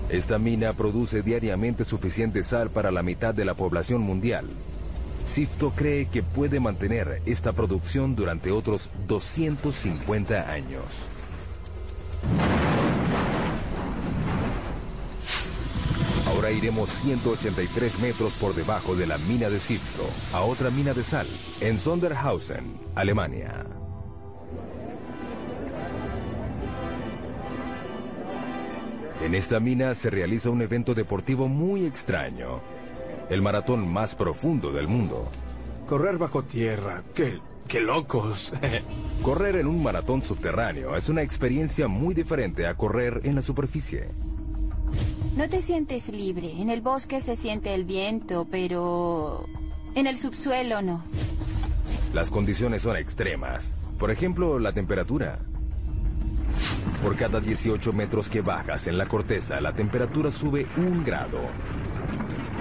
Esta 0.10 0.40
mina 0.40 0.74
produce 0.74 1.22
diariamente 1.22 1.84
suficiente 1.84 2.42
sal 2.42 2.72
para 2.72 2.90
la 2.90 3.04
mitad 3.04 3.34
de 3.36 3.46
la 3.46 3.54
población 3.54 4.02
mundial. 4.02 4.48
Sifto 5.26 5.72
cree 5.76 6.08
que 6.08 6.24
puede 6.24 6.60
mantener 6.60 7.22
esta 7.28 7.52
producción 7.52 8.16
durante 8.16 8.50
otros 8.50 8.90
250 9.08 10.50
años. 10.50 10.84
Ahora 16.40 16.52
iremos 16.54 16.90
183 16.90 18.00
metros 18.00 18.38
por 18.38 18.56
debajo 18.56 18.96
de 18.96 19.06
la 19.06 19.18
mina 19.18 19.50
de 19.50 19.60
Sifto, 19.60 20.04
a 20.32 20.40
otra 20.40 20.70
mina 20.70 20.94
de 20.94 21.04
sal, 21.04 21.28
en 21.60 21.78
Sonderhausen, 21.78 22.80
Alemania. 22.96 23.66
En 29.22 29.36
esta 29.36 29.60
mina 29.60 29.94
se 29.96 30.10
realiza 30.10 30.50
un 30.50 30.62
evento 30.62 30.96
deportivo 30.96 31.50
muy 31.50 31.86
extraño, 31.86 32.62
el 33.30 33.42
maratón 33.42 33.86
más 33.86 34.16
profundo 34.16 34.72
del 34.72 34.88
mundo. 34.88 35.30
Correr 35.90 36.18
bajo 36.18 36.44
tierra, 36.44 37.04
qué, 37.14 37.42
qué 37.68 37.82
locos. 37.82 38.54
correr 39.24 39.58
en 39.58 39.68
un 39.68 39.84
maratón 39.84 40.24
subterráneo 40.24 40.96
es 40.96 41.10
una 41.10 41.22
experiencia 41.22 41.90
muy 41.90 42.16
diferente 42.16 42.66
a 42.66 42.76
correr 42.76 43.20
en 43.26 43.36
la 43.36 43.42
superficie. 43.42 44.29
No 45.36 45.48
te 45.48 45.62
sientes 45.62 46.10
libre. 46.10 46.52
En 46.60 46.70
el 46.70 46.82
bosque 46.82 47.22
se 47.22 47.36
siente 47.36 47.74
el 47.74 47.86
viento, 47.86 48.48
pero 48.50 49.46
en 49.96 50.08
el 50.08 50.18
subsuelo 50.18 50.82
no. 50.82 51.04
Las 52.14 52.32
condiciones 52.32 52.82
son 52.82 52.98
extremas. 52.98 53.74
Por 53.98 54.12
ejemplo, 54.12 54.60
la 54.60 54.74
temperatura. 54.74 55.40
Por 57.02 57.16
cada 57.16 57.40
18 57.40 57.94
metros 57.94 58.30
que 58.30 58.42
bajas 58.42 58.88
en 58.88 58.98
la 58.98 59.08
corteza, 59.08 59.62
la 59.62 59.74
temperatura 59.74 60.32
sube 60.32 60.68
un 60.76 61.04
grado. 61.04 61.40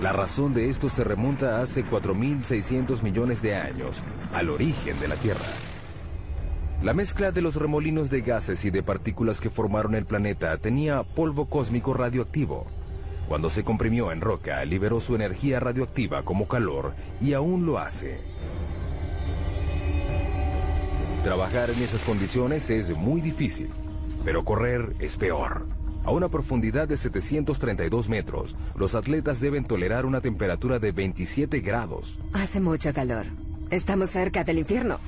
La 0.01 0.13
razón 0.13 0.55
de 0.55 0.69
esto 0.71 0.89
se 0.89 1.03
remonta 1.03 1.59
a 1.59 1.63
hace 1.63 1.85
4.600 1.85 3.03
millones 3.03 3.43
de 3.43 3.57
años, 3.57 4.03
al 4.33 4.51
origen 4.51 4.99
de 5.01 5.09
la 5.09 5.17
Tierra. 5.17 5.47
La 6.83 6.95
mezcla 6.95 7.33
de 7.33 7.43
los 7.43 7.57
remolinos 7.57 8.09
de 8.09 8.21
gases 8.21 8.65
y 8.65 8.71
de 8.71 8.85
partículas 8.85 9.41
que 9.41 9.51
formaron 9.51 9.97
el 9.97 10.07
planeta 10.07 10.57
tenía 10.59 11.03
polvo 11.03 11.47
cósmico 11.47 11.93
radioactivo. 11.93 12.67
Cuando 13.27 13.51
se 13.51 13.65
comprimió 13.65 14.13
en 14.13 14.21
roca, 14.21 14.65
liberó 14.65 15.01
su 15.01 15.17
energía 15.17 15.59
radioactiva 15.59 16.23
como 16.23 16.47
calor 16.47 16.95
y 17.21 17.33
aún 17.33 17.67
lo 17.67 17.79
hace. 17.79 18.21
Trabajar 21.25 21.69
en 21.71 21.83
esas 21.83 22.05
condiciones 22.05 22.71
es 22.71 22.97
muy 22.97 23.21
difícil, 23.21 23.71
pero 24.25 24.45
correr 24.45 24.95
es 25.01 25.17
peor. 25.17 25.67
A 26.05 26.13
una 26.13 26.29
profundidad 26.29 26.87
de 26.87 26.97
732 26.97 28.09
metros, 28.09 28.57
los 28.77 28.95
atletas 28.95 29.41
deben 29.41 29.65
tolerar 29.65 30.07
una 30.07 30.21
temperatura 30.21 30.79
de 30.79 30.93
27 30.93 31.59
grados. 31.59 32.21
Hace 32.33 32.61
mucho 32.61 32.95
calor. 32.95 33.27
Estamos 33.69 34.11
cerca 34.11 34.45
del 34.45 34.61
infierno. 34.61 35.01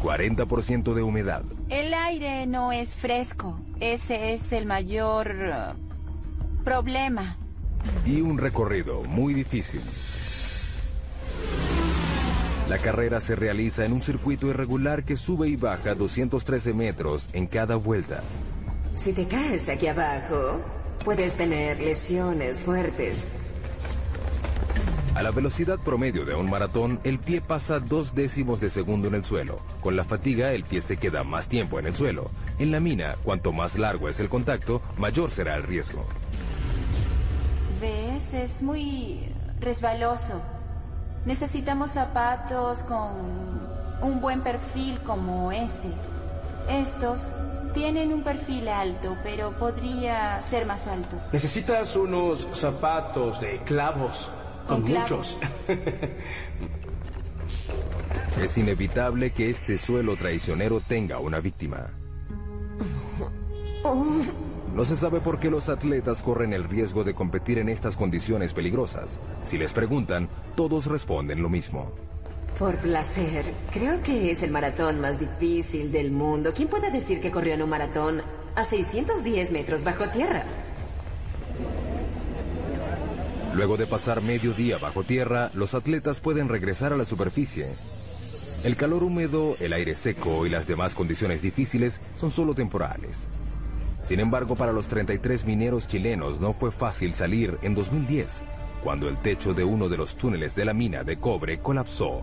40% 0.00 0.94
de 0.94 1.02
humedad. 1.02 1.42
El 1.68 1.92
aire 1.94 2.46
no 2.46 2.72
es 2.72 2.94
fresco. 2.94 3.58
Ese 3.80 4.34
es 4.34 4.52
el 4.52 4.66
mayor 4.66 5.34
uh, 5.34 6.64
problema. 6.64 7.36
Y 8.06 8.20
un 8.20 8.38
recorrido 8.38 9.02
muy 9.04 9.34
difícil. 9.34 9.82
La 12.68 12.78
carrera 12.78 13.20
se 13.20 13.34
realiza 13.34 13.86
en 13.86 13.94
un 13.94 14.02
circuito 14.02 14.48
irregular 14.48 15.04
que 15.04 15.16
sube 15.16 15.48
y 15.48 15.56
baja 15.56 15.94
213 15.94 16.74
metros 16.74 17.28
en 17.32 17.46
cada 17.46 17.76
vuelta. 17.76 18.22
Si 18.94 19.12
te 19.12 19.26
caes 19.26 19.70
aquí 19.70 19.86
abajo, 19.86 20.60
puedes 21.02 21.36
tener 21.36 21.80
lesiones 21.80 22.60
fuertes. 22.60 23.26
A 25.14 25.22
la 25.22 25.30
velocidad 25.30 25.78
promedio 25.78 26.24
de 26.24 26.34
un 26.34 26.48
maratón, 26.48 27.00
el 27.02 27.18
pie 27.18 27.40
pasa 27.40 27.80
dos 27.80 28.14
décimos 28.14 28.60
de 28.60 28.70
segundo 28.70 29.08
en 29.08 29.14
el 29.14 29.24
suelo. 29.24 29.58
Con 29.80 29.96
la 29.96 30.04
fatiga, 30.04 30.52
el 30.52 30.64
pie 30.64 30.80
se 30.80 30.96
queda 30.96 31.24
más 31.24 31.48
tiempo 31.48 31.78
en 31.78 31.86
el 31.86 31.96
suelo. 31.96 32.30
En 32.58 32.70
la 32.70 32.78
mina, 32.78 33.16
cuanto 33.24 33.52
más 33.52 33.78
largo 33.78 34.08
es 34.08 34.20
el 34.20 34.28
contacto, 34.28 34.80
mayor 34.96 35.30
será 35.30 35.56
el 35.56 35.64
riesgo. 35.64 36.04
¿Ves? 37.80 38.34
Es 38.34 38.62
muy 38.62 39.20
resbaloso. 39.60 40.40
Necesitamos 41.24 41.92
zapatos 41.92 42.82
con 42.84 43.58
un 44.02 44.20
buen 44.20 44.42
perfil 44.42 44.98
como 45.00 45.50
este. 45.50 45.88
Estos 46.68 47.32
tienen 47.74 48.12
un 48.12 48.22
perfil 48.22 48.68
alto, 48.68 49.16
pero 49.22 49.52
podría 49.52 50.42
ser 50.42 50.66
más 50.66 50.86
alto. 50.86 51.16
Necesitas 51.32 51.96
unos 51.96 52.48
zapatos 52.52 53.40
de 53.40 53.58
clavos. 53.60 54.30
Con, 54.68 54.84
muchos. 54.84 55.38
es 58.42 58.58
inevitable 58.58 59.30
que 59.30 59.50
este 59.50 59.78
suelo 59.78 60.16
traicionero 60.16 60.80
tenga 60.86 61.18
una 61.18 61.40
víctima. 61.40 61.90
No 64.74 64.84
se 64.84 64.94
sabe 64.94 65.20
por 65.20 65.40
qué 65.40 65.50
los 65.50 65.68
atletas 65.68 66.22
corren 66.22 66.52
el 66.52 66.64
riesgo 66.64 67.02
de 67.02 67.14
competir 67.14 67.58
en 67.58 67.68
estas 67.68 67.96
condiciones 67.96 68.52
peligrosas. 68.52 69.20
Si 69.44 69.56
les 69.56 69.72
preguntan, 69.72 70.28
todos 70.54 70.86
responden 70.86 71.42
lo 71.42 71.48
mismo. 71.48 71.92
Por 72.58 72.76
placer. 72.76 73.46
Creo 73.72 74.02
que 74.02 74.30
es 74.30 74.42
el 74.42 74.50
maratón 74.50 75.00
más 75.00 75.18
difícil 75.18 75.90
del 75.90 76.10
mundo. 76.10 76.52
¿Quién 76.54 76.68
puede 76.68 76.90
decir 76.90 77.20
que 77.20 77.30
corrió 77.30 77.54
en 77.54 77.62
un 77.62 77.70
maratón 77.70 78.20
a 78.54 78.64
610 78.64 79.52
metros 79.52 79.84
bajo 79.84 80.08
tierra? 80.08 80.44
Luego 83.58 83.76
de 83.76 83.88
pasar 83.88 84.22
medio 84.22 84.52
día 84.52 84.78
bajo 84.78 85.02
tierra, 85.02 85.50
los 85.52 85.74
atletas 85.74 86.20
pueden 86.20 86.48
regresar 86.48 86.92
a 86.92 86.96
la 86.96 87.04
superficie. 87.04 87.66
El 88.62 88.76
calor 88.76 89.02
húmedo, 89.02 89.56
el 89.58 89.72
aire 89.72 89.96
seco 89.96 90.46
y 90.46 90.48
las 90.48 90.68
demás 90.68 90.94
condiciones 90.94 91.42
difíciles 91.42 92.00
son 92.16 92.30
solo 92.30 92.54
temporales. 92.54 93.26
Sin 94.04 94.20
embargo, 94.20 94.54
para 94.54 94.70
los 94.70 94.86
33 94.86 95.44
mineros 95.44 95.88
chilenos 95.88 96.38
no 96.38 96.52
fue 96.52 96.70
fácil 96.70 97.16
salir 97.16 97.58
en 97.62 97.74
2010, 97.74 98.44
cuando 98.84 99.08
el 99.08 99.20
techo 99.20 99.54
de 99.54 99.64
uno 99.64 99.88
de 99.88 99.96
los 99.96 100.14
túneles 100.14 100.54
de 100.54 100.64
la 100.64 100.72
mina 100.72 101.02
de 101.02 101.18
cobre 101.18 101.58
colapsó 101.58 102.22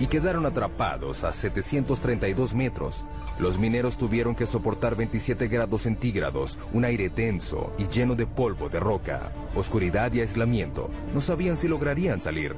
y 0.00 0.06
quedaron 0.06 0.46
atrapados 0.46 1.24
a 1.24 1.32
732 1.32 2.54
metros. 2.54 3.04
Los 3.38 3.58
mineros 3.58 3.96
tuvieron 3.96 4.34
que 4.34 4.46
soportar 4.46 4.96
27 4.96 5.48
grados 5.48 5.82
centígrados, 5.82 6.58
un 6.72 6.84
aire 6.84 7.10
tenso 7.10 7.72
y 7.78 7.86
lleno 7.86 8.14
de 8.14 8.26
polvo 8.26 8.68
de 8.68 8.80
roca, 8.80 9.32
oscuridad 9.54 10.12
y 10.12 10.20
aislamiento. 10.20 10.90
No 11.14 11.20
sabían 11.20 11.56
si 11.56 11.68
lograrían 11.68 12.20
salir. 12.20 12.54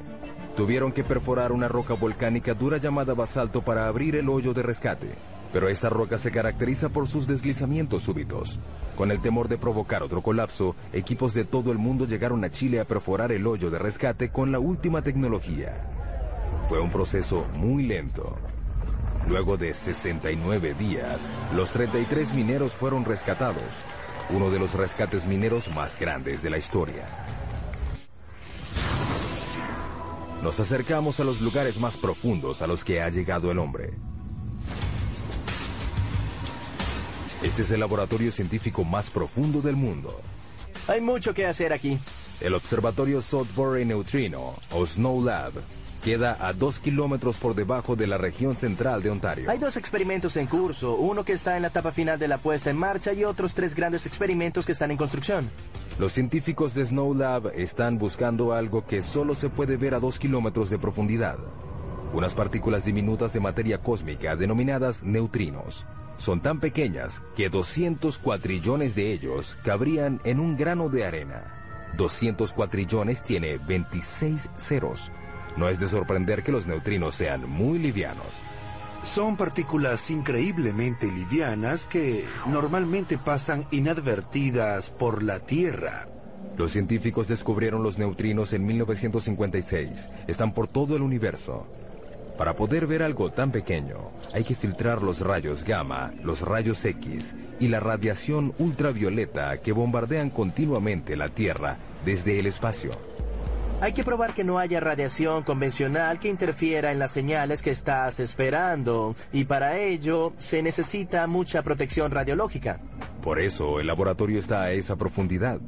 Tuvieron 0.55 0.91
que 0.91 1.03
perforar 1.03 1.51
una 1.51 1.67
roca 1.67 1.93
volcánica 1.93 2.53
dura 2.53 2.77
llamada 2.77 3.13
basalto 3.13 3.61
para 3.61 3.87
abrir 3.87 4.15
el 4.15 4.29
hoyo 4.29 4.53
de 4.53 4.63
rescate. 4.63 5.07
Pero 5.53 5.67
esta 5.67 5.89
roca 5.89 6.17
se 6.17 6.31
caracteriza 6.31 6.89
por 6.89 7.07
sus 7.07 7.27
deslizamientos 7.27 8.03
súbitos. 8.03 8.59
Con 8.95 9.11
el 9.11 9.21
temor 9.21 9.47
de 9.47 9.57
provocar 9.57 10.03
otro 10.03 10.21
colapso, 10.21 10.75
equipos 10.93 11.33
de 11.33 11.43
todo 11.43 11.71
el 11.71 11.77
mundo 11.77 12.05
llegaron 12.05 12.43
a 12.43 12.49
Chile 12.49 12.79
a 12.79 12.85
perforar 12.85 13.31
el 13.31 13.47
hoyo 13.47 13.69
de 13.69 13.79
rescate 13.79 14.29
con 14.29 14.51
la 14.51 14.59
última 14.59 15.01
tecnología. 15.01 16.00
Fue 16.67 16.79
un 16.79 16.89
proceso 16.89 17.45
muy 17.53 17.83
lento. 17.83 18.37
Luego 19.27 19.57
de 19.57 19.73
69 19.73 20.73
días, 20.73 21.29
los 21.55 21.71
33 21.71 22.33
mineros 22.33 22.73
fueron 22.73 23.05
rescatados, 23.05 23.63
uno 24.29 24.49
de 24.49 24.59
los 24.59 24.73
rescates 24.73 25.25
mineros 25.25 25.73
más 25.75 25.99
grandes 25.99 26.41
de 26.41 26.49
la 26.49 26.57
historia. 26.57 27.05
Nos 30.43 30.59
acercamos 30.59 31.19
a 31.19 31.23
los 31.23 31.39
lugares 31.39 31.79
más 31.79 31.97
profundos 31.97 32.63
a 32.63 32.67
los 32.67 32.83
que 32.83 33.01
ha 33.01 33.09
llegado 33.09 33.51
el 33.51 33.59
hombre. 33.59 33.93
Este 37.43 37.61
es 37.61 37.71
el 37.71 37.79
laboratorio 37.79 38.31
científico 38.31 38.83
más 38.83 39.09
profundo 39.09 39.61
del 39.61 39.75
mundo. 39.75 40.19
Hay 40.87 40.99
mucho 40.99 41.33
que 41.33 41.45
hacer 41.45 41.73
aquí. 41.73 41.99
El 42.39 42.55
Observatorio 42.55 43.21
Southbury 43.21 43.85
Neutrino, 43.85 44.55
o 44.71 44.85
Snow 44.85 45.23
Lab, 45.23 45.53
queda 46.03 46.37
a 46.39 46.53
dos 46.53 46.79
kilómetros 46.79 47.37
por 47.37 47.55
debajo 47.55 47.95
de 47.95 48.07
la 48.07 48.17
región 48.17 48.55
central 48.55 49.01
de 49.03 49.09
Ontario. 49.09 49.49
Hay 49.49 49.59
dos 49.59 49.77
experimentos 49.77 50.35
en 50.37 50.47
curso, 50.47 50.95
uno 50.95 51.23
que 51.23 51.33
está 51.33 51.55
en 51.55 51.61
la 51.61 51.69
etapa 51.69 51.91
final 51.91 52.19
de 52.19 52.27
la 52.27 52.37
puesta 52.37 52.69
en 52.69 52.77
marcha 52.77 53.13
y 53.13 53.23
otros 53.23 53.53
tres 53.53 53.75
grandes 53.75 54.05
experimentos 54.05 54.65
que 54.65 54.71
están 54.71 54.91
en 54.91 54.97
construcción. 54.97 55.49
Los 55.99 56.13
científicos 56.13 56.73
de 56.73 56.85
Snow 56.85 57.13
Lab 57.13 57.51
están 57.55 57.97
buscando 57.97 58.53
algo 58.53 58.85
que 58.85 59.01
solo 59.01 59.35
se 59.35 59.49
puede 59.49 59.77
ver 59.77 59.93
a 59.93 59.99
dos 59.99 60.19
kilómetros 60.19 60.69
de 60.69 60.79
profundidad. 60.79 61.37
Unas 62.13 62.33
partículas 62.35 62.83
diminutas 62.83 63.31
de 63.33 63.39
materia 63.39 63.77
cósmica 63.77 64.35
denominadas 64.35 65.03
neutrinos. 65.03 65.85
Son 66.17 66.41
tan 66.41 66.59
pequeñas 66.59 67.23
que 67.35 67.49
200 67.49 68.19
cuatrillones 68.19 68.95
de 68.95 69.13
ellos 69.13 69.57
cabrían 69.63 70.19
en 70.23 70.39
un 70.39 70.57
grano 70.57 70.89
de 70.89 71.05
arena. 71.05 71.91
200 71.97 72.53
cuatrillones 72.53 73.23
tiene 73.23 73.57
26 73.57 74.49
ceros. 74.57 75.11
No 75.57 75.69
es 75.69 75.79
de 75.79 75.87
sorprender 75.87 76.43
que 76.43 76.51
los 76.51 76.67
neutrinos 76.67 77.15
sean 77.15 77.49
muy 77.49 77.79
livianos. 77.79 78.25
Son 79.03 79.35
partículas 79.35 80.11
increíblemente 80.11 81.11
livianas 81.11 81.87
que 81.87 82.25
normalmente 82.47 83.17
pasan 83.17 83.65
inadvertidas 83.71 84.91
por 84.91 85.23
la 85.23 85.39
Tierra. 85.39 86.07
Los 86.55 86.71
científicos 86.71 87.27
descubrieron 87.27 87.81
los 87.81 87.97
neutrinos 87.97 88.53
en 88.53 88.65
1956. 88.65 90.09
Están 90.27 90.53
por 90.53 90.67
todo 90.67 90.95
el 90.95 91.01
universo. 91.01 91.65
Para 92.37 92.55
poder 92.55 92.87
ver 92.87 93.03
algo 93.03 93.31
tan 93.31 93.51
pequeño, 93.51 93.97
hay 94.33 94.43
que 94.43 94.55
filtrar 94.55 95.03
los 95.03 95.21
rayos 95.21 95.63
gamma, 95.63 96.13
los 96.23 96.41
rayos 96.41 96.83
X 96.85 97.35
y 97.59 97.67
la 97.67 97.79
radiación 97.79 98.53
ultravioleta 98.57 99.57
que 99.57 99.71
bombardean 99.71 100.29
continuamente 100.29 101.15
la 101.15 101.29
Tierra 101.29 101.77
desde 102.05 102.39
el 102.39 102.45
espacio. 102.45 102.91
Hay 103.81 103.93
que 103.93 104.03
probar 104.03 104.35
que 104.35 104.43
no 104.43 104.59
haya 104.59 104.79
radiación 104.79 105.41
convencional 105.41 106.19
que 106.19 106.29
interfiera 106.29 106.91
en 106.91 106.99
las 106.99 107.11
señales 107.11 107.63
que 107.63 107.71
estás 107.71 108.19
esperando, 108.19 109.15
y 109.33 109.45
para 109.45 109.79
ello 109.79 110.33
se 110.37 110.61
necesita 110.61 111.25
mucha 111.25 111.63
protección 111.63 112.11
radiológica. 112.11 112.79
Por 113.23 113.39
eso 113.39 113.79
el 113.79 113.87
laboratorio 113.87 114.39
está 114.39 114.61
a 114.65 114.71
esa 114.71 114.97
profundidad. 114.97 115.59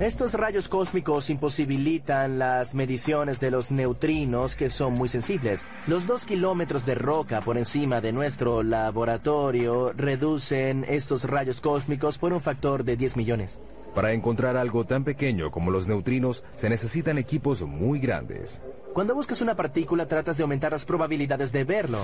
Estos 0.00 0.34
rayos 0.34 0.68
cósmicos 0.68 1.30
imposibilitan 1.30 2.40
las 2.40 2.74
mediciones 2.74 3.38
de 3.38 3.52
los 3.52 3.70
neutrinos 3.70 4.56
que 4.56 4.68
son 4.68 4.94
muy 4.94 5.08
sensibles. 5.08 5.66
Los 5.86 6.08
dos 6.08 6.26
kilómetros 6.26 6.84
de 6.84 6.96
roca 6.96 7.42
por 7.42 7.58
encima 7.58 8.00
de 8.00 8.10
nuestro 8.10 8.64
laboratorio 8.64 9.92
reducen 9.92 10.84
estos 10.88 11.24
rayos 11.30 11.60
cósmicos 11.60 12.18
por 12.18 12.32
un 12.32 12.40
factor 12.40 12.82
de 12.82 12.96
10 12.96 13.16
millones. 13.18 13.60
Para 13.94 14.12
encontrar 14.12 14.56
algo 14.56 14.84
tan 14.84 15.04
pequeño 15.04 15.50
como 15.50 15.70
los 15.70 15.88
neutrinos 15.88 16.44
se 16.54 16.68
necesitan 16.68 17.18
equipos 17.18 17.62
muy 17.62 17.98
grandes. 17.98 18.62
Cuando 18.92 19.14
buscas 19.14 19.40
una 19.40 19.56
partícula 19.56 20.06
tratas 20.06 20.36
de 20.36 20.42
aumentar 20.42 20.72
las 20.72 20.84
probabilidades 20.84 21.52
de 21.52 21.64
verlo. 21.64 21.98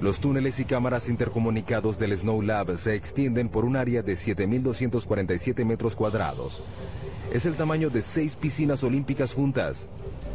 Los 0.00 0.20
túneles 0.20 0.60
y 0.60 0.64
cámaras 0.64 1.08
intercomunicados 1.08 1.98
del 1.98 2.16
Snow 2.16 2.42
Lab 2.42 2.76
se 2.76 2.94
extienden 2.94 3.48
por 3.48 3.64
un 3.64 3.76
área 3.76 4.02
de 4.02 4.12
7.247 4.12 5.64
metros 5.64 5.96
cuadrados. 5.96 6.62
Es 7.32 7.46
el 7.46 7.54
tamaño 7.54 7.90
de 7.90 8.02
seis 8.02 8.36
piscinas 8.36 8.84
olímpicas 8.84 9.34
juntas. 9.34 9.88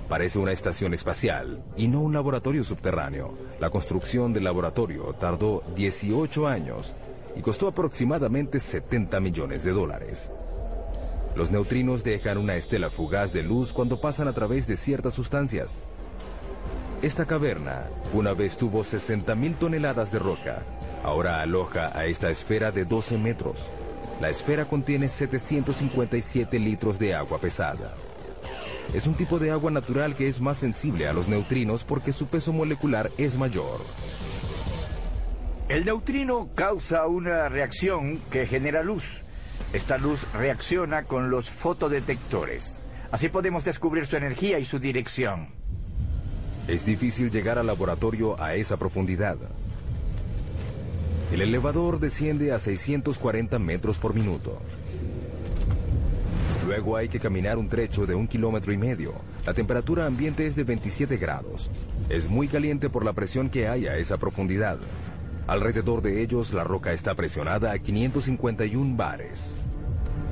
Parece 0.10 0.40
una 0.40 0.52
estación 0.52 0.94
espacial 0.94 1.64
y 1.78 1.88
no 1.88 2.02
un 2.02 2.14
laboratorio 2.14 2.64
subterráneo. 2.64 3.38
La 3.60 3.70
construcción 3.70 4.34
del 4.34 4.44
laboratorio 4.44 5.14
tardó 5.14 5.64
18 5.76 6.48
años 6.48 6.94
y 7.36 7.42
costó 7.42 7.68
aproximadamente 7.68 8.60
70 8.60 9.20
millones 9.20 9.64
de 9.64 9.72
dólares. 9.72 10.32
Los 11.36 11.50
neutrinos 11.50 12.04
dejan 12.04 12.38
una 12.38 12.56
estela 12.56 12.90
fugaz 12.90 13.32
de 13.32 13.44
luz 13.44 13.72
cuando 13.72 14.02
pasan 14.02 14.28
a 14.28 14.34
través 14.34 14.68
de 14.68 14.76
ciertas 14.76 15.14
sustancias. 15.14 15.80
Esta 17.02 17.26
caverna 17.26 17.88
una 18.14 18.34
vez 18.34 18.58
tuvo 18.58 18.82
60.000 18.82 19.58
toneladas 19.58 20.12
de 20.12 20.20
roca. 20.20 20.64
Ahora 21.04 21.42
aloja 21.42 21.98
a 21.98 22.06
esta 22.06 22.30
esfera 22.30 22.72
de 22.72 22.86
12 22.86 23.18
metros. 23.18 23.70
La 24.20 24.30
esfera 24.30 24.66
contiene 24.66 25.10
757 25.10 26.60
litros 26.60 27.00
de 27.00 27.16
agua 27.16 27.40
pesada. 27.40 27.96
Es 28.94 29.08
un 29.08 29.16
tipo 29.16 29.40
de 29.40 29.52
agua 29.52 29.72
natural 29.72 30.16
que 30.16 30.28
es 30.28 30.42
más 30.42 30.58
sensible 30.58 31.08
a 31.08 31.14
los 31.14 31.28
neutrinos 31.28 31.86
porque 31.86 32.12
su 32.12 32.28
peso 32.28 32.52
molecular 32.52 33.10
es 33.18 33.38
mayor. 33.38 33.80
El 35.70 35.86
neutrino 35.86 36.50
causa 36.54 37.08
una 37.08 37.48
reacción 37.48 38.20
que 38.30 38.46
genera 38.46 38.84
luz. 38.84 39.22
Esta 39.74 39.98
luz 39.98 40.26
reacciona 40.34 41.04
con 41.04 41.30
los 41.30 41.50
fotodetectores. 41.50 42.82
Así 43.12 43.30
podemos 43.30 43.64
descubrir 43.66 44.06
su 44.06 44.18
energía 44.18 44.60
y 44.60 44.66
su 44.66 44.80
dirección. 44.80 45.50
Es 46.68 46.86
difícil 46.86 47.32
llegar 47.32 47.58
al 47.58 47.68
laboratorio 47.68 48.42
a 48.42 48.56
esa 48.56 48.78
profundidad. 48.78 49.38
El 51.32 51.42
elevador 51.42 52.00
desciende 52.00 52.52
a 52.52 52.60
640 52.60 53.58
metros 53.60 53.98
por 53.98 54.14
minuto. 54.14 54.62
Luego 56.66 56.96
hay 56.96 57.10
que 57.10 57.20
caminar 57.20 57.58
un 57.58 57.70
trecho 57.70 58.06
de 58.06 58.16
un 58.16 58.28
kilómetro 58.28 58.72
y 58.72 58.78
medio. 58.78 59.14
La 59.46 59.54
temperatura 59.54 60.06
ambiente 60.06 60.46
es 60.46 60.56
de 60.56 60.64
27 60.64 61.18
grados. 61.18 61.72
Es 62.10 62.30
muy 62.30 62.48
caliente 62.48 62.90
por 62.90 63.04
la 63.04 63.14
presión 63.14 63.50
que 63.50 63.68
hay 63.68 63.88
a 63.88 63.98
esa 63.98 64.18
profundidad. 64.18 64.78
Alrededor 65.48 66.02
de 66.02 66.22
ellos 66.22 66.54
la 66.54 66.64
roca 66.64 66.94
está 66.94 67.16
presionada 67.16 67.72
a 67.72 67.80
551 67.80 68.96
bares. 68.96 69.58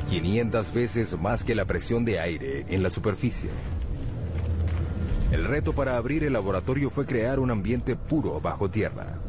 500 0.10 0.74
veces 0.74 1.20
más 1.20 1.44
que 1.44 1.56
la 1.56 1.66
presión 1.66 2.06
de 2.06 2.20
aire 2.20 2.66
en 2.70 2.82
la 2.82 2.90
superficie. 2.90 3.50
El 5.32 5.46
reto 5.46 5.74
para 5.74 5.98
abrir 5.98 6.24
el 6.24 6.34
laboratorio 6.34 6.90
fue 6.90 7.06
crear 7.06 7.40
un 7.40 7.52
ambiente 7.52 7.96
puro 7.96 8.42
bajo 8.42 8.70
tierra. 8.70 9.20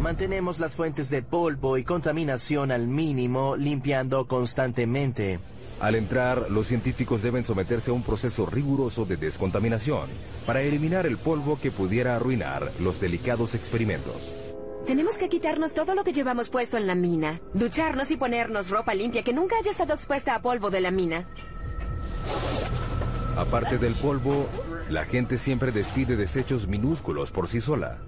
Mantenemos 0.00 0.60
las 0.60 0.76
fuentes 0.76 1.10
de 1.10 1.22
polvo 1.22 1.76
y 1.76 1.82
contaminación 1.82 2.70
al 2.70 2.86
mínimo, 2.86 3.56
limpiando 3.56 4.28
constantemente. 4.28 5.40
Al 5.80 5.94
entrar, 5.94 6.50
los 6.50 6.66
científicos 6.66 7.22
deben 7.22 7.44
someterse 7.44 7.90
a 7.90 7.94
un 7.94 8.02
proceso 8.02 8.46
riguroso 8.46 9.04
de 9.04 9.16
descontaminación 9.16 10.08
para 10.44 10.60
eliminar 10.60 11.06
el 11.06 11.18
polvo 11.18 11.58
que 11.60 11.70
pudiera 11.70 12.16
arruinar 12.16 12.72
los 12.80 13.00
delicados 13.00 13.54
experimentos. 13.54 14.34
Tenemos 14.86 15.18
que 15.18 15.28
quitarnos 15.28 15.74
todo 15.74 15.94
lo 15.94 16.02
que 16.02 16.12
llevamos 16.12 16.48
puesto 16.50 16.78
en 16.78 16.86
la 16.86 16.94
mina, 16.94 17.40
ducharnos 17.54 18.10
y 18.10 18.16
ponernos 18.16 18.70
ropa 18.70 18.94
limpia 18.94 19.22
que 19.22 19.32
nunca 19.32 19.56
haya 19.56 19.70
estado 19.70 19.94
expuesta 19.94 20.34
a 20.34 20.42
polvo 20.42 20.70
de 20.70 20.80
la 20.80 20.90
mina. 20.90 21.28
Aparte 23.36 23.78
del 23.78 23.94
polvo, 23.94 24.48
la 24.88 25.04
gente 25.04 25.38
siempre 25.38 25.70
despide 25.70 26.16
desechos 26.16 26.66
minúsculos 26.66 27.30
por 27.30 27.46
sí 27.46 27.60
sola. 27.60 27.98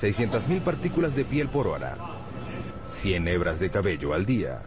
600.000 0.00 0.62
partículas 0.62 1.14
de 1.14 1.24
piel 1.24 1.48
por 1.48 1.68
hora. 1.68 1.96
100 2.88 3.28
hebras 3.28 3.60
de 3.60 3.70
cabello 3.70 4.14
al 4.14 4.26
día. 4.26 4.62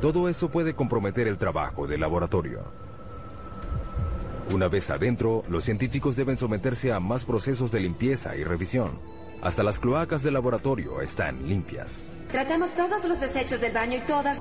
Todo 0.00 0.28
eso 0.28 0.48
puede 0.48 0.74
comprometer 0.74 1.26
el 1.26 1.38
trabajo 1.38 1.88
del 1.88 2.00
laboratorio. 2.00 2.62
Una 4.52 4.68
vez 4.68 4.90
adentro, 4.90 5.42
los 5.48 5.64
científicos 5.64 6.14
deben 6.14 6.38
someterse 6.38 6.92
a 6.92 7.00
más 7.00 7.24
procesos 7.24 7.72
de 7.72 7.80
limpieza 7.80 8.36
y 8.36 8.44
revisión. 8.44 9.00
Hasta 9.42 9.64
las 9.64 9.80
cloacas 9.80 10.22
del 10.22 10.34
laboratorio 10.34 11.00
están 11.02 11.48
limpias. 11.48 12.04
Tratamos 12.30 12.74
todos 12.74 13.04
los 13.04 13.20
desechos 13.20 13.60
del 13.60 13.72
baño 13.72 13.98
y 13.98 14.00
todas... 14.00 14.38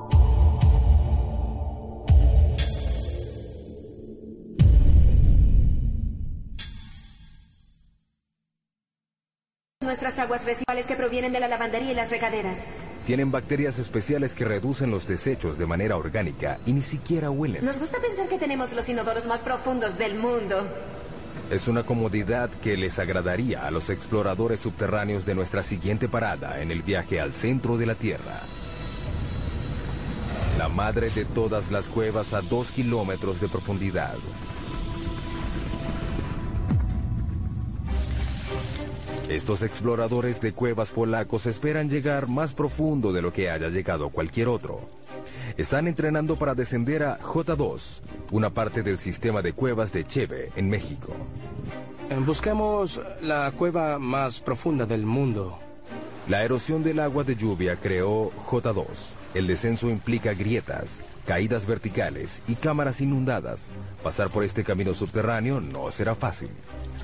nuestras 9.81 10.19
aguas 10.19 10.45
residuales 10.45 10.85
que 10.85 10.95
provienen 10.95 11.31
de 11.31 11.39
la 11.39 11.47
lavandería 11.47 11.91
y 11.91 11.95
las 11.95 12.11
regaderas. 12.11 12.65
Tienen 13.07 13.31
bacterias 13.31 13.79
especiales 13.79 14.35
que 14.35 14.43
reducen 14.43 14.91
los 14.91 15.07
desechos 15.07 15.57
de 15.57 15.65
manera 15.65 15.95
orgánica 15.95 16.59
y 16.65 16.73
ni 16.73 16.81
siquiera 16.81 17.31
huelen. 17.31 17.63
Nos 17.63 17.79
gusta 17.79 17.99
pensar 18.01 18.27
que 18.27 18.37
tenemos 18.37 18.73
los 18.73 18.89
inodoros 18.89 19.25
más 19.27 19.39
profundos 19.43 19.97
del 19.97 20.15
mundo. 20.19 20.61
Es 21.49 21.69
una 21.69 21.85
comodidad 21.85 22.49
que 22.49 22.75
les 22.75 22.99
agradaría 22.99 23.65
a 23.65 23.71
los 23.71 23.89
exploradores 23.89 24.59
subterráneos 24.59 25.25
de 25.25 25.35
nuestra 25.35 25.63
siguiente 25.63 26.09
parada 26.09 26.61
en 26.61 26.69
el 26.69 26.81
viaje 26.81 27.21
al 27.21 27.33
centro 27.33 27.77
de 27.77 27.85
la 27.85 27.95
Tierra. 27.95 28.41
La 30.57 30.67
madre 30.67 31.09
de 31.09 31.23
todas 31.23 31.71
las 31.71 31.87
cuevas 31.87 32.33
a 32.33 32.41
dos 32.41 32.73
kilómetros 32.73 33.39
de 33.39 33.47
profundidad. 33.47 34.15
Estos 39.29 39.61
exploradores 39.61 40.39
de 40.39 40.53
cuevas 40.53 40.91
polacos 40.91 41.47
esperan 41.47 41.89
llegar 41.89 42.29
más 42.29 42.53
profundo 42.53 43.11
de 43.11 43.21
lo 43.21 43.33
que 43.33 43.49
haya 43.49 43.67
llegado 43.67 44.09
cualquier 44.09 44.47
otro. 44.47 44.79
Están 45.57 45.89
entrenando 45.89 46.37
para 46.37 46.55
descender 46.55 47.03
a 47.03 47.19
J2, 47.19 47.99
una 48.31 48.51
parte 48.51 48.83
del 48.83 48.99
sistema 48.99 49.41
de 49.41 49.51
cuevas 49.51 49.91
de 49.91 50.05
Cheve, 50.05 50.51
en 50.55 50.69
México. 50.69 51.13
Eh, 52.09 52.15
Buscamos 52.25 53.01
la 53.21 53.51
cueva 53.51 53.99
más 53.99 54.39
profunda 54.39 54.85
del 54.85 55.05
mundo. 55.05 55.59
La 56.29 56.45
erosión 56.45 56.81
del 56.81 56.99
agua 57.01 57.25
de 57.25 57.35
lluvia 57.35 57.75
creó 57.75 58.31
J2. 58.31 58.85
El 59.33 59.45
descenso 59.45 59.89
implica 59.89 60.33
grietas, 60.33 61.01
caídas 61.25 61.65
verticales 61.65 62.41
y 62.47 62.55
cámaras 62.55 63.01
inundadas. 63.01 63.67
Pasar 64.03 64.29
por 64.29 64.45
este 64.45 64.63
camino 64.63 64.93
subterráneo 64.93 65.59
no 65.59 65.91
será 65.91 66.15
fácil. 66.15 66.49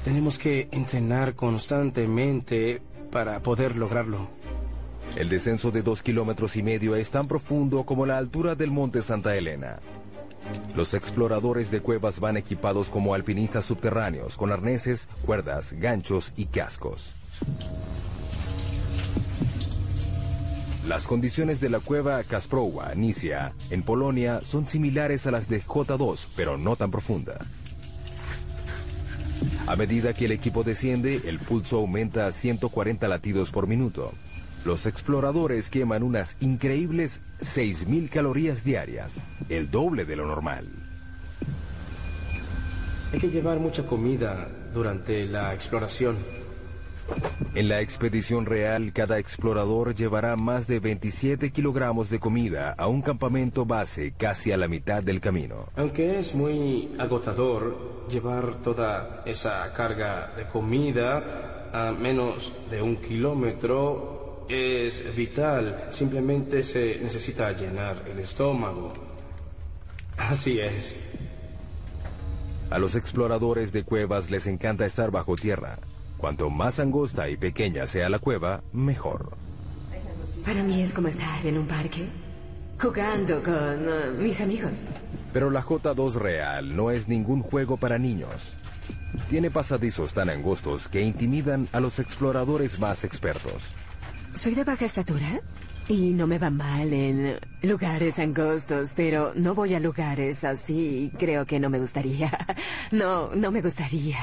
Tenemos 0.04 0.38
que 0.38 0.68
entrenar 0.72 1.34
constantemente 1.34 2.82
para 3.10 3.40
poder 3.40 3.78
lograrlo. 3.78 4.28
El 5.16 5.30
descenso 5.30 5.72
de 5.72 5.82
dos 5.82 6.04
kilómetros 6.04 6.58
y 6.58 6.64
medio 6.64 6.96
es 6.96 7.10
tan 7.10 7.28
profundo 7.28 7.84
como 7.86 8.06
la 8.06 8.18
altura 8.18 8.56
del 8.56 8.72
monte 8.72 9.02
Santa 9.02 9.36
Elena. 9.36 9.80
Los 10.76 10.94
exploradores 10.94 11.72
de 11.72 11.80
cuevas 11.80 12.20
van 12.20 12.36
equipados 12.36 12.90
como 12.90 13.14
alpinistas 13.14 13.64
subterráneos, 13.66 14.36
con 14.36 14.52
arneses, 14.52 15.08
cuerdas, 15.26 15.74
ganchos 15.74 16.34
y 16.36 16.46
cascos. 16.46 17.14
Las 20.88 21.08
condiciones 21.08 21.62
de 21.62 21.70
la 21.70 21.80
cueva 21.80 22.22
Kasprowa, 22.24 22.94
Nisia, 22.94 23.54
en 23.70 23.84
Polonia, 23.84 24.42
son 24.42 24.68
similares 24.68 25.26
a 25.28 25.32
las 25.32 25.48
de 25.48 25.62
J2, 25.64 26.28
pero 26.36 26.58
no 26.58 26.76
tan 26.76 26.92
profunda. 26.92 27.46
A 29.68 29.76
medida 29.76 30.14
que 30.14 30.26
el 30.26 30.32
equipo 30.32 30.64
desciende, 30.64 31.22
el 31.26 31.40
pulso 31.40 31.78
aumenta 31.78 32.28
a 32.28 32.32
140 32.32 33.08
latidos 33.08 33.52
por 33.52 33.68
minuto. 33.68 34.12
Los 34.66 34.86
exploradores 34.86 35.70
queman 35.70 36.04
unas 36.04 36.38
increíbles 36.40 37.22
6.000 37.42 38.10
calorías 38.10 38.64
diarias, 38.64 39.20
el 39.50 39.70
doble 39.70 40.06
de 40.06 40.16
lo 40.16 40.26
normal. 40.26 40.68
Hay 43.12 43.20
que 43.20 43.30
llevar 43.30 43.60
mucha 43.60 43.86
comida 43.86 44.48
durante 44.74 45.26
la 45.26 45.54
exploración. 45.54 46.16
En 47.56 47.70
la 47.70 47.82
expedición 47.82 48.46
real, 48.46 48.94
cada 48.94 49.20
explorador 49.20 49.94
llevará 49.94 50.36
más 50.36 50.66
de 50.66 50.80
27 50.80 51.52
kilogramos 51.52 52.10
de 52.10 52.20
comida 52.20 52.74
a 52.78 52.88
un 52.88 53.02
campamento 53.02 53.66
base 53.66 54.14
casi 54.18 54.52
a 54.52 54.58
la 54.58 54.68
mitad 54.68 55.04
del 55.04 55.22
camino. 55.22 55.68
Aunque 55.76 56.18
es 56.18 56.34
muy 56.34 56.90
agotador 56.98 58.08
llevar 58.10 58.56
toda 58.64 59.22
esa 59.26 59.72
carga 59.74 60.34
de 60.36 60.46
comida 60.48 61.70
a 61.74 61.92
menos 61.92 62.54
de 62.72 62.82
un 62.82 62.98
kilómetro, 62.98 64.46
es 64.50 65.16
vital. 65.16 65.88
Simplemente 65.92 66.64
se 66.64 67.00
necesita 67.02 67.52
llenar 67.52 68.04
el 68.12 68.20
estómago. 68.20 68.94
Así 70.18 70.60
es. 70.60 70.98
A 72.70 72.80
los 72.80 72.96
exploradores 72.96 73.72
de 73.72 73.84
cuevas 73.84 74.32
les 74.32 74.48
encanta 74.48 74.86
estar 74.86 75.12
bajo 75.12 75.36
tierra. 75.36 75.78
Cuanto 76.24 76.50
más 76.50 76.80
angosta 76.80 77.28
y 77.28 77.36
pequeña 77.36 77.86
sea 77.86 78.08
la 78.08 78.18
cueva, 78.18 78.64
mejor. 78.72 79.36
Para 80.46 80.64
mí 80.64 80.82
es 80.82 80.94
como 80.94 81.10
estar 81.10 81.46
en 81.46 81.58
un 81.58 81.68
parque, 81.68 82.08
jugando 82.82 83.44
con 83.44 83.54
uh, 83.54 84.22
mis 84.22 84.40
amigos. 84.40 84.84
Pero 85.34 85.52
la 85.52 85.62
J2 85.62 86.14
real 86.14 86.78
no 86.78 86.92
es 86.92 87.10
ningún 87.10 87.42
juego 87.42 87.76
para 87.76 87.98
niños. 87.98 88.56
Tiene 89.30 89.52
pasadizos 89.52 90.14
tan 90.14 90.30
angostos 90.30 90.88
que 90.88 91.02
intimidan 91.02 91.68
a 91.74 91.82
los 91.82 92.00
exploradores 92.00 92.80
más 92.80 93.04
expertos. 93.04 93.62
Soy 94.34 94.56
de 94.56 94.64
baja 94.64 94.86
estatura 94.86 95.42
y 95.90 96.12
no 96.12 96.26
me 96.26 96.40
va 96.40 96.52
mal 96.52 96.94
en 96.94 97.38
lugares 97.64 98.18
angostos, 98.20 98.94
pero 98.96 99.34
no 99.36 99.56
voy 99.56 99.74
a 99.74 99.80
lugares 99.82 100.46
así. 100.46 101.12
Creo 101.20 101.46
que 101.46 101.60
no 101.60 101.70
me 101.70 101.80
gustaría. 101.80 102.32
No, 102.94 103.36
no 103.36 103.52
me 103.52 103.62
gustaría. 103.62 104.20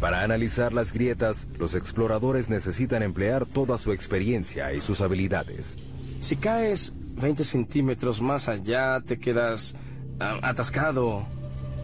Para 0.00 0.22
analizar 0.22 0.74
las 0.74 0.92
grietas, 0.92 1.48
los 1.58 1.74
exploradores 1.74 2.50
necesitan 2.50 3.02
emplear 3.02 3.46
toda 3.46 3.78
su 3.78 3.92
experiencia 3.92 4.72
y 4.74 4.82
sus 4.82 5.00
habilidades. 5.00 5.78
Si 6.20 6.36
caes 6.36 6.94
20 7.14 7.44
centímetros 7.44 8.20
más 8.20 8.48
allá, 8.48 9.00
te 9.00 9.18
quedas 9.18 9.74
ah, 10.20 10.38
atascado 10.42 11.26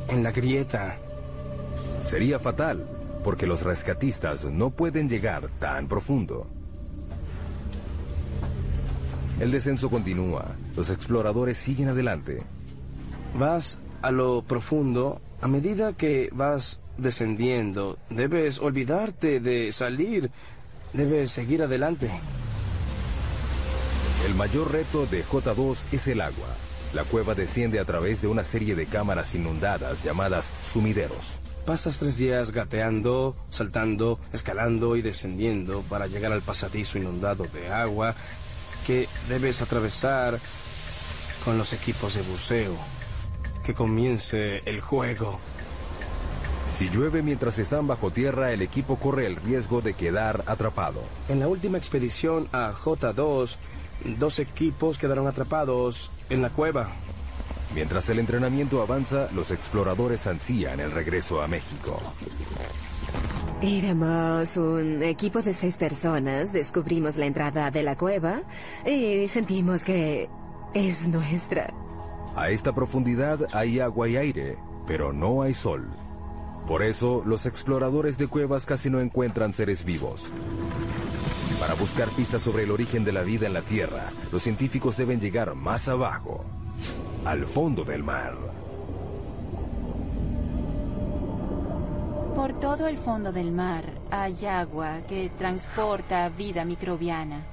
en 0.08 0.22
la 0.22 0.30
grieta. 0.30 0.98
Sería 2.02 2.38
fatal, 2.38 2.86
porque 3.24 3.46
los 3.46 3.62
rescatistas 3.62 4.44
no 4.44 4.70
pueden 4.70 5.08
llegar 5.08 5.48
tan 5.58 5.88
profundo. 5.88 6.46
El 9.40 9.50
descenso 9.50 9.88
continúa. 9.88 10.54
Los 10.76 10.90
exploradores 10.90 11.56
siguen 11.56 11.88
adelante. 11.88 12.42
Vas 13.38 13.78
a 14.02 14.10
lo 14.10 14.42
profundo 14.42 15.22
a 15.40 15.48
medida 15.48 15.94
que 15.94 16.28
vas 16.32 16.81
descendiendo. 16.98 17.98
Debes 18.10 18.58
olvidarte 18.58 19.40
de 19.40 19.72
salir. 19.72 20.30
Debes 20.92 21.32
seguir 21.32 21.62
adelante. 21.62 22.10
El 24.26 24.34
mayor 24.34 24.70
reto 24.70 25.06
de 25.06 25.24
J2 25.24 25.84
es 25.92 26.08
el 26.08 26.20
agua. 26.20 26.48
La 26.94 27.04
cueva 27.04 27.34
desciende 27.34 27.80
a 27.80 27.84
través 27.84 28.20
de 28.20 28.28
una 28.28 28.44
serie 28.44 28.74
de 28.74 28.86
cámaras 28.86 29.34
inundadas 29.34 30.04
llamadas 30.04 30.50
sumideros. 30.64 31.38
Pasas 31.64 31.98
tres 31.98 32.18
días 32.18 32.50
gateando, 32.50 33.36
saltando, 33.48 34.18
escalando 34.32 34.96
y 34.96 35.02
descendiendo 35.02 35.82
para 35.88 36.06
llegar 36.06 36.32
al 36.32 36.42
pasadizo 36.42 36.98
inundado 36.98 37.44
de 37.44 37.72
agua 37.72 38.14
que 38.86 39.08
debes 39.28 39.62
atravesar 39.62 40.38
con 41.44 41.58
los 41.58 41.72
equipos 41.72 42.14
de 42.14 42.22
buceo. 42.22 42.76
Que 43.64 43.74
comience 43.74 44.60
el 44.64 44.80
juego. 44.80 45.38
Si 46.72 46.88
llueve 46.88 47.20
mientras 47.20 47.58
están 47.58 47.86
bajo 47.86 48.10
tierra, 48.10 48.50
el 48.50 48.62
equipo 48.62 48.96
corre 48.96 49.26
el 49.26 49.36
riesgo 49.36 49.82
de 49.82 49.92
quedar 49.92 50.42
atrapado. 50.46 51.02
En 51.28 51.38
la 51.38 51.46
última 51.46 51.76
expedición 51.76 52.48
a 52.50 52.72
J2, 52.72 53.56
dos 54.18 54.38
equipos 54.38 54.96
quedaron 54.96 55.26
atrapados 55.26 56.10
en 56.30 56.40
la 56.40 56.48
cueva. 56.48 56.88
Mientras 57.74 58.08
el 58.08 58.18
entrenamiento 58.18 58.80
avanza, 58.80 59.28
los 59.34 59.50
exploradores 59.50 60.26
ansían 60.26 60.80
el 60.80 60.92
regreso 60.92 61.42
a 61.42 61.46
México. 61.46 62.00
Éramos 63.60 64.56
un 64.56 65.02
equipo 65.02 65.42
de 65.42 65.52
seis 65.52 65.76
personas, 65.76 66.54
descubrimos 66.54 67.18
la 67.18 67.26
entrada 67.26 67.70
de 67.70 67.82
la 67.82 67.98
cueva 67.98 68.44
y 68.86 69.28
sentimos 69.28 69.84
que 69.84 70.30
es 70.72 71.06
nuestra. 71.06 71.72
A 72.34 72.48
esta 72.48 72.74
profundidad 72.74 73.46
hay 73.52 73.78
agua 73.78 74.08
y 74.08 74.16
aire, 74.16 74.56
pero 74.86 75.12
no 75.12 75.42
hay 75.42 75.52
sol. 75.52 75.86
Por 76.66 76.82
eso, 76.82 77.22
los 77.26 77.46
exploradores 77.46 78.18
de 78.18 78.28
cuevas 78.28 78.66
casi 78.66 78.88
no 78.88 79.00
encuentran 79.00 79.52
seres 79.52 79.84
vivos. 79.84 80.24
Para 81.58 81.74
buscar 81.74 82.08
pistas 82.10 82.42
sobre 82.42 82.64
el 82.64 82.70
origen 82.70 83.04
de 83.04 83.12
la 83.12 83.22
vida 83.22 83.46
en 83.46 83.52
la 83.52 83.62
Tierra, 83.62 84.10
los 84.32 84.42
científicos 84.42 84.96
deben 84.96 85.20
llegar 85.20 85.54
más 85.54 85.88
abajo, 85.88 86.44
al 87.24 87.46
fondo 87.46 87.84
del 87.84 88.02
mar. 88.02 88.36
Por 92.34 92.58
todo 92.58 92.88
el 92.88 92.96
fondo 92.96 93.30
del 93.30 93.52
mar 93.52 93.84
hay 94.10 94.46
agua 94.46 95.02
que 95.06 95.30
transporta 95.38 96.28
vida 96.30 96.64
microbiana. 96.64 97.44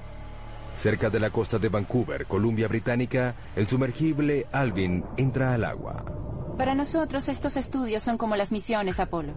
Cerca 0.76 1.10
de 1.10 1.20
la 1.20 1.30
costa 1.30 1.58
de 1.58 1.68
Vancouver, 1.68 2.26
Columbia 2.26 2.66
Británica, 2.66 3.34
el 3.54 3.68
sumergible 3.68 4.46
Alvin 4.50 5.04
entra 5.16 5.52
al 5.54 5.64
agua. 5.64 6.04
Para 6.60 6.74
nosotros 6.74 7.30
estos 7.30 7.56
estudios 7.56 8.02
son 8.02 8.18
como 8.18 8.36
las 8.36 8.52
misiones 8.52 9.00
Apolo. 9.00 9.32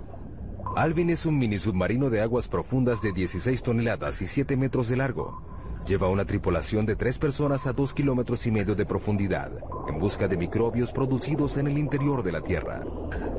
Alvin 0.76 1.10
es 1.10 1.26
un 1.26 1.38
mini 1.38 1.58
submarino 1.58 2.10
de 2.10 2.22
aguas 2.22 2.50
profundas 2.50 3.02
de 3.02 3.14
16 3.14 3.64
toneladas 3.64 4.22
y 4.22 4.28
7 4.28 4.58
metros 4.58 4.90
de 4.90 4.98
largo. 4.98 5.42
Lleva 5.88 6.10
una 6.10 6.26
tripulación 6.26 6.86
de 6.86 6.98
tres 6.98 7.18
personas 7.18 7.66
a 7.66 7.72
2 7.72 7.94
kilómetros 7.94 8.46
y 8.46 8.52
medio 8.52 8.76
de 8.76 8.86
profundidad, 8.86 9.54
en 9.88 10.00
busca 10.00 10.28
de 10.28 10.36
microbios 10.36 10.92
producidos 10.92 11.58
en 11.58 11.68
el 11.68 11.78
interior 11.78 12.24
de 12.24 12.34
la 12.34 12.42
Tierra. 12.42 12.84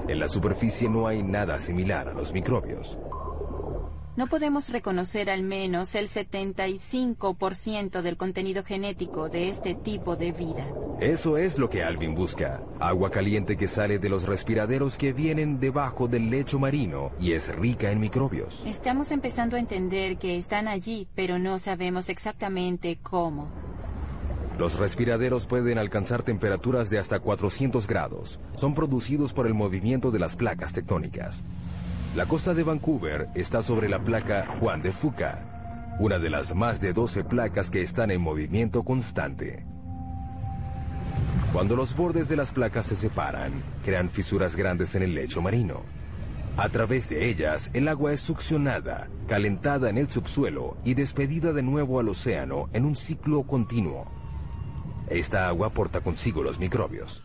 En 0.09 0.18
la 0.18 0.28
superficie 0.28 0.89
no 0.89 1.07
hay 1.07 1.22
nada 1.22 1.61
similar 1.61 2.09
a 2.09 2.14
los 2.14 2.32
microbios. 2.32 2.97
No 4.17 4.29
podemos 4.29 4.69
reconocer 4.69 5.29
al 5.29 5.43
menos 5.43 5.97
el 5.97 6.07
75% 6.09 8.01
del 8.01 8.17
contenido 8.17 8.62
genético 8.62 9.29
de 9.29 9.49
este 9.49 9.75
tipo 9.75 10.15
de 10.15 10.31
vida. 10.31 10.65
Eso 11.01 11.37
es 11.37 11.59
lo 11.59 11.69
que 11.69 11.83
Alvin 11.83 12.15
busca. 12.15 12.62
Agua 12.79 13.11
caliente 13.11 13.57
que 13.57 13.67
sale 13.67 13.99
de 13.99 14.09
los 14.09 14.29
respiraderos 14.29 14.97
que 14.97 15.12
vienen 15.12 15.59
debajo 15.59 16.07
del 16.07 16.31
lecho 16.31 16.61
marino 16.61 17.11
y 17.19 17.33
es 17.33 17.53
rica 17.53 17.91
en 17.91 17.99
microbios. 17.99 18.62
Estamos 18.65 19.11
empezando 19.11 19.57
a 19.57 19.59
entender 19.59 20.17
que 20.17 20.39
están 20.39 20.69
allí, 20.69 21.09
pero 21.17 21.41
no 21.41 21.59
sabemos 21.59 22.09
exactamente 22.09 23.01
cómo. 23.03 23.49
Los 24.57 24.79
respiraderos 24.79 25.47
pueden 25.47 25.79
alcanzar 25.79 26.23
temperaturas 26.23 26.89
de 26.89 27.01
hasta 27.01 27.19
400 27.19 27.89
grados. 27.89 28.39
Son 28.57 28.75
producidos 28.75 29.33
por 29.33 29.49
el 29.49 29.55
movimiento 29.55 30.12
de 30.12 30.21
las 30.21 30.37
placas 30.37 30.73
tectónicas. 30.73 31.45
La 32.15 32.27
costa 32.27 32.55
de 32.55 32.62
Vancouver 32.62 33.29
está 33.35 33.61
sobre 33.61 33.89
la 33.89 33.99
placa 33.99 34.47
Juan 34.61 34.83
de 34.83 34.93
Fuca, 34.93 35.97
una 35.99 36.21
de 36.21 36.31
las 36.31 36.55
más 36.55 36.81
de 36.81 36.93
12 36.93 37.25
placas 37.25 37.73
que 37.73 37.83
están 37.83 38.12
en 38.12 38.21
movimiento 38.21 38.85
constante. 38.85 39.67
Cuando 41.53 41.75
los 41.75 41.97
bordes 41.97 42.29
de 42.29 42.37
las 42.37 42.53
placas 42.53 42.87
se 42.87 42.95
separan, 42.95 43.51
crean 43.85 44.09
fisuras 44.09 44.55
grandes 44.55 44.95
en 44.95 45.03
el 45.03 45.12
lecho 45.12 45.43
marino. 45.43 45.83
A 46.57 46.69
través 46.69 47.09
de 47.09 47.29
ellas, 47.29 47.71
el 47.73 47.89
agua 47.89 48.12
es 48.12 48.21
succionada, 48.21 49.09
calentada 49.27 49.91
en 49.91 49.99
el 49.99 50.09
subsuelo 50.09 50.77
y 50.85 50.95
despedida 50.95 51.53
de 51.53 51.65
nuevo 51.65 51.99
al 51.99 52.09
océano 52.09 52.69
en 52.73 52.85
un 52.85 52.95
ciclo 52.95 53.43
continuo. 53.43 54.07
Esta 55.09 55.49
agua 55.49 55.71
porta 55.71 56.01
consigo 56.01 56.45
los 56.45 56.61
microbios. 56.61 57.25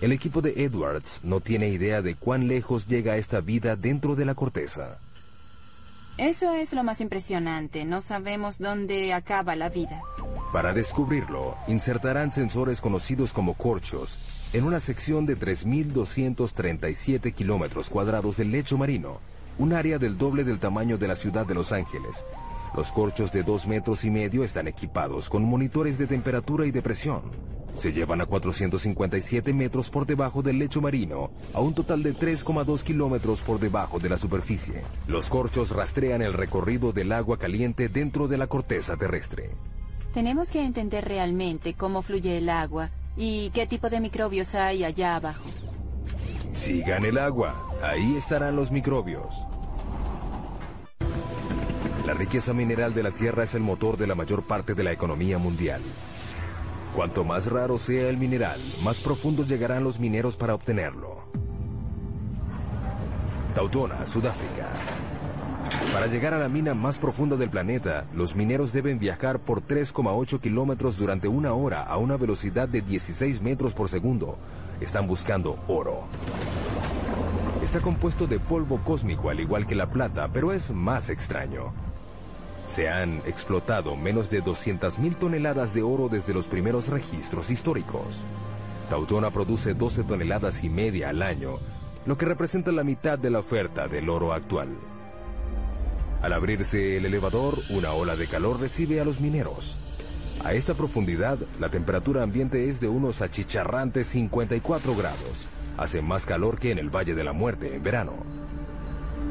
El 0.00 0.12
equipo 0.12 0.42
de 0.42 0.64
Edwards 0.64 1.20
no 1.24 1.40
tiene 1.40 1.68
idea 1.68 2.02
de 2.02 2.14
cuán 2.16 2.48
lejos 2.48 2.86
llega 2.86 3.16
esta 3.16 3.40
vida 3.40 3.76
dentro 3.76 4.14
de 4.14 4.26
la 4.26 4.34
corteza. 4.34 4.98
Eso 6.18 6.52
es 6.52 6.74
lo 6.74 6.84
más 6.84 7.00
impresionante. 7.00 7.84
No 7.86 8.02
sabemos 8.02 8.58
dónde 8.58 9.14
acaba 9.14 9.56
la 9.56 9.70
vida. 9.70 10.02
Para 10.52 10.72
descubrirlo, 10.72 11.56
insertarán 11.66 12.32
sensores 12.32 12.80
conocidos 12.80 13.32
como 13.32 13.54
corchos 13.54 14.50
en 14.52 14.64
una 14.64 14.80
sección 14.80 15.26
de 15.26 15.38
3.237 15.38 17.34
kilómetros 17.34 17.90
cuadrados 17.90 18.36
del 18.36 18.52
lecho 18.52 18.78
marino, 18.78 19.20
un 19.58 19.72
área 19.72 19.98
del 19.98 20.16
doble 20.18 20.44
del 20.44 20.58
tamaño 20.58 20.98
de 20.98 21.08
la 21.08 21.16
ciudad 21.16 21.46
de 21.46 21.54
Los 21.54 21.72
Ángeles. 21.72 22.24
Los 22.76 22.92
corchos 22.92 23.32
de 23.32 23.42
dos 23.42 23.66
metros 23.66 24.04
y 24.04 24.10
medio 24.10 24.44
están 24.44 24.68
equipados 24.68 25.28
con 25.28 25.42
monitores 25.42 25.98
de 25.98 26.06
temperatura 26.06 26.66
y 26.66 26.70
de 26.70 26.82
presión 26.82 27.22
se 27.78 27.92
llevan 27.92 28.20
a 28.20 28.26
457 28.26 29.52
metros 29.52 29.90
por 29.90 30.06
debajo 30.06 30.42
del 30.42 30.58
lecho 30.58 30.80
marino, 30.80 31.30
a 31.52 31.60
un 31.60 31.74
total 31.74 32.02
de 32.02 32.14
3,2 32.14 32.82
kilómetros 32.82 33.42
por 33.42 33.60
debajo 33.60 33.98
de 33.98 34.08
la 34.08 34.16
superficie. 34.16 34.82
Los 35.06 35.28
corchos 35.28 35.70
rastrean 35.70 36.22
el 36.22 36.32
recorrido 36.32 36.92
del 36.92 37.12
agua 37.12 37.38
caliente 37.38 37.88
dentro 37.88 38.28
de 38.28 38.38
la 38.38 38.46
corteza 38.46 38.96
terrestre. 38.96 39.50
Tenemos 40.14 40.50
que 40.50 40.64
entender 40.64 41.04
realmente 41.04 41.74
cómo 41.74 42.00
fluye 42.00 42.38
el 42.38 42.48
agua 42.48 42.90
y 43.16 43.50
qué 43.50 43.66
tipo 43.66 43.90
de 43.90 44.00
microbios 44.00 44.54
hay 44.54 44.84
allá 44.84 45.16
abajo. 45.16 45.48
Sigan 46.54 47.04
el 47.04 47.18
agua, 47.18 47.54
ahí 47.82 48.16
estarán 48.16 48.56
los 48.56 48.70
microbios. 48.70 49.46
La 52.06 52.14
riqueza 52.14 52.54
mineral 52.54 52.94
de 52.94 53.02
la 53.02 53.10
Tierra 53.10 53.42
es 53.42 53.56
el 53.56 53.62
motor 53.62 53.96
de 53.96 54.06
la 54.06 54.14
mayor 54.14 54.44
parte 54.44 54.74
de 54.74 54.84
la 54.84 54.92
economía 54.92 55.38
mundial. 55.38 55.80
Cuanto 56.94 57.24
más 57.24 57.50
raro 57.50 57.78
sea 57.78 58.08
el 58.08 58.16
mineral, 58.16 58.60
más 58.84 59.00
profundo 59.00 59.44
llegarán 59.44 59.82
los 59.82 59.98
mineros 59.98 60.36
para 60.36 60.54
obtenerlo. 60.54 61.24
Tautona, 63.56 64.06
Sudáfrica. 64.06 64.68
Para 65.92 66.06
llegar 66.06 66.32
a 66.32 66.38
la 66.38 66.48
mina 66.48 66.74
más 66.74 67.00
profunda 67.00 67.34
del 67.34 67.50
planeta, 67.50 68.04
los 68.14 68.36
mineros 68.36 68.72
deben 68.72 69.00
viajar 69.00 69.40
por 69.40 69.62
3,8 69.62 70.38
kilómetros 70.38 70.96
durante 70.96 71.26
una 71.26 71.54
hora 71.54 71.82
a 71.82 71.96
una 71.96 72.16
velocidad 72.16 72.68
de 72.68 72.82
16 72.82 73.42
metros 73.42 73.74
por 73.74 73.88
segundo. 73.88 74.38
Están 74.80 75.08
buscando 75.08 75.58
oro. 75.66 76.04
Está 77.64 77.80
compuesto 77.80 78.28
de 78.28 78.38
polvo 78.38 78.78
cósmico 78.84 79.28
al 79.28 79.40
igual 79.40 79.66
que 79.66 79.74
la 79.74 79.90
plata, 79.90 80.30
pero 80.32 80.52
es 80.52 80.70
más 80.70 81.10
extraño. 81.10 81.85
Se 82.68 82.88
han 82.88 83.18
explotado 83.26 83.96
menos 83.96 84.28
de 84.30 84.42
200.000 84.42 85.16
toneladas 85.16 85.72
de 85.72 85.82
oro 85.82 86.08
desde 86.08 86.34
los 86.34 86.48
primeros 86.48 86.88
registros 86.88 87.50
históricos. 87.50 88.18
Tautona 88.90 89.30
produce 89.30 89.74
12 89.74 90.04
toneladas 90.04 90.62
y 90.64 90.68
media 90.68 91.10
al 91.10 91.22
año, 91.22 91.58
lo 92.06 92.16
que 92.16 92.26
representa 92.26 92.72
la 92.72 92.84
mitad 92.84 93.18
de 93.18 93.30
la 93.30 93.40
oferta 93.40 93.88
del 93.88 94.08
oro 94.08 94.32
actual. 94.32 94.68
Al 96.22 96.32
abrirse 96.32 96.96
el 96.96 97.06
elevador, 97.06 97.58
una 97.70 97.92
ola 97.92 98.16
de 98.16 98.26
calor 98.26 98.60
recibe 98.60 99.00
a 99.00 99.04
los 99.04 99.20
mineros. 99.20 99.78
A 100.44 100.54
esta 100.54 100.74
profundidad, 100.74 101.38
la 101.60 101.68
temperatura 101.68 102.22
ambiente 102.22 102.68
es 102.68 102.80
de 102.80 102.88
unos 102.88 103.22
achicharrantes 103.22 104.06
54 104.08 104.94
grados. 104.94 105.46
Hace 105.76 106.02
más 106.02 106.26
calor 106.26 106.58
que 106.58 106.70
en 106.70 106.78
el 106.78 106.94
Valle 106.94 107.14
de 107.14 107.24
la 107.24 107.32
Muerte 107.32 107.74
en 107.74 107.82
verano. 107.82 108.45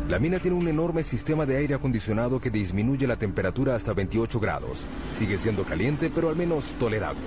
La 0.08 0.20
mina 0.20 0.38
tiene 0.38 0.56
un 0.56 0.68
enorme 0.68 1.02
sistema 1.02 1.48
de 1.48 1.58
aire 1.58 1.74
acondicionado 1.74 2.40
que 2.40 2.52
disminuye 2.52 3.08
la 3.08 3.16
temperatura 3.16 3.74
hasta 3.74 3.92
28 3.92 4.40
grados. 4.40 4.86
Sigue 5.10 5.40
siendo 5.40 5.64
caliente, 5.64 6.12
pero 6.14 6.30
al 6.30 6.36
menos 6.36 6.76
tolerable. 6.78 7.24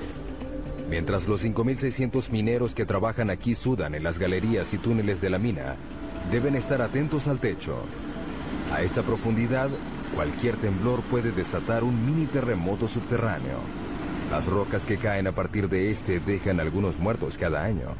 Mientras 0.89 1.26
los 1.26 1.45
5.600 1.45 2.31
mineros 2.31 2.76
que 2.76 2.87
trabajan 2.87 3.31
aquí 3.31 3.57
sudan 3.57 3.97
en 3.97 4.05
las 4.05 4.20
galerías 4.20 4.72
y 4.74 4.79
túneles 4.79 5.20
de 5.20 5.29
la 5.29 5.41
mina, 5.41 5.74
deben 6.31 6.55
estar 6.55 6.81
atentos 6.81 7.26
al 7.26 7.41
techo. 7.41 7.83
A 8.72 8.81
esta 8.83 9.03
profundidad, 9.03 9.70
cualquier 10.14 10.57
temblor 10.57 11.01
puede 11.03 11.33
desatar 11.33 11.83
un 11.83 12.07
mini 12.07 12.26
terremoto 12.26 12.87
subterráneo. 12.87 13.59
Las 14.31 14.47
rocas 14.47 14.85
que 14.85 14.99
caen 14.99 15.26
a 15.26 15.33
partir 15.33 15.68
de 15.68 15.91
este 15.91 16.20
dejan 16.20 16.61
algunos 16.61 16.97
muertos 17.01 17.39
cada 17.39 17.64
año. 17.64 17.97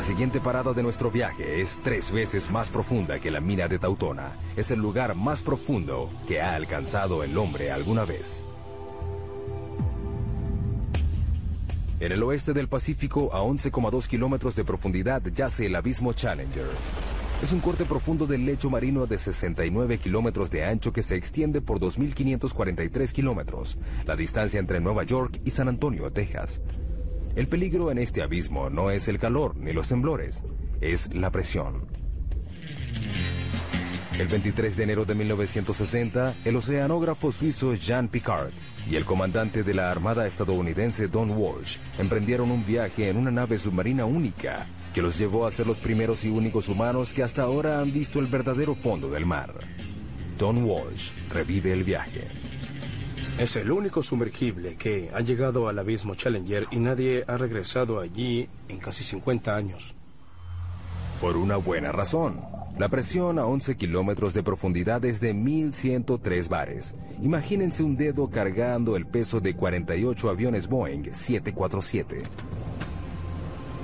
La 0.00 0.06
siguiente 0.06 0.40
parada 0.40 0.72
de 0.72 0.82
nuestro 0.82 1.10
viaje 1.10 1.60
es 1.60 1.78
tres 1.84 2.10
veces 2.10 2.50
más 2.50 2.70
profunda 2.70 3.20
que 3.20 3.30
la 3.30 3.42
mina 3.42 3.68
de 3.68 3.78
Tautona. 3.78 4.32
Es 4.56 4.70
el 4.70 4.80
lugar 4.80 5.14
más 5.14 5.42
profundo 5.42 6.08
que 6.26 6.40
ha 6.40 6.54
alcanzado 6.54 7.22
el 7.22 7.36
hombre 7.36 7.70
alguna 7.70 8.06
vez. 8.06 8.42
En 12.00 12.12
el 12.12 12.22
oeste 12.22 12.54
del 12.54 12.66
Pacífico, 12.66 13.28
a 13.34 13.42
11,2 13.42 14.06
kilómetros 14.06 14.56
de 14.56 14.64
profundidad, 14.64 15.22
yace 15.34 15.66
el 15.66 15.76
abismo 15.76 16.14
Challenger. 16.14 16.70
Es 17.42 17.52
un 17.52 17.60
corte 17.60 17.84
profundo 17.84 18.26
del 18.26 18.46
lecho 18.46 18.70
marino 18.70 19.06
de 19.06 19.18
69 19.18 19.98
kilómetros 19.98 20.50
de 20.50 20.64
ancho 20.64 20.94
que 20.94 21.02
se 21.02 21.16
extiende 21.16 21.60
por 21.60 21.78
2.543 21.78 23.12
kilómetros, 23.12 23.76
la 24.06 24.16
distancia 24.16 24.60
entre 24.60 24.80
Nueva 24.80 25.04
York 25.04 25.42
y 25.44 25.50
San 25.50 25.68
Antonio, 25.68 26.10
Texas. 26.10 26.62
El 27.40 27.48
peligro 27.48 27.90
en 27.90 27.96
este 27.96 28.20
abismo 28.20 28.68
no 28.68 28.90
es 28.90 29.08
el 29.08 29.18
calor 29.18 29.56
ni 29.56 29.72
los 29.72 29.88
temblores, 29.88 30.42
es 30.82 31.14
la 31.14 31.30
presión. 31.30 31.86
El 34.18 34.28
23 34.28 34.76
de 34.76 34.82
enero 34.82 35.06
de 35.06 35.14
1960, 35.14 36.36
el 36.44 36.56
oceanógrafo 36.56 37.32
suizo 37.32 37.72
Jean 37.72 38.08
Picard 38.08 38.50
y 38.86 38.96
el 38.96 39.06
comandante 39.06 39.62
de 39.62 39.72
la 39.72 39.90
Armada 39.90 40.26
estadounidense 40.26 41.08
Don 41.08 41.30
Walsh 41.30 41.78
emprendieron 41.98 42.50
un 42.50 42.66
viaje 42.66 43.08
en 43.08 43.16
una 43.16 43.30
nave 43.30 43.56
submarina 43.56 44.04
única 44.04 44.66
que 44.92 45.00
los 45.00 45.18
llevó 45.18 45.46
a 45.46 45.50
ser 45.50 45.66
los 45.66 45.80
primeros 45.80 46.26
y 46.26 46.28
únicos 46.28 46.68
humanos 46.68 47.14
que 47.14 47.22
hasta 47.22 47.44
ahora 47.44 47.80
han 47.80 47.90
visto 47.90 48.18
el 48.18 48.26
verdadero 48.26 48.74
fondo 48.74 49.08
del 49.08 49.24
mar. 49.24 49.54
Don 50.38 50.62
Walsh 50.62 51.12
revive 51.32 51.72
el 51.72 51.84
viaje. 51.84 52.49
Es 53.40 53.56
el 53.56 53.70
único 53.70 54.02
sumergible 54.02 54.76
que 54.76 55.10
ha 55.14 55.20
llegado 55.20 55.66
al 55.66 55.78
abismo 55.78 56.14
Challenger 56.14 56.66
y 56.70 56.76
nadie 56.76 57.24
ha 57.26 57.38
regresado 57.38 57.98
allí 57.98 58.46
en 58.68 58.76
casi 58.76 59.02
50 59.02 59.56
años. 59.56 59.94
Por 61.22 61.38
una 61.38 61.56
buena 61.56 61.90
razón. 61.90 62.42
La 62.78 62.90
presión 62.90 63.38
a 63.38 63.46
11 63.46 63.78
kilómetros 63.78 64.34
de 64.34 64.42
profundidad 64.42 65.02
es 65.06 65.22
de 65.22 65.32
1103 65.32 66.50
bares. 66.50 66.94
Imagínense 67.22 67.82
un 67.82 67.96
dedo 67.96 68.28
cargando 68.28 68.94
el 68.94 69.06
peso 69.06 69.40
de 69.40 69.56
48 69.56 70.28
aviones 70.28 70.68
Boeing 70.68 71.14
747. 71.14 72.22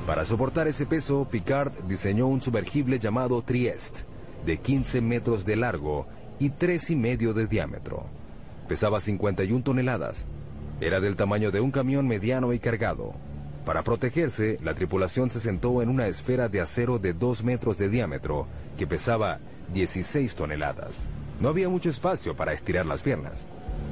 Para 0.07 0.27
soportar 0.27 0.69
ese 0.69 0.85
peso, 0.85 1.27
Picard 1.31 1.73
diseñó 1.89 2.27
un 2.27 2.43
sumergible 2.43 2.99
llamado 2.99 3.41
Trieste, 3.41 4.03
de 4.45 4.59
15 4.59 5.01
metros 5.01 5.47
de 5.47 5.57
largo 5.57 6.07
y 6.39 6.51
3,5 6.51 6.91
y 6.91 6.97
medio 6.97 7.33
de 7.33 7.47
diámetro. 7.47 8.05
Pesaba 8.69 9.01
51 9.01 9.63
toneladas. 9.63 10.27
Era 10.81 11.01
del 11.01 11.17
tamaño 11.17 11.51
de 11.51 11.61
un 11.61 11.71
camión 11.71 12.07
mediano 12.09 12.53
y 12.53 12.59
cargado. 12.59 13.15
Para 13.65 13.83
protegerse, 13.83 14.59
la 14.63 14.75
tripulación 14.75 15.31
se 15.31 15.41
sentó 15.41 15.83
en 15.83 15.89
una 15.89 16.07
esfera 16.07 16.49
de 16.49 16.61
acero 16.61 16.99
de 16.99 17.13
2 17.13 17.45
metros 17.45 17.79
de 17.79 17.89
diámetro 17.89 18.47
que 18.79 18.87
pesaba 18.87 19.39
16 19.73 20.35
toneladas. 20.35 21.05
No 21.41 21.49
había 21.49 21.69
mucho 21.69 21.91
espacio 21.91 22.35
para 22.35 22.53
estirar 22.53 22.87
las 22.87 23.03
piernas. 23.03 23.45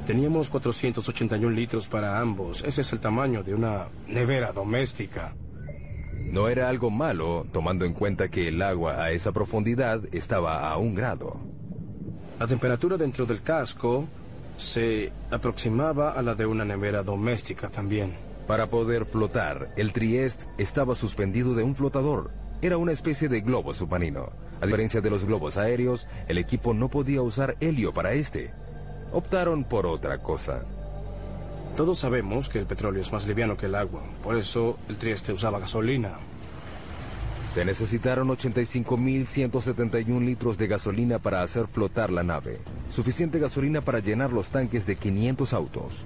Teníamos 0.05 0.49
481 0.49 1.49
litros 1.55 1.87
para 1.87 2.19
ambos. 2.19 2.63
Ese 2.63 2.81
es 2.81 2.93
el 2.93 2.99
tamaño 2.99 3.43
de 3.43 3.55
una 3.55 3.87
nevera 4.07 4.51
doméstica. 4.51 5.33
No 6.31 6.47
era 6.47 6.69
algo 6.69 6.89
malo, 6.89 7.45
tomando 7.51 7.85
en 7.85 7.93
cuenta 7.93 8.29
que 8.29 8.49
el 8.49 8.61
agua 8.61 9.03
a 9.03 9.11
esa 9.11 9.31
profundidad 9.31 10.01
estaba 10.11 10.69
a 10.69 10.77
un 10.77 10.95
grado. 10.95 11.39
La 12.39 12.47
temperatura 12.47 12.97
dentro 12.97 13.25
del 13.25 13.41
casco 13.41 14.05
se 14.57 15.11
aproximaba 15.31 16.11
a 16.11 16.21
la 16.21 16.35
de 16.35 16.45
una 16.45 16.65
nevera 16.65 17.03
doméstica 17.03 17.69
también. 17.69 18.13
Para 18.47 18.67
poder 18.67 19.05
flotar, 19.05 19.69
el 19.75 19.91
Trieste 19.91 20.45
estaba 20.57 20.93
suspendido 20.93 21.55
de 21.55 21.63
un 21.63 21.75
flotador. 21.75 22.29
Era 22.61 22.77
una 22.77 22.91
especie 22.91 23.27
de 23.27 23.41
globo 23.41 23.73
submarino. 23.73 24.29
A 24.61 24.65
diferencia 24.65 25.01
de 25.01 25.09
los 25.09 25.25
globos 25.25 25.57
aéreos, 25.57 26.07
el 26.27 26.37
equipo 26.37 26.73
no 26.73 26.89
podía 26.89 27.21
usar 27.21 27.57
helio 27.59 27.91
para 27.93 28.13
este. 28.13 28.51
Optaron 29.11 29.63
por 29.63 29.85
otra 29.85 30.19
cosa. 30.19 30.63
Todos 31.75 31.99
sabemos 31.99 32.47
que 32.47 32.59
el 32.59 32.65
petróleo 32.65 33.01
es 33.01 33.11
más 33.11 33.27
liviano 33.27 33.57
que 33.57 33.65
el 33.65 33.75
agua, 33.75 34.01
por 34.23 34.37
eso 34.37 34.77
el 34.87 34.95
Trieste 34.95 35.33
usaba 35.33 35.59
gasolina. 35.59 36.13
Se 37.55 37.63
necesitaron 37.63 38.27
85.171 38.27 40.25
litros 40.25 40.57
de 40.57 40.67
gasolina 40.67 41.19
para 41.19 41.41
hacer 41.41 41.67
flotar 41.67 42.11
la 42.11 42.21
nave, 42.21 42.59
suficiente 42.91 43.39
gasolina 43.39 43.79
para 43.79 43.99
llenar 43.99 44.33
los 44.33 44.49
tanques 44.49 44.85
de 44.85 44.97
500 44.97 45.53
autos. 45.53 46.03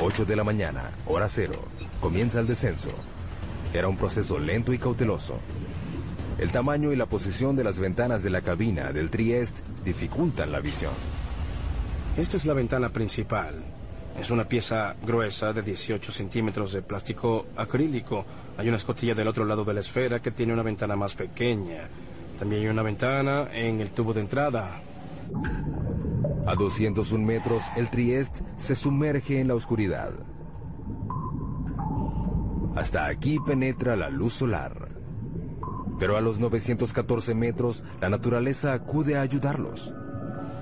8 0.00 0.24
de 0.24 0.36
la 0.36 0.42
mañana, 0.42 0.90
hora 1.04 1.28
cero, 1.28 1.56
comienza 2.00 2.40
el 2.40 2.46
descenso. 2.46 2.92
Era 3.74 3.88
un 3.88 3.98
proceso 3.98 4.38
lento 4.38 4.72
y 4.72 4.78
cauteloso. 4.78 5.38
El 6.38 6.50
tamaño 6.50 6.92
y 6.92 6.96
la 6.96 7.04
posición 7.04 7.54
de 7.54 7.64
las 7.64 7.78
ventanas 7.78 8.22
de 8.22 8.30
la 8.30 8.40
cabina 8.40 8.94
del 8.94 9.10
Trieste 9.10 9.60
dificultan 9.84 10.50
la 10.50 10.60
visión. 10.60 10.94
Esta 12.16 12.38
es 12.38 12.46
la 12.46 12.54
ventana 12.54 12.88
principal. 12.88 13.62
Es 14.18 14.30
una 14.30 14.44
pieza 14.44 14.94
gruesa 15.04 15.52
de 15.52 15.62
18 15.62 16.12
centímetros 16.12 16.72
de 16.72 16.82
plástico 16.82 17.46
acrílico. 17.56 18.24
Hay 18.58 18.68
una 18.68 18.76
escotilla 18.76 19.14
del 19.14 19.28
otro 19.28 19.44
lado 19.44 19.64
de 19.64 19.74
la 19.74 19.80
esfera 19.80 20.20
que 20.20 20.30
tiene 20.30 20.52
una 20.52 20.62
ventana 20.62 20.96
más 20.96 21.14
pequeña. 21.14 21.88
También 22.38 22.62
hay 22.62 22.68
una 22.68 22.82
ventana 22.82 23.48
en 23.52 23.80
el 23.80 23.90
tubo 23.90 24.12
de 24.12 24.20
entrada. 24.20 24.80
A 26.46 26.54
201 26.54 27.24
metros, 27.24 27.64
el 27.76 27.90
Trieste 27.90 28.42
se 28.58 28.74
sumerge 28.74 29.40
en 29.40 29.48
la 29.48 29.54
oscuridad. 29.54 30.10
Hasta 32.74 33.06
aquí 33.06 33.38
penetra 33.44 33.96
la 33.96 34.10
luz 34.10 34.34
solar. 34.34 34.88
Pero 35.98 36.16
a 36.16 36.20
los 36.20 36.38
914 36.38 37.34
metros, 37.34 37.82
la 38.00 38.08
naturaleza 38.08 38.72
acude 38.72 39.16
a 39.16 39.20
ayudarlos. 39.20 39.92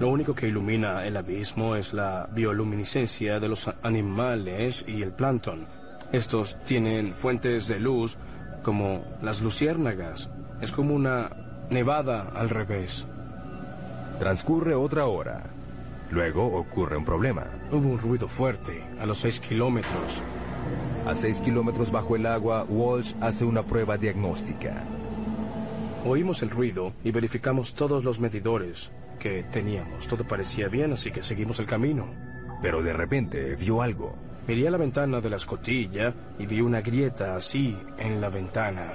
Lo 0.00 0.10
único 0.10 0.32
que 0.32 0.46
ilumina 0.46 1.04
el 1.04 1.16
abismo 1.16 1.74
es 1.74 1.92
la 1.92 2.28
bioluminiscencia 2.32 3.40
de 3.40 3.48
los 3.48 3.68
animales 3.82 4.84
y 4.86 5.02
el 5.02 5.10
plancton. 5.10 5.66
Estos 6.12 6.56
tienen 6.64 7.12
fuentes 7.12 7.66
de 7.66 7.80
luz 7.80 8.16
como 8.62 9.04
las 9.22 9.42
luciérnagas. 9.42 10.30
Es 10.60 10.70
como 10.70 10.94
una 10.94 11.30
nevada 11.70 12.30
al 12.32 12.48
revés. 12.48 13.06
Transcurre 14.20 14.76
otra 14.76 15.06
hora. 15.06 15.42
Luego 16.12 16.46
ocurre 16.46 16.96
un 16.96 17.04
problema. 17.04 17.46
Hubo 17.72 17.88
un 17.88 17.98
ruido 17.98 18.28
fuerte 18.28 18.84
a 19.00 19.06
los 19.06 19.18
6 19.18 19.40
kilómetros. 19.40 20.22
A 21.06 21.14
6 21.16 21.40
kilómetros 21.40 21.90
bajo 21.90 22.14
el 22.14 22.26
agua, 22.26 22.64
Walsh 22.68 23.14
hace 23.20 23.44
una 23.44 23.64
prueba 23.64 23.96
diagnóstica. 23.96 24.84
Oímos 26.06 26.42
el 26.42 26.50
ruido 26.50 26.92
y 27.02 27.10
verificamos 27.10 27.74
todos 27.74 28.04
los 28.04 28.20
medidores 28.20 28.92
que 29.18 29.44
teníamos. 29.44 30.06
Todo 30.06 30.24
parecía 30.24 30.68
bien, 30.68 30.92
así 30.92 31.10
que 31.10 31.22
seguimos 31.22 31.58
el 31.58 31.66
camino. 31.66 32.06
Pero 32.62 32.82
de 32.82 32.92
repente 32.92 33.54
vio 33.56 33.82
algo. 33.82 34.14
Miré 34.46 34.66
a 34.66 34.70
la 34.70 34.78
ventana 34.78 35.20
de 35.20 35.30
la 35.30 35.36
escotilla 35.36 36.12
y 36.38 36.46
vi 36.46 36.60
una 36.60 36.80
grieta 36.80 37.36
así 37.36 37.76
en 37.98 38.20
la 38.20 38.30
ventana. 38.30 38.92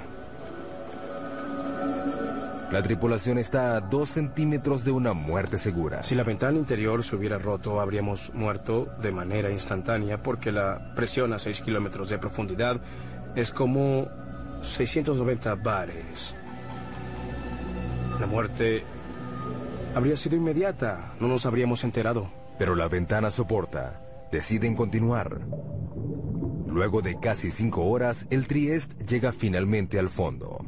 La 2.72 2.82
tripulación 2.82 3.38
está 3.38 3.76
a 3.76 3.80
dos 3.80 4.08
centímetros 4.08 4.84
de 4.84 4.90
una 4.90 5.12
muerte 5.12 5.58
segura. 5.58 6.02
Si 6.02 6.16
la 6.16 6.24
ventana 6.24 6.58
interior 6.58 7.04
se 7.04 7.14
hubiera 7.14 7.38
roto, 7.38 7.80
habríamos 7.80 8.34
muerto 8.34 8.88
de 9.00 9.12
manera 9.12 9.48
instantánea 9.48 10.20
porque 10.20 10.50
la 10.50 10.92
presión 10.96 11.32
a 11.32 11.38
6 11.38 11.60
kilómetros 11.60 12.08
de 12.08 12.18
profundidad 12.18 12.80
es 13.36 13.52
como 13.52 14.08
690 14.62 15.54
bares. 15.54 16.34
La 18.18 18.26
muerte 18.26 18.82
habría 19.94 20.16
sido 20.16 20.36
inmediata, 20.36 21.14
no 21.20 21.28
nos 21.28 21.46
habríamos 21.46 21.84
enterado. 21.84 22.28
Pero 22.58 22.74
la 22.74 22.88
ventana 22.88 23.30
soporta. 23.30 24.00
Deciden 24.30 24.74
continuar. 24.74 25.40
Luego 26.66 27.02
de 27.02 27.18
casi 27.20 27.50
cinco 27.50 27.84
horas, 27.84 28.26
el 28.30 28.46
Trieste 28.46 29.04
llega 29.04 29.32
finalmente 29.32 29.98
al 29.98 30.08
fondo. 30.08 30.64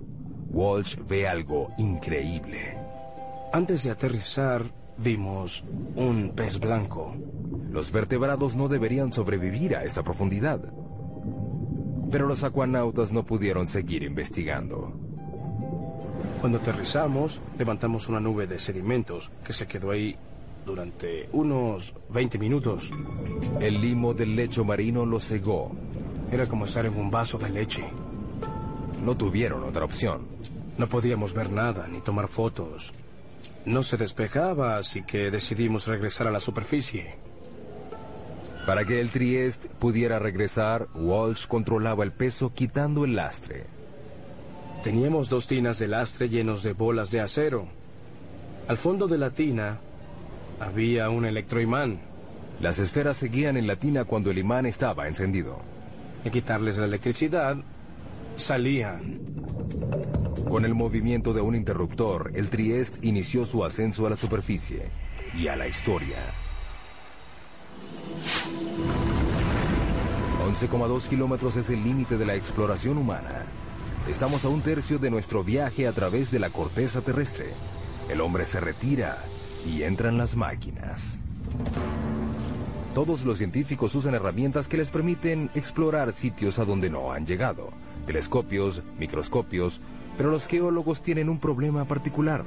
Walsh 0.50 0.96
ve 1.08 1.26
algo 1.26 1.68
increíble. 1.78 2.76
Antes 3.52 3.84
de 3.84 3.90
aterrizar, 3.90 4.62
vimos 4.98 5.64
un 5.96 6.32
pez 6.34 6.60
blanco. 6.60 7.14
Los 7.70 7.92
vertebrados 7.92 8.56
no 8.56 8.68
deberían 8.68 9.12
sobrevivir 9.12 9.76
a 9.76 9.84
esta 9.84 10.02
profundidad. 10.02 10.60
Pero 12.10 12.26
los 12.26 12.44
acuanautas 12.44 13.12
no 13.12 13.24
pudieron 13.24 13.66
seguir 13.66 14.02
investigando. 14.02 15.05
Cuando 16.40 16.58
aterrizamos, 16.58 17.40
levantamos 17.58 18.08
una 18.08 18.20
nube 18.20 18.46
de 18.46 18.58
sedimentos 18.58 19.30
que 19.44 19.52
se 19.52 19.66
quedó 19.66 19.90
ahí 19.90 20.16
durante 20.64 21.28
unos 21.32 21.94
20 22.10 22.38
minutos. 22.38 22.90
El 23.60 23.80
limo 23.80 24.12
del 24.14 24.36
lecho 24.36 24.64
marino 24.64 25.06
lo 25.06 25.20
cegó. 25.20 25.72
Era 26.30 26.46
como 26.46 26.64
estar 26.64 26.84
en 26.84 26.96
un 26.96 27.10
vaso 27.10 27.38
de 27.38 27.50
leche. 27.50 27.84
No 29.04 29.16
tuvieron 29.16 29.62
otra 29.64 29.84
opción. 29.84 30.26
No 30.76 30.88
podíamos 30.88 31.32
ver 31.32 31.50
nada 31.50 31.86
ni 31.90 32.00
tomar 32.00 32.28
fotos. 32.28 32.92
No 33.64 33.82
se 33.82 33.96
despejaba, 33.96 34.76
así 34.76 35.02
que 35.02 35.30
decidimos 35.30 35.86
regresar 35.86 36.26
a 36.26 36.30
la 36.30 36.40
superficie. 36.40 37.14
Para 38.66 38.84
que 38.84 39.00
el 39.00 39.10
Trieste 39.10 39.68
pudiera 39.78 40.18
regresar, 40.18 40.88
Walsh 40.94 41.46
controlaba 41.46 42.02
el 42.02 42.12
peso 42.12 42.52
quitando 42.52 43.04
el 43.04 43.14
lastre. 43.14 43.75
Teníamos 44.86 45.28
dos 45.28 45.48
tinas 45.48 45.80
de 45.80 45.88
lastre 45.88 46.28
llenos 46.28 46.62
de 46.62 46.72
bolas 46.72 47.10
de 47.10 47.20
acero. 47.20 47.66
Al 48.68 48.76
fondo 48.76 49.08
de 49.08 49.18
la 49.18 49.30
tina 49.30 49.80
había 50.60 51.10
un 51.10 51.26
electroimán. 51.26 51.98
Las 52.60 52.78
esferas 52.78 53.16
seguían 53.16 53.56
en 53.56 53.66
la 53.66 53.74
tina 53.74 54.04
cuando 54.04 54.30
el 54.30 54.38
imán 54.38 54.64
estaba 54.64 55.08
encendido. 55.08 55.58
Al 56.24 56.30
quitarles 56.30 56.78
la 56.78 56.84
electricidad, 56.84 57.56
salían. 58.36 59.18
Con 60.48 60.64
el 60.64 60.76
movimiento 60.76 61.32
de 61.32 61.40
un 61.40 61.56
interruptor, 61.56 62.30
el 62.36 62.48
Trieste 62.48 63.00
inició 63.08 63.44
su 63.44 63.64
ascenso 63.64 64.06
a 64.06 64.10
la 64.10 64.16
superficie 64.16 64.82
y 65.36 65.48
a 65.48 65.56
la 65.56 65.66
historia. 65.66 66.18
11,2 70.48 71.08
kilómetros 71.08 71.56
es 71.56 71.70
el 71.70 71.82
límite 71.82 72.16
de 72.16 72.24
la 72.24 72.36
exploración 72.36 72.98
humana. 72.98 73.46
Estamos 74.08 74.44
a 74.44 74.48
un 74.48 74.60
tercio 74.60 75.00
de 75.00 75.10
nuestro 75.10 75.42
viaje 75.42 75.88
a 75.88 75.92
través 75.92 76.30
de 76.30 76.38
la 76.38 76.50
corteza 76.50 77.00
terrestre. 77.00 77.46
El 78.08 78.20
hombre 78.20 78.44
se 78.44 78.60
retira 78.60 79.18
y 79.66 79.82
entran 79.82 80.16
las 80.16 80.36
máquinas. 80.36 81.18
Todos 82.94 83.24
los 83.24 83.38
científicos 83.38 83.96
usan 83.96 84.14
herramientas 84.14 84.68
que 84.68 84.76
les 84.76 84.92
permiten 84.92 85.50
explorar 85.56 86.12
sitios 86.12 86.60
a 86.60 86.64
donde 86.64 86.88
no 86.88 87.12
han 87.12 87.26
llegado. 87.26 87.70
Telescopios, 88.06 88.80
microscopios, 88.96 89.80
pero 90.16 90.30
los 90.30 90.46
geólogos 90.46 91.00
tienen 91.00 91.28
un 91.28 91.40
problema 91.40 91.84
particular. 91.84 92.44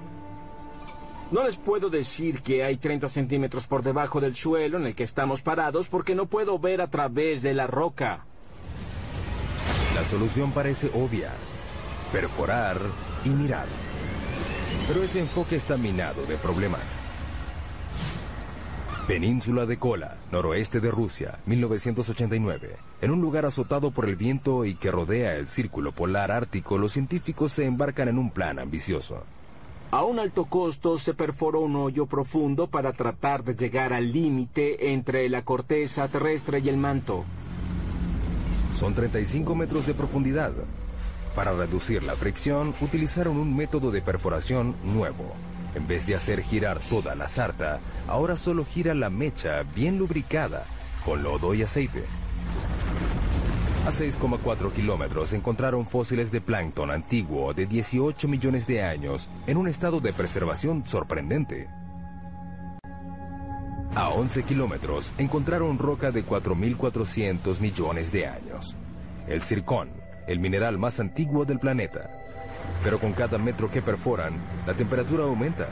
No 1.30 1.43
les 1.43 1.57
puedo 1.57 1.89
decir 1.89 2.41
que 2.41 2.64
hay 2.64 2.78
30 2.78 3.10
centímetros 3.10 3.68
por 3.68 3.84
debajo 3.84 4.22
del 4.22 4.38
suelo 4.38 4.78
en 4.78 4.86
el 4.86 4.95
que 4.95 5.03
estamos 5.03 5.41
parados 5.41 5.89
porque 5.89 6.16
no 6.16 6.28
puedo 6.28 6.57
ver 6.57 6.80
a 6.80 6.89
través 6.89 7.41
de 7.41 7.53
la 7.53 7.68
roca. 7.68 8.28
La 10.00 10.06
solución 10.06 10.54
parece 10.54 10.89
obvia. 10.93 11.30
Perforar 12.14 12.80
y 13.26 13.30
mirar. 13.32 13.66
Pero 14.88 15.04
ese 15.04 15.20
enfoque 15.20 15.58
está 15.58 15.76
minado 15.76 16.26
de 16.26 16.38
problemas. 16.38 16.80
Península 19.08 19.66
de 19.66 19.78
Kola, 19.78 20.16
noroeste 20.32 20.80
de 20.80 20.89
Rusia, 20.89 21.39
1989. 21.47 22.78
En 23.02 23.12
un 23.12 23.20
lugar 23.20 23.45
azotado 23.45 23.91
por 23.91 24.08
el 24.08 24.16
viento 24.16 24.64
y 24.64 24.76
que 24.76 24.89
rodea 24.89 25.36
el 25.36 25.50
círculo 25.50 25.91
polar 25.91 26.32
ártico, 26.32 26.78
los 26.78 26.93
científicos 26.93 27.52
se 27.52 27.66
embarcan 27.66 28.08
en 28.08 28.20
un 28.20 28.32
plan 28.32 28.58
ambicioso. 28.58 29.26
A 29.91 30.06
un 30.06 30.20
alto 30.20 30.45
costo 30.45 30.97
se 30.97 31.14
perforó 31.14 31.60
un 31.60 31.76
hoyo 31.76 32.06
profundo 32.06 32.68
para 32.68 32.93
tratar 32.93 33.43
de 33.43 33.54
llegar 33.54 33.91
al 33.91 34.14
límite 34.14 34.93
entre 34.93 35.28
la 35.28 35.43
corteza 35.43 36.08
terrestre 36.08 36.60
y 36.60 36.70
el 36.70 36.78
manto. 36.78 37.26
Son 38.76 38.93
35 38.93 39.55
metros 39.55 39.86
de 39.86 39.93
profundidad. 39.93 40.51
Para 41.36 41.53
reducir 41.53 42.03
la 42.03 42.15
fricción, 42.15 42.74
utilizaron 42.82 43.38
un 43.38 43.55
método 43.55 43.91
de 43.91 44.01
perforación 44.01 44.76
nuevo. 44.84 45.34
En 45.76 45.88
vez 45.88 46.05
de 46.07 46.15
hacer 46.15 46.41
girar 46.41 46.80
toda 46.80 47.15
la 47.15 47.28
sarta, 47.28 47.80
ahora 48.07 48.36
solo 48.36 48.65
gira 48.65 48.93
la 48.93 49.09
mecha 49.09 49.63
bien 49.76 49.97
lubricada, 49.97 50.65
con 51.05 51.24
lodo 51.24 51.53
y 51.53 51.63
aceite. 51.63 52.03
A 53.86 53.91
6,4 53.91 54.72
kilómetros 54.74 55.34
encontraron 55.34 55.86
fósiles 55.86 56.32
de 56.32 56.41
plancton 56.41 56.91
antiguo 56.91 57.53
de 57.53 57.65
18 57.65 58.28
millones 58.28 58.67
de 58.67 58.84
años 58.84 59.30
en 59.47 59.57
un 59.57 59.67
estado 59.67 59.99
de 59.99 60.11
preservación 60.11 60.84
sorprendente. 60.86 61.67
A 63.96 64.10
11 64.10 64.44
kilómetros 64.44 65.14
encontraron 65.18 65.80
roca 65.80 66.12
de 66.12 66.24
4.400 66.24 67.60
millones 67.60 68.12
de 68.12 68.28
años. 68.28 68.76
El 69.28 69.42
circón, 69.42 69.90
el 70.28 70.40
mineral 70.40 70.78
más 70.78 71.00
antiguo 71.00 71.44
del 71.44 71.60
planeta. 71.60 72.10
Pero 72.84 73.00
con 73.00 73.14
cada 73.14 73.38
metro 73.40 73.70
que 73.70 73.82
perforan, 73.82 74.34
la 74.68 74.74
temperatura 74.74 75.24
aumenta. 75.24 75.70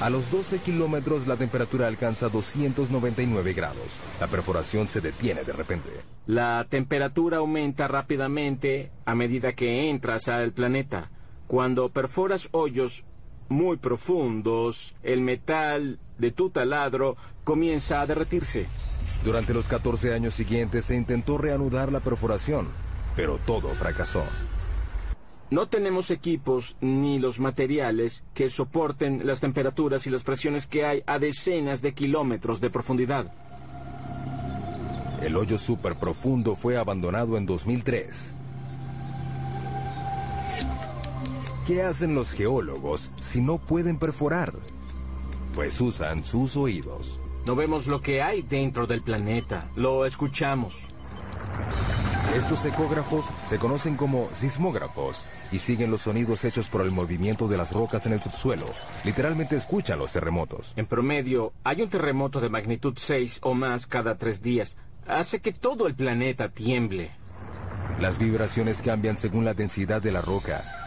A 0.00 0.10
los 0.10 0.30
12 0.30 0.58
kilómetros 0.58 1.26
la 1.26 1.36
temperatura 1.36 1.88
alcanza 1.88 2.28
299 2.28 3.54
grados. 3.54 3.98
La 4.20 4.28
perforación 4.28 4.86
se 4.86 5.00
detiene 5.00 5.42
de 5.42 5.52
repente. 5.52 5.90
La 6.26 6.64
temperatura 6.68 7.38
aumenta 7.38 7.88
rápidamente 7.88 8.92
a 9.04 9.14
medida 9.14 9.52
que 9.52 9.90
entras 9.90 10.28
al 10.28 10.52
planeta. 10.52 11.10
Cuando 11.46 11.88
perforas 11.88 12.48
hoyos 12.52 13.04
muy 13.48 13.78
profundos, 13.78 14.94
el 15.02 15.22
metal 15.22 15.98
de 16.18 16.30
tu 16.30 16.50
taladro 16.50 17.16
comienza 17.44 18.00
a 18.00 18.06
derretirse. 18.06 18.66
Durante 19.24 19.54
los 19.54 19.68
14 19.68 20.14
años 20.14 20.34
siguientes 20.34 20.84
se 20.84 20.96
intentó 20.96 21.38
reanudar 21.38 21.90
la 21.90 22.00
perforación, 22.00 22.68
pero 23.16 23.38
todo 23.46 23.70
fracasó. 23.70 24.22
No 25.48 25.68
tenemos 25.68 26.10
equipos 26.10 26.76
ni 26.80 27.18
los 27.18 27.38
materiales 27.38 28.24
que 28.34 28.50
soporten 28.50 29.26
las 29.26 29.40
temperaturas 29.40 30.06
y 30.06 30.10
las 30.10 30.24
presiones 30.24 30.66
que 30.66 30.84
hay 30.84 31.02
a 31.06 31.20
decenas 31.20 31.82
de 31.82 31.94
kilómetros 31.94 32.60
de 32.60 32.70
profundidad. 32.70 33.32
El 35.22 35.36
hoyo 35.36 35.56
super 35.56 35.94
profundo 35.96 36.56
fue 36.56 36.76
abandonado 36.76 37.36
en 37.36 37.46
2003. 37.46 38.34
¿Qué 41.66 41.82
hacen 41.82 42.14
los 42.14 42.32
geólogos 42.32 43.10
si 43.16 43.40
no 43.40 43.58
pueden 43.58 43.98
perforar? 43.98 44.52
Pues 45.56 45.80
usan 45.80 46.22
sus 46.22 46.54
oídos. 46.58 47.18
No 47.46 47.56
vemos 47.56 47.86
lo 47.86 48.02
que 48.02 48.20
hay 48.20 48.42
dentro 48.42 48.86
del 48.86 49.00
planeta, 49.00 49.70
lo 49.74 50.04
escuchamos. 50.04 50.86
Estos 52.36 52.66
ecógrafos 52.66 53.24
se 53.42 53.58
conocen 53.58 53.96
como 53.96 54.28
sismógrafos 54.32 55.24
y 55.52 55.58
siguen 55.58 55.90
los 55.90 56.02
sonidos 56.02 56.44
hechos 56.44 56.68
por 56.68 56.82
el 56.82 56.92
movimiento 56.92 57.48
de 57.48 57.56
las 57.56 57.72
rocas 57.72 58.04
en 58.04 58.12
el 58.12 58.20
subsuelo. 58.20 58.66
Literalmente 59.02 59.56
escuchan 59.56 59.98
los 59.98 60.12
terremotos. 60.12 60.74
En 60.76 60.84
promedio, 60.84 61.54
hay 61.64 61.80
un 61.80 61.88
terremoto 61.88 62.38
de 62.42 62.50
magnitud 62.50 62.92
6 62.94 63.40
o 63.42 63.54
más 63.54 63.86
cada 63.86 64.18
tres 64.18 64.42
días. 64.42 64.76
Hace 65.06 65.40
que 65.40 65.52
todo 65.52 65.86
el 65.86 65.94
planeta 65.94 66.50
tiemble. 66.50 67.12
Las 67.98 68.18
vibraciones 68.18 68.82
cambian 68.82 69.16
según 69.16 69.46
la 69.46 69.54
densidad 69.54 70.02
de 70.02 70.12
la 70.12 70.20
roca. 70.20 70.85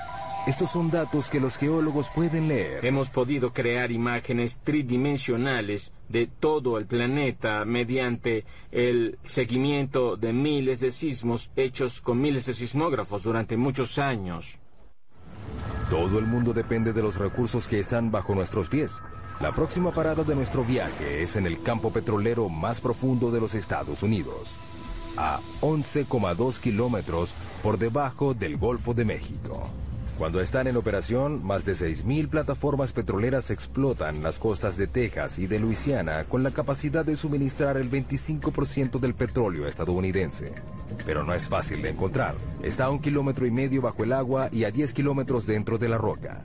Estos 0.50 0.72
son 0.72 0.90
datos 0.90 1.30
que 1.30 1.40
los 1.40 1.58
geólogos 1.58 2.10
pueden 2.10 2.48
leer. 2.48 2.84
Hemos 2.84 3.12
podido 3.12 3.54
crear 3.54 3.92
imágenes 3.92 4.58
tridimensionales 4.64 5.94
de 6.08 6.26
todo 6.26 6.80
el 6.80 6.88
planeta 6.88 7.66
mediante 7.66 8.46
el 8.72 9.20
seguimiento 9.24 10.18
de 10.18 10.34
miles 10.34 10.80
de 10.80 10.90
sismos 10.90 11.52
hechos 11.56 12.02
con 12.02 12.20
miles 12.20 12.48
de 12.48 12.56
sismógrafos 12.56 13.22
durante 13.22 13.58
muchos 13.58 14.00
años. 14.00 14.58
Todo 15.88 16.18
el 16.18 16.26
mundo 16.26 16.52
depende 16.52 16.94
de 16.94 17.04
los 17.04 17.20
recursos 17.20 17.68
que 17.68 17.78
están 17.78 18.10
bajo 18.10 18.34
nuestros 18.34 18.70
pies. 18.70 19.04
La 19.40 19.54
próxima 19.54 19.92
parada 19.92 20.24
de 20.24 20.34
nuestro 20.34 20.64
viaje 20.64 21.22
es 21.22 21.36
en 21.36 21.46
el 21.46 21.62
campo 21.62 21.92
petrolero 21.92 22.50
más 22.50 22.82
profundo 22.82 23.30
de 23.30 23.40
los 23.40 23.54
Estados 23.54 24.02
Unidos, 24.02 24.58
a 25.16 25.42
11,2 25.62 26.60
kilómetros 26.60 27.36
por 27.62 27.78
debajo 27.78 28.34
del 28.34 28.58
Golfo 28.58 28.96
de 28.96 29.06
México. 29.06 29.72
Cuando 30.20 30.42
están 30.42 30.68
en 30.68 30.76
operación, 30.76 31.46
más 31.46 31.64
de 31.64 31.72
6.000 31.72 32.28
plataformas 32.28 32.92
petroleras 32.92 33.52
explotan 33.52 34.22
las 34.22 34.38
costas 34.38 34.76
de 34.76 34.86
Texas 34.86 35.40
y 35.40 35.48
de 35.48 35.60
Luisiana 35.60 36.26
con 36.26 36.44
la 36.44 36.52
capacidad 36.52 37.06
de 37.06 37.16
suministrar 37.16 37.78
el 37.78 37.90
25% 37.90 39.00
del 39.00 39.14
petróleo 39.14 39.66
estadounidense. 39.66 40.54
Pero 41.06 41.24
no 41.24 41.34
es 41.34 41.48
fácil 41.48 41.82
de 41.82 41.92
encontrar. 41.92 42.36
Está 42.62 42.88
a 42.88 42.90
un 42.90 43.00
kilómetro 43.00 43.46
y 43.46 43.52
medio 43.52 43.82
bajo 43.82 44.04
el 44.04 44.12
agua 44.12 44.50
y 44.52 44.66
a 44.66 44.72
10 44.72 44.94
kilómetros 44.94 45.48
dentro 45.48 45.78
de 45.78 45.88
la 45.88 45.98
roca. 45.98 46.44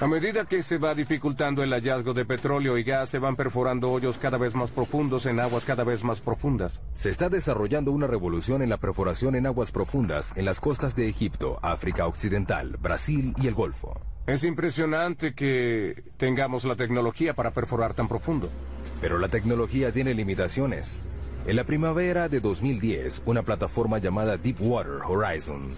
A 0.00 0.08
medida 0.08 0.44
que 0.44 0.64
se 0.64 0.78
va 0.78 0.92
dificultando 0.92 1.62
el 1.62 1.70
hallazgo 1.70 2.14
de 2.14 2.24
petróleo 2.24 2.76
y 2.76 2.82
gas, 2.82 3.10
se 3.10 3.20
van 3.20 3.36
perforando 3.36 3.92
hoyos 3.92 4.18
cada 4.18 4.38
vez 4.38 4.56
más 4.56 4.72
profundos 4.72 5.24
en 5.24 5.38
aguas 5.38 5.64
cada 5.64 5.84
vez 5.84 6.02
más 6.02 6.20
profundas. 6.20 6.82
Se 6.92 7.10
está 7.10 7.28
desarrollando 7.28 7.92
una 7.92 8.08
revolución 8.08 8.60
en 8.62 8.70
la 8.70 8.78
perforación 8.78 9.36
en 9.36 9.46
aguas 9.46 9.70
profundas 9.70 10.32
en 10.34 10.46
las 10.46 10.60
costas 10.60 10.96
de 10.96 11.08
Egipto, 11.08 11.60
África 11.62 12.08
Occidental, 12.08 12.76
Brasil 12.82 13.34
y 13.40 13.46
el 13.46 13.54
Golfo. 13.54 14.00
Es 14.26 14.42
impresionante 14.42 15.32
que 15.32 16.02
tengamos 16.16 16.64
la 16.64 16.74
tecnología 16.74 17.34
para 17.34 17.52
perforar 17.52 17.94
tan 17.94 18.08
profundo. 18.08 18.50
Pero 19.00 19.18
la 19.18 19.28
tecnología 19.28 19.92
tiene 19.92 20.12
limitaciones. 20.12 20.98
En 21.46 21.54
la 21.54 21.62
primavera 21.62 22.28
de 22.28 22.40
2010, 22.40 23.22
una 23.26 23.42
plataforma 23.42 23.98
llamada 23.98 24.38
Deepwater 24.38 25.02
Horizon 25.06 25.70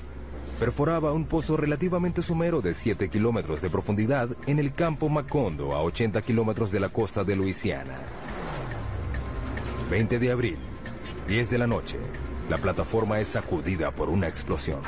perforaba 0.59 1.13
un 1.13 1.27
pozo 1.27 1.57
relativamente 1.57 2.23
somero 2.23 2.61
de 2.61 2.75
7 2.75 3.09
kilómetros 3.09 3.61
de 3.61 3.71
profundidad 3.71 4.29
en 4.47 4.59
el 4.59 4.73
campo 4.73 5.09
Macondo, 5.09 5.75
a 5.75 5.83
80 5.83 6.23
kilómetros 6.23 6.73
de 6.73 6.81
la 6.81 6.89
costa 6.89 7.25
de 7.25 7.37
Luisiana. 7.37 7.95
20 9.91 10.19
de 10.19 10.33
abril, 10.33 10.57
10 11.29 11.51
de 11.51 11.59
la 11.59 11.67
noche, 11.67 11.99
la 12.49 12.59
plataforma 12.59 13.21
es 13.21 13.29
sacudida 13.29 13.91
por 13.91 14.09
una 14.09 14.29
explosión. 14.29 14.81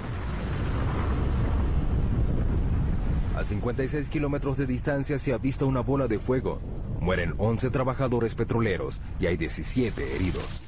A 3.36 3.44
56 3.44 4.08
kilómetros 4.08 4.56
de 4.56 4.66
distancia 4.66 5.18
se 5.18 5.32
avista 5.32 5.64
una 5.64 5.80
bola 5.80 6.08
de 6.08 6.18
fuego. 6.18 6.60
Mueren 7.00 7.34
11 7.38 7.70
trabajadores 7.70 8.34
petroleros 8.34 9.00
y 9.20 9.26
hay 9.26 9.36
17 9.36 10.16
heridos. 10.16 10.67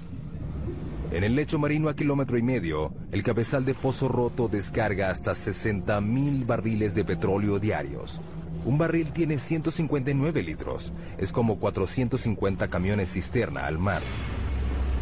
En 1.10 1.24
el 1.24 1.34
lecho 1.34 1.58
marino 1.58 1.88
a 1.88 1.96
kilómetro 1.96 2.38
y 2.38 2.42
medio, 2.42 2.92
el 3.10 3.24
cabezal 3.24 3.64
de 3.64 3.74
pozo 3.74 4.06
roto 4.06 4.46
descarga 4.46 5.10
hasta 5.10 5.34
60 5.34 6.00
mil 6.00 6.44
barriles 6.44 6.94
de 6.94 7.04
petróleo 7.04 7.58
diarios. 7.58 8.20
Un 8.64 8.78
barril 8.78 9.10
tiene 9.12 9.38
159 9.38 10.40
litros. 10.44 10.92
Es 11.18 11.32
como 11.32 11.58
450 11.58 12.68
camiones 12.68 13.12
cisterna 13.12 13.66
al 13.66 13.78
mar. 13.78 14.02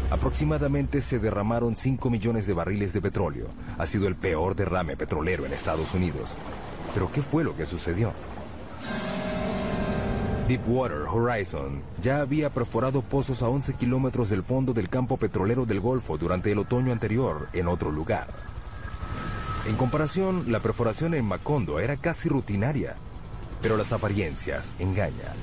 Aproximadamente 0.09 1.01
se 1.01 1.19
derramaron 1.19 1.75
5 1.75 2.09
millones 2.09 2.47
de 2.47 2.53
barriles 2.53 2.91
de 2.91 3.01
petróleo. 3.01 3.45
Ha 3.77 3.85
sido 3.85 4.07
el 4.07 4.15
peor 4.15 4.55
derrame 4.55 4.97
petrolero 4.97 5.45
en 5.45 5.53
Estados 5.53 5.93
Unidos. 5.93 6.35
Pero 6.95 7.11
¿qué 7.11 7.21
fue 7.21 7.43
lo 7.43 7.55
que 7.55 7.67
sucedió? 7.67 8.13
Deepwater 10.49 11.03
Horizon 11.07 11.83
ya 12.01 12.21
había 12.21 12.49
perforado 12.49 13.03
pozos 13.03 13.43
a 13.43 13.49
11 13.49 13.75
kilómetros 13.75 14.31
del 14.31 14.41
fondo 14.41 14.73
del 14.73 14.89
campo 14.89 15.15
petrolero 15.15 15.67
del 15.67 15.79
Golfo 15.79 16.17
durante 16.17 16.51
el 16.51 16.57
otoño 16.57 16.91
anterior 16.91 17.49
en 17.53 17.67
otro 17.67 17.91
lugar. 17.91 18.29
En 19.67 19.75
comparación, 19.75 20.51
la 20.51 20.59
perforación 20.59 21.13
en 21.13 21.25
Macondo 21.25 21.79
era 21.79 21.97
casi 21.97 22.29
rutinaria, 22.29 22.95
pero 23.61 23.77
las 23.77 23.93
apariencias 23.93 24.73
engañan. 24.79 25.37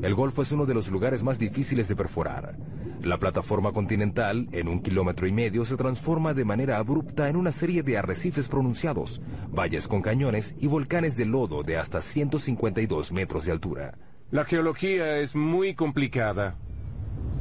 El 0.00 0.14
Golfo 0.14 0.40
es 0.40 0.52
uno 0.52 0.64
de 0.64 0.72
los 0.72 0.88
lugares 0.90 1.22
más 1.22 1.38
difíciles 1.38 1.86
de 1.86 1.94
perforar. 1.94 2.56
La 3.04 3.18
plataforma 3.18 3.70
continental, 3.72 4.48
en 4.52 4.66
un 4.66 4.80
kilómetro 4.80 5.26
y 5.26 5.32
medio, 5.32 5.66
se 5.66 5.76
transforma 5.76 6.32
de 6.32 6.46
manera 6.46 6.78
abrupta 6.78 7.28
en 7.28 7.36
una 7.36 7.52
serie 7.52 7.82
de 7.82 7.98
arrecifes 7.98 8.48
pronunciados, 8.48 9.20
valles 9.52 9.88
con 9.88 10.00
cañones 10.00 10.54
y 10.58 10.68
volcanes 10.68 11.14
de 11.14 11.26
lodo 11.26 11.62
de 11.62 11.76
hasta 11.76 12.00
152 12.00 13.12
metros 13.12 13.44
de 13.44 13.52
altura. 13.52 13.98
La 14.30 14.46
geología 14.46 15.18
es 15.18 15.36
muy 15.36 15.74
complicada. 15.74 16.56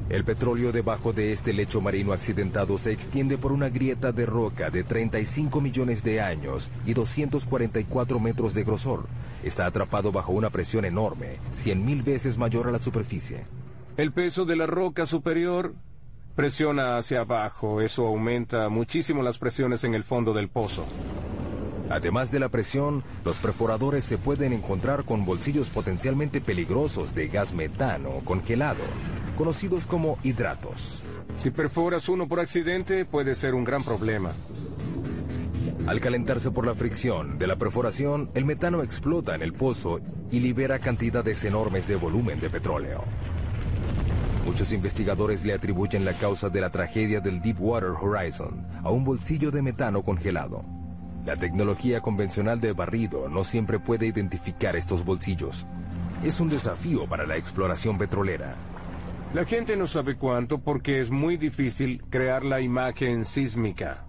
El 0.10 0.26
petróleo 0.26 0.74
debajo 0.74 1.14
de 1.14 1.32
este 1.32 1.54
lecho 1.54 1.80
marino 1.80 2.12
accidentado 2.12 2.78
se 2.78 2.92
extiende 2.92 3.38
por 3.38 3.54
una 3.54 3.70
grieta 3.70 4.12
de 4.12 4.26
roca 4.26 4.70
de 4.70 4.84
35 4.84 5.62
millones 5.62 6.04
de 6.04 6.20
años 6.20 6.70
y 6.86 6.94
244 6.94 8.20
metros 8.20 8.54
de 8.54 8.66
grosor. 8.66 9.06
Está 9.46 9.66
atrapado 9.66 10.12
bajo 10.12 10.34
una 10.34 10.50
presión 10.50 10.84
enorme, 10.84 11.38
100.000 11.54 12.04
veces 12.04 12.38
mayor 12.38 12.68
a 12.68 12.72
la 12.72 12.80
superficie. 12.80 13.46
El 13.96 14.12
peso 14.12 14.44
de 14.46 14.56
la 14.56 14.66
roca 14.66 15.06
superior 15.06 15.76
presiona 16.36 16.98
hacia 16.98 17.22
abajo. 17.22 17.80
Eso 17.80 18.08
aumenta 18.08 18.68
muchísimo 18.68 19.22
las 19.22 19.38
presiones 19.38 19.84
en 19.84 19.94
el 19.94 20.04
fondo 20.04 20.34
del 20.34 20.50
pozo. 20.50 20.84
Además 21.92 22.32
de 22.32 22.40
la 22.40 22.50
presión, 22.50 23.04
los 23.24 23.38
perforadores 23.38 24.04
se 24.04 24.18
pueden 24.18 24.52
encontrar 24.52 25.04
con 25.04 25.26
bolsillos 25.26 25.70
potencialmente 25.70 26.42
peligrosos 26.42 27.14
de 27.14 27.28
gas 27.28 27.54
metano 27.54 28.22
congelado, 28.26 28.84
conocidos 29.38 29.86
como 29.86 30.18
hidratos. 30.24 31.04
Si 31.36 31.52
perforas 31.52 32.10
uno 32.10 32.28
por 32.28 32.40
accidente, 32.40 33.06
puede 33.06 33.36
ser 33.36 33.54
un 33.54 33.64
gran 33.64 33.84
problema. 33.84 34.32
Al 35.86 36.00
calentarse 36.00 36.50
por 36.50 36.66
la 36.66 36.74
fricción 36.74 37.38
de 37.38 37.46
la 37.46 37.58
perforación, 37.58 38.32
el 38.34 38.46
metano 38.46 38.82
explota 38.82 39.36
en 39.36 39.44
el 39.44 39.54
pozo 39.54 40.00
y 40.32 40.40
libera 40.40 40.80
cantidades 40.80 41.46
enormes 41.46 41.88
de 41.88 41.96
volumen 41.96 42.40
de 42.40 42.50
petróleo. 42.50 43.04
Muchos 44.46 44.74
investigadores 44.74 45.46
le 45.46 45.54
atribuyen 45.54 46.04
la 46.04 46.14
causa 46.14 46.50
de 46.50 46.60
la 46.60 46.70
tragedia 46.70 47.22
del 47.22 47.42
Deepwater 47.42 47.92
Horizon 47.92 48.68
a 48.84 48.90
un 48.92 49.06
bolsillo 49.06 49.52
de 49.52 49.62
metano 49.62 50.04
congelado. 50.04 50.66
La 51.26 51.38
tecnología 51.38 52.02
convencional 52.02 52.60
de 52.60 52.74
barrido 52.74 53.30
no 53.30 53.46
siempre 53.46 53.80
puede 53.80 54.06
identificar 54.06 54.76
estos 54.76 55.06
bolsillos. 55.06 55.66
Es 56.26 56.42
un 56.42 56.50
desafío 56.50 57.08
para 57.08 57.26
la 57.26 57.38
exploración 57.38 57.98
petrolera. 57.98 58.56
La 59.34 59.46
gente 59.46 59.78
no 59.78 59.88
sabe 59.88 60.18
cuánto 60.18 60.60
porque 60.60 61.00
es 61.00 61.10
muy 61.10 61.38
difícil 61.38 62.04
crear 62.10 62.44
la 62.44 62.60
imagen 62.60 63.24
sísmica. 63.24 64.06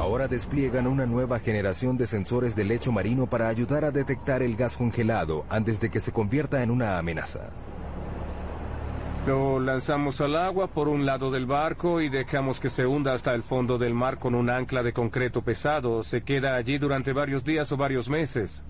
Ahora 0.00 0.26
despliegan 0.26 0.88
una 0.88 1.06
nueva 1.06 1.38
generación 1.38 1.96
de 1.96 2.08
sensores 2.08 2.56
de 2.56 2.64
lecho 2.64 2.90
marino 2.90 3.28
para 3.28 3.46
ayudar 3.48 3.84
a 3.84 3.92
detectar 3.92 4.42
el 4.42 4.56
gas 4.56 4.76
congelado 4.76 5.46
antes 5.48 5.78
de 5.78 5.90
que 5.90 6.00
se 6.00 6.10
convierta 6.10 6.64
en 6.64 6.72
una 6.72 6.98
amenaza. 6.98 7.52
Lo 9.26 9.58
lanzamos 9.58 10.20
al 10.20 10.36
agua 10.36 10.68
por 10.68 10.86
un 10.86 11.04
lado 11.04 11.32
del 11.32 11.46
barco 11.46 12.00
y 12.00 12.08
dejamos 12.08 12.60
que 12.60 12.70
se 12.70 12.86
hunda 12.86 13.12
hasta 13.12 13.34
el 13.34 13.42
fondo 13.42 13.76
del 13.76 13.92
mar 13.92 14.20
con 14.20 14.36
un 14.36 14.48
ancla 14.48 14.84
de 14.84 14.92
concreto 14.92 15.42
pesado. 15.42 16.04
Se 16.04 16.22
queda 16.22 16.54
allí 16.54 16.78
durante 16.78 17.12
varios 17.12 17.44
días 17.44 17.72
o 17.72 17.76
varios 17.76 18.08
meses. 18.08 18.62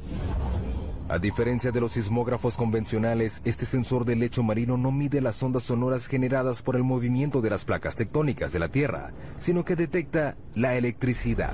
A 1.10 1.18
diferencia 1.18 1.70
de 1.70 1.80
los 1.80 1.92
sismógrafos 1.92 2.56
convencionales, 2.56 3.42
este 3.44 3.66
sensor 3.66 4.06
de 4.06 4.16
lecho 4.16 4.42
marino 4.42 4.78
no 4.78 4.90
mide 4.90 5.20
las 5.20 5.42
ondas 5.42 5.62
sonoras 5.62 6.06
generadas 6.06 6.62
por 6.62 6.74
el 6.74 6.84
movimiento 6.84 7.42
de 7.42 7.50
las 7.50 7.66
placas 7.66 7.94
tectónicas 7.94 8.50
de 8.52 8.58
la 8.58 8.68
Tierra, 8.68 9.10
sino 9.36 9.62
que 9.62 9.76
detecta 9.76 10.36
la 10.54 10.74
electricidad. 10.74 11.52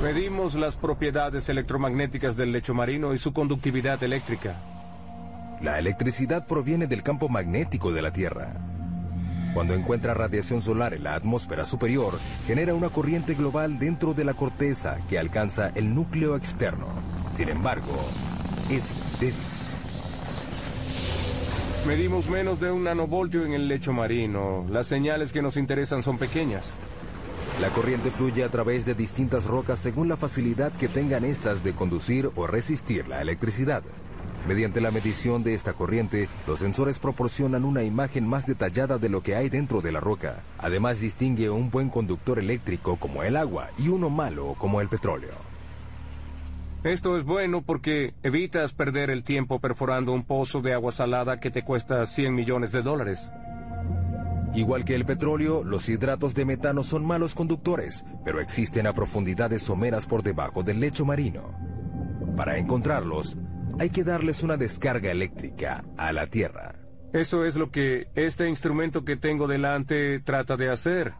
Medimos 0.00 0.54
las 0.54 0.76
propiedades 0.76 1.48
electromagnéticas 1.48 2.36
del 2.36 2.52
lecho 2.52 2.72
marino 2.72 3.12
y 3.14 3.18
su 3.18 3.32
conductividad 3.32 4.00
eléctrica. 4.02 4.81
La 5.62 5.78
electricidad 5.78 6.48
proviene 6.48 6.88
del 6.88 7.04
campo 7.04 7.28
magnético 7.28 7.92
de 7.92 8.02
la 8.02 8.12
Tierra. 8.12 8.52
Cuando 9.54 9.74
encuentra 9.74 10.12
radiación 10.12 10.60
solar 10.60 10.92
en 10.92 11.04
la 11.04 11.14
atmósfera 11.14 11.64
superior, 11.64 12.18
genera 12.48 12.74
una 12.74 12.88
corriente 12.88 13.34
global 13.34 13.78
dentro 13.78 14.12
de 14.12 14.24
la 14.24 14.34
corteza 14.34 14.96
que 15.08 15.20
alcanza 15.20 15.70
el 15.76 15.94
núcleo 15.94 16.34
externo. 16.34 16.88
Sin 17.32 17.48
embargo, 17.48 17.92
es 18.70 18.96
débil. 19.20 19.36
Medimos 21.86 22.28
menos 22.28 22.58
de 22.58 22.72
un 22.72 22.82
nanovoltio 22.82 23.44
en 23.44 23.52
el 23.52 23.68
lecho 23.68 23.92
marino. 23.92 24.66
Las 24.68 24.88
señales 24.88 25.32
que 25.32 25.42
nos 25.42 25.56
interesan 25.56 26.02
son 26.02 26.18
pequeñas. 26.18 26.74
La 27.60 27.68
corriente 27.68 28.10
fluye 28.10 28.42
a 28.42 28.48
través 28.48 28.84
de 28.84 28.94
distintas 28.94 29.46
rocas 29.46 29.78
según 29.78 30.08
la 30.08 30.16
facilidad 30.16 30.72
que 30.72 30.88
tengan 30.88 31.24
estas 31.24 31.62
de 31.62 31.72
conducir 31.72 32.32
o 32.34 32.48
resistir 32.48 33.06
la 33.06 33.22
electricidad. 33.22 33.84
Mediante 34.46 34.80
la 34.80 34.90
medición 34.90 35.44
de 35.44 35.54
esta 35.54 35.72
corriente, 35.72 36.28
los 36.48 36.58
sensores 36.58 36.98
proporcionan 36.98 37.64
una 37.64 37.84
imagen 37.84 38.26
más 38.26 38.44
detallada 38.44 38.98
de 38.98 39.08
lo 39.08 39.22
que 39.22 39.36
hay 39.36 39.48
dentro 39.48 39.80
de 39.80 39.92
la 39.92 40.00
roca. 40.00 40.40
Además 40.58 41.00
distingue 41.00 41.48
un 41.48 41.70
buen 41.70 41.90
conductor 41.90 42.40
eléctrico 42.40 42.96
como 42.96 43.22
el 43.22 43.36
agua 43.36 43.70
y 43.78 43.88
uno 43.88 44.10
malo 44.10 44.56
como 44.58 44.80
el 44.80 44.88
petróleo. 44.88 45.52
Esto 46.82 47.16
es 47.16 47.24
bueno 47.24 47.62
porque 47.62 48.14
evitas 48.24 48.72
perder 48.72 49.10
el 49.10 49.22
tiempo 49.22 49.60
perforando 49.60 50.12
un 50.12 50.24
pozo 50.24 50.60
de 50.60 50.74
agua 50.74 50.90
salada 50.90 51.38
que 51.38 51.52
te 51.52 51.62
cuesta 51.62 52.04
100 52.04 52.34
millones 52.34 52.72
de 52.72 52.82
dólares. 52.82 53.30
Igual 54.54 54.84
que 54.84 54.96
el 54.96 55.04
petróleo, 55.04 55.62
los 55.62 55.88
hidratos 55.88 56.34
de 56.34 56.44
metano 56.44 56.82
son 56.82 57.06
malos 57.06 57.36
conductores, 57.36 58.04
pero 58.24 58.40
existen 58.40 58.88
a 58.88 58.92
profundidades 58.92 59.62
someras 59.62 60.06
por 60.06 60.24
debajo 60.24 60.64
del 60.64 60.80
lecho 60.80 61.04
marino. 61.04 61.54
Para 62.36 62.58
encontrarlos, 62.58 63.38
hay 63.82 63.90
que 63.90 64.04
darles 64.04 64.44
una 64.44 64.56
descarga 64.56 65.10
eléctrica 65.10 65.82
a 65.96 66.12
la 66.12 66.28
Tierra. 66.28 66.76
Eso 67.12 67.44
es 67.44 67.56
lo 67.56 67.72
que 67.72 68.06
este 68.14 68.48
instrumento 68.48 69.04
que 69.04 69.16
tengo 69.16 69.48
delante 69.48 70.20
trata 70.20 70.56
de 70.56 70.70
hacer. 70.70 71.14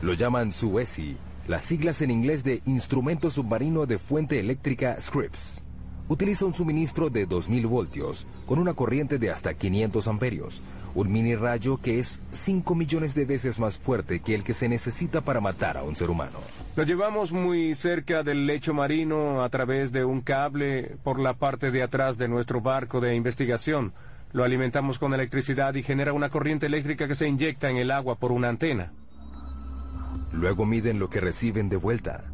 Lo 0.00 0.14
llaman 0.14 0.54
SUESI, 0.54 1.18
las 1.46 1.62
siglas 1.62 2.00
en 2.00 2.10
inglés 2.10 2.42
de 2.42 2.62
Instrumento 2.64 3.28
Submarino 3.28 3.84
de 3.84 3.98
Fuente 3.98 4.40
Eléctrica 4.40 4.98
Scripps. 4.98 5.63
Utiliza 6.06 6.44
un 6.44 6.52
suministro 6.52 7.08
de 7.08 7.24
2000 7.24 7.66
voltios 7.66 8.26
con 8.44 8.58
una 8.58 8.74
corriente 8.74 9.18
de 9.18 9.30
hasta 9.30 9.54
500 9.54 10.06
amperios, 10.06 10.60
un 10.94 11.10
mini 11.10 11.34
rayo 11.34 11.78
que 11.78 11.98
es 11.98 12.20
5 12.32 12.74
millones 12.74 13.14
de 13.14 13.24
veces 13.24 13.58
más 13.58 13.78
fuerte 13.78 14.20
que 14.20 14.34
el 14.34 14.44
que 14.44 14.52
se 14.52 14.68
necesita 14.68 15.22
para 15.22 15.40
matar 15.40 15.78
a 15.78 15.82
un 15.82 15.96
ser 15.96 16.10
humano. 16.10 16.40
Lo 16.76 16.82
llevamos 16.82 17.32
muy 17.32 17.74
cerca 17.74 18.22
del 18.22 18.46
lecho 18.46 18.74
marino 18.74 19.42
a 19.42 19.48
través 19.48 19.92
de 19.92 20.04
un 20.04 20.20
cable 20.20 20.96
por 21.02 21.18
la 21.18 21.32
parte 21.32 21.70
de 21.70 21.82
atrás 21.82 22.18
de 22.18 22.28
nuestro 22.28 22.60
barco 22.60 23.00
de 23.00 23.14
investigación. 23.14 23.94
Lo 24.34 24.44
alimentamos 24.44 24.98
con 24.98 25.14
electricidad 25.14 25.74
y 25.74 25.82
genera 25.82 26.12
una 26.12 26.28
corriente 26.28 26.66
eléctrica 26.66 27.08
que 27.08 27.14
se 27.14 27.28
inyecta 27.28 27.70
en 27.70 27.78
el 27.78 27.90
agua 27.90 28.16
por 28.16 28.30
una 28.30 28.50
antena. 28.50 28.92
Luego 30.32 30.66
miden 30.66 30.98
lo 30.98 31.08
que 31.08 31.20
reciben 31.20 31.70
de 31.70 31.76
vuelta. 31.76 32.24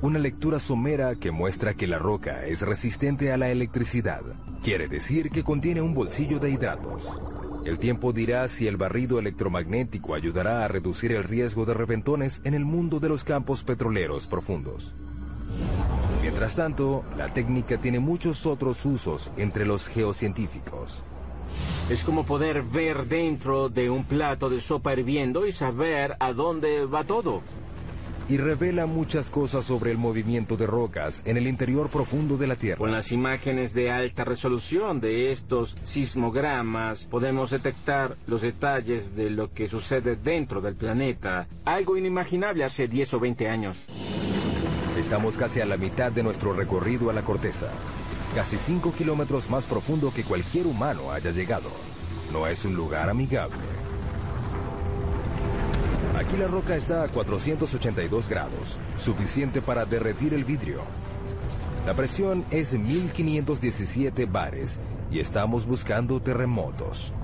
Una 0.00 0.20
lectura 0.20 0.60
somera 0.60 1.16
que 1.16 1.32
muestra 1.32 1.74
que 1.74 1.88
la 1.88 1.98
roca 1.98 2.46
es 2.46 2.62
resistente 2.62 3.32
a 3.32 3.36
la 3.36 3.48
electricidad. 3.50 4.22
Quiere 4.62 4.86
decir 4.86 5.28
que 5.28 5.42
contiene 5.42 5.82
un 5.82 5.92
bolsillo 5.92 6.38
de 6.38 6.50
hidratos. 6.50 7.18
El 7.64 7.80
tiempo 7.80 8.12
dirá 8.12 8.46
si 8.46 8.68
el 8.68 8.76
barrido 8.76 9.18
electromagnético 9.18 10.14
ayudará 10.14 10.64
a 10.64 10.68
reducir 10.68 11.10
el 11.10 11.24
riesgo 11.24 11.64
de 11.64 11.74
reventones 11.74 12.40
en 12.44 12.54
el 12.54 12.64
mundo 12.64 13.00
de 13.00 13.08
los 13.08 13.24
campos 13.24 13.64
petroleros 13.64 14.28
profundos. 14.28 14.94
Mientras 16.22 16.54
tanto, 16.54 17.02
la 17.16 17.34
técnica 17.34 17.78
tiene 17.78 17.98
muchos 17.98 18.46
otros 18.46 18.86
usos 18.86 19.32
entre 19.36 19.66
los 19.66 19.88
geocientíficos. 19.88 21.02
Es 21.90 22.04
como 22.04 22.24
poder 22.24 22.62
ver 22.62 23.06
dentro 23.06 23.68
de 23.68 23.90
un 23.90 24.04
plato 24.04 24.48
de 24.48 24.60
sopa 24.60 24.92
hirviendo 24.92 25.44
y 25.44 25.50
saber 25.50 26.16
a 26.20 26.32
dónde 26.32 26.84
va 26.86 27.02
todo. 27.02 27.42
Y 28.28 28.36
revela 28.36 28.84
muchas 28.84 29.30
cosas 29.30 29.64
sobre 29.64 29.90
el 29.90 29.96
movimiento 29.96 30.58
de 30.58 30.66
rocas 30.66 31.22
en 31.24 31.38
el 31.38 31.46
interior 31.46 31.88
profundo 31.88 32.36
de 32.36 32.46
la 32.46 32.56
Tierra. 32.56 32.76
Con 32.76 32.92
las 32.92 33.10
imágenes 33.10 33.72
de 33.72 33.90
alta 33.90 34.24
resolución 34.24 35.00
de 35.00 35.32
estos 35.32 35.78
sismogramas 35.82 37.06
podemos 37.06 37.50
detectar 37.50 38.16
los 38.26 38.42
detalles 38.42 39.16
de 39.16 39.30
lo 39.30 39.52
que 39.54 39.66
sucede 39.66 40.16
dentro 40.16 40.60
del 40.60 40.76
planeta, 40.76 41.48
algo 41.64 41.96
inimaginable 41.96 42.64
hace 42.64 42.86
10 42.86 43.14
o 43.14 43.20
20 43.20 43.48
años. 43.48 43.78
Estamos 44.98 45.38
casi 45.38 45.62
a 45.62 45.66
la 45.66 45.78
mitad 45.78 46.12
de 46.12 46.22
nuestro 46.22 46.52
recorrido 46.52 47.08
a 47.08 47.14
la 47.14 47.22
corteza, 47.22 47.68
casi 48.34 48.58
5 48.58 48.92
kilómetros 48.92 49.48
más 49.48 49.64
profundo 49.64 50.12
que 50.14 50.24
cualquier 50.24 50.66
humano 50.66 51.12
haya 51.12 51.30
llegado. 51.30 51.70
No 52.30 52.46
es 52.46 52.66
un 52.66 52.76
lugar 52.76 53.08
amigable. 53.08 53.87
Aquí 56.18 56.36
la 56.36 56.48
roca 56.48 56.76
está 56.76 57.04
a 57.04 57.08
482 57.08 58.28
grados, 58.28 58.78
suficiente 58.96 59.62
para 59.62 59.84
derretir 59.84 60.34
el 60.34 60.44
vidrio. 60.44 60.82
La 61.86 61.94
presión 61.94 62.44
es 62.50 62.74
1517 62.76 64.26
bares 64.26 64.80
y 65.10 65.20
estamos 65.20 65.64
buscando 65.64 66.20
terremotos. 66.20 67.14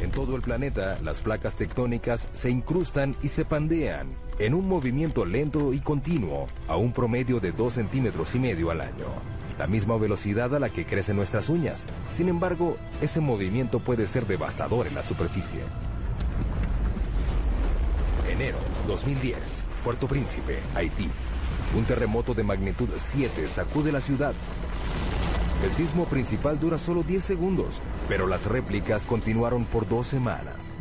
En 0.00 0.10
todo 0.10 0.36
el 0.36 0.42
planeta, 0.42 0.98
las 1.02 1.22
placas 1.22 1.56
tectónicas 1.56 2.28
se 2.32 2.50
incrustan 2.50 3.16
y 3.22 3.28
se 3.28 3.44
pandean 3.44 4.16
en 4.38 4.54
un 4.54 4.68
movimiento 4.68 5.24
lento 5.24 5.72
y 5.72 5.80
continuo 5.80 6.46
a 6.68 6.76
un 6.76 6.92
promedio 6.92 7.40
de 7.40 7.52
2 7.52 7.72
centímetros 7.72 8.34
y 8.34 8.38
medio 8.38 8.70
al 8.70 8.82
año. 8.82 9.06
La 9.58 9.66
misma 9.66 9.96
velocidad 9.96 10.54
a 10.54 10.60
la 10.60 10.70
que 10.70 10.84
crecen 10.84 11.16
nuestras 11.16 11.48
uñas. 11.48 11.86
Sin 12.12 12.28
embargo, 12.28 12.76
ese 13.00 13.20
movimiento 13.20 13.80
puede 13.80 14.06
ser 14.06 14.26
devastador 14.26 14.86
en 14.86 14.94
la 14.94 15.02
superficie. 15.02 15.60
Enero 18.28 18.58
2010, 18.86 19.64
Puerto 19.84 20.06
Príncipe, 20.06 20.58
Haití. 20.74 21.08
Un 21.76 21.84
terremoto 21.84 22.34
de 22.34 22.42
magnitud 22.42 22.88
7 22.96 23.48
sacude 23.48 23.92
la 23.92 24.00
ciudad. 24.00 24.34
El 25.64 25.72
sismo 25.72 26.04
principal 26.06 26.60
dura 26.60 26.78
solo 26.78 27.02
10 27.02 27.24
segundos, 27.24 27.80
pero 28.08 28.26
las 28.26 28.46
réplicas 28.46 29.06
continuaron 29.06 29.64
por 29.64 29.88
dos 29.88 30.06
semanas. 30.06 30.74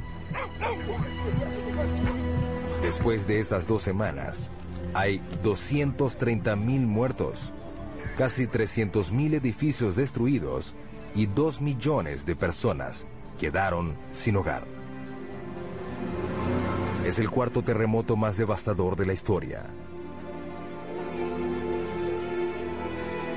Después 2.82 3.26
de 3.28 3.40
esas 3.40 3.68
dos 3.68 3.82
semanas, 3.82 4.50
hay 4.94 5.22
230.000 5.44 6.58
muertos, 6.86 7.54
casi 8.18 8.48
300.000 8.48 9.36
edificios 9.36 9.96
destruidos 9.96 10.76
y 11.16 11.26
2 11.26 11.62
millones 11.62 12.26
de 12.26 12.36
personas 12.36 13.06
quedaron 13.40 13.96
sin 14.12 14.36
hogar. 14.36 14.64
Es 17.06 17.20
el 17.20 17.30
cuarto 17.30 17.62
terremoto 17.62 18.16
más 18.16 18.36
devastador 18.36 18.96
de 18.96 19.06
la 19.06 19.14
historia. 19.14 19.64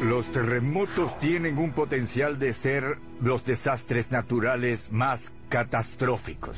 Los 0.01 0.31
terremotos 0.33 1.19
tienen 1.19 1.59
un 1.59 1.73
potencial 1.73 2.39
de 2.39 2.55
ser 2.55 2.99
los 3.21 3.45
desastres 3.45 4.11
naturales 4.11 4.91
más 4.91 5.35
catastróficos. 5.51 6.57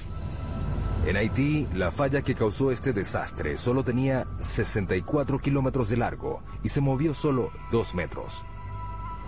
En 1.05 1.17
Haití, 1.17 1.67
la 1.75 1.91
falla 1.91 2.23
que 2.23 2.37
causó 2.37 2.71
este 2.71 2.93
desastre 2.93 3.59
solo 3.59 3.83
tenía 3.83 4.29
64 4.39 5.41
kilómetros 5.41 5.89
de 5.89 5.97
largo 5.97 6.43
y 6.63 6.69
se 6.69 6.81
movió 6.81 7.13
solo 7.13 7.51
2 7.73 7.95
metros. 7.97 8.45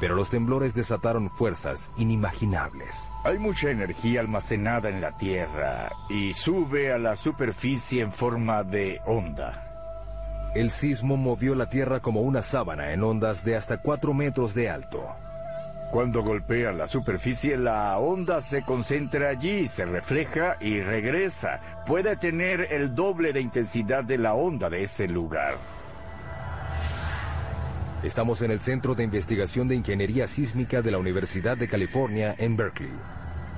Pero 0.03 0.17
los 0.17 0.31
temblores 0.31 0.75
desataron 0.75 1.31
fuerzas 1.31 1.93
inimaginables. 1.97 3.09
Hay 3.23 3.39
mucha 3.39 3.71
energía 3.71 4.19
almacenada 4.19 4.89
en 4.89 5.01
la 5.01 5.17
Tierra 5.17 5.93
y 6.11 6.33
sube 6.33 6.93
a 6.93 6.99
la 6.99 7.15
superficie 7.15 8.03
en 8.03 8.11
forma 8.11 8.65
de 8.65 9.01
onda. 9.07 10.51
El 10.57 10.73
sismo 10.73 11.17
movió 11.17 11.55
la 11.55 11.71
Tierra 11.71 12.01
como 12.01 12.23
una 12.23 12.43
sábana 12.43 12.93
en 12.93 13.05
ondas 13.05 13.45
de 13.45 13.55
hasta 13.55 13.77
4 13.77 14.13
metros 14.13 14.57
de 14.57 14.71
alto. 14.71 15.07
Cuando 15.93 16.25
golpea 16.25 16.73
la 16.73 16.89
superficie, 16.89 17.57
la 17.57 17.97
onda 17.97 18.41
se 18.41 18.65
concentra 18.65 19.29
allí, 19.29 19.67
se 19.67 19.85
refleja 19.85 20.57
y 20.59 20.81
regresa. 20.81 21.61
Puede 21.87 22.17
tener 22.17 22.73
el 22.73 22.93
doble 22.93 23.33
de 23.33 23.41
intensidad 23.41 24.03
de 24.03 24.19
la 24.19 24.35
onda 24.35 24.69
de 24.69 24.83
ese 24.83 25.07
lugar. 25.07 25.59
Estamos 28.03 28.43
en 28.43 28.51
el 28.51 28.59
Centro 28.59 28.97
de 28.97 29.05
Investigación 29.05 29.69
de 29.69 29.77
Ingeniería 29.77 30.27
Sísmica 30.27 30.83
de 30.83 30.91
la 30.91 30.99
Universidad 30.99 31.57
de 31.57 31.69
California 31.69 32.35
en 32.37 32.57
Berkeley. 32.57 32.91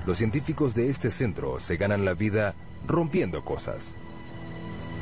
Los 0.05 0.19
científicos 0.19 0.75
de 0.75 0.91
este 0.91 1.09
centro 1.09 1.59
se 1.59 1.77
ganan 1.77 2.05
la 2.05 2.13
vida 2.13 2.53
rompiendo 2.85 3.43
cosas. 3.43 3.95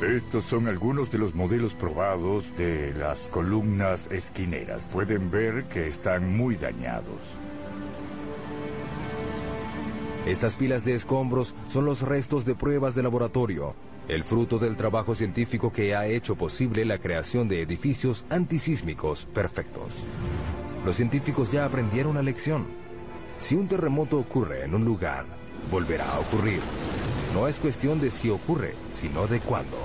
Estos 0.00 0.44
son 0.44 0.66
algunos 0.66 1.10
de 1.10 1.18
los 1.18 1.34
modelos 1.34 1.74
probados 1.74 2.56
de 2.56 2.94
las 2.94 3.28
columnas 3.28 4.08
esquineras. 4.10 4.86
Pueden 4.86 5.30
ver 5.30 5.64
que 5.64 5.88
están 5.88 6.34
muy 6.34 6.56
dañados. 6.56 7.20
Estas 10.26 10.56
pilas 10.56 10.86
de 10.86 10.94
escombros 10.94 11.54
son 11.68 11.84
los 11.84 12.00
restos 12.00 12.46
de 12.46 12.54
pruebas 12.54 12.94
de 12.94 13.02
laboratorio, 13.02 13.74
el 14.08 14.24
fruto 14.24 14.58
del 14.58 14.76
trabajo 14.76 15.14
científico 15.14 15.72
que 15.72 15.94
ha 15.94 16.06
hecho 16.06 16.36
posible 16.36 16.84
la 16.84 16.98
creación 16.98 17.48
de 17.48 17.62
edificios 17.62 18.24
antisísmicos 18.28 19.24
perfectos. 19.24 19.94
Los 20.84 20.96
científicos 20.96 21.50
ya 21.50 21.64
aprendieron 21.64 22.14
la 22.14 22.22
lección. 22.22 22.66
Si 23.38 23.54
un 23.54 23.68
terremoto 23.68 24.18
ocurre 24.18 24.64
en 24.64 24.74
un 24.74 24.84
lugar, 24.84 25.24
volverá 25.70 26.10
a 26.10 26.20
ocurrir. 26.20 26.60
No 27.32 27.48
es 27.48 27.58
cuestión 27.58 28.00
de 28.00 28.10
si 28.10 28.30
ocurre, 28.30 28.74
sino 28.92 29.26
de 29.26 29.40
cuándo. 29.40 29.78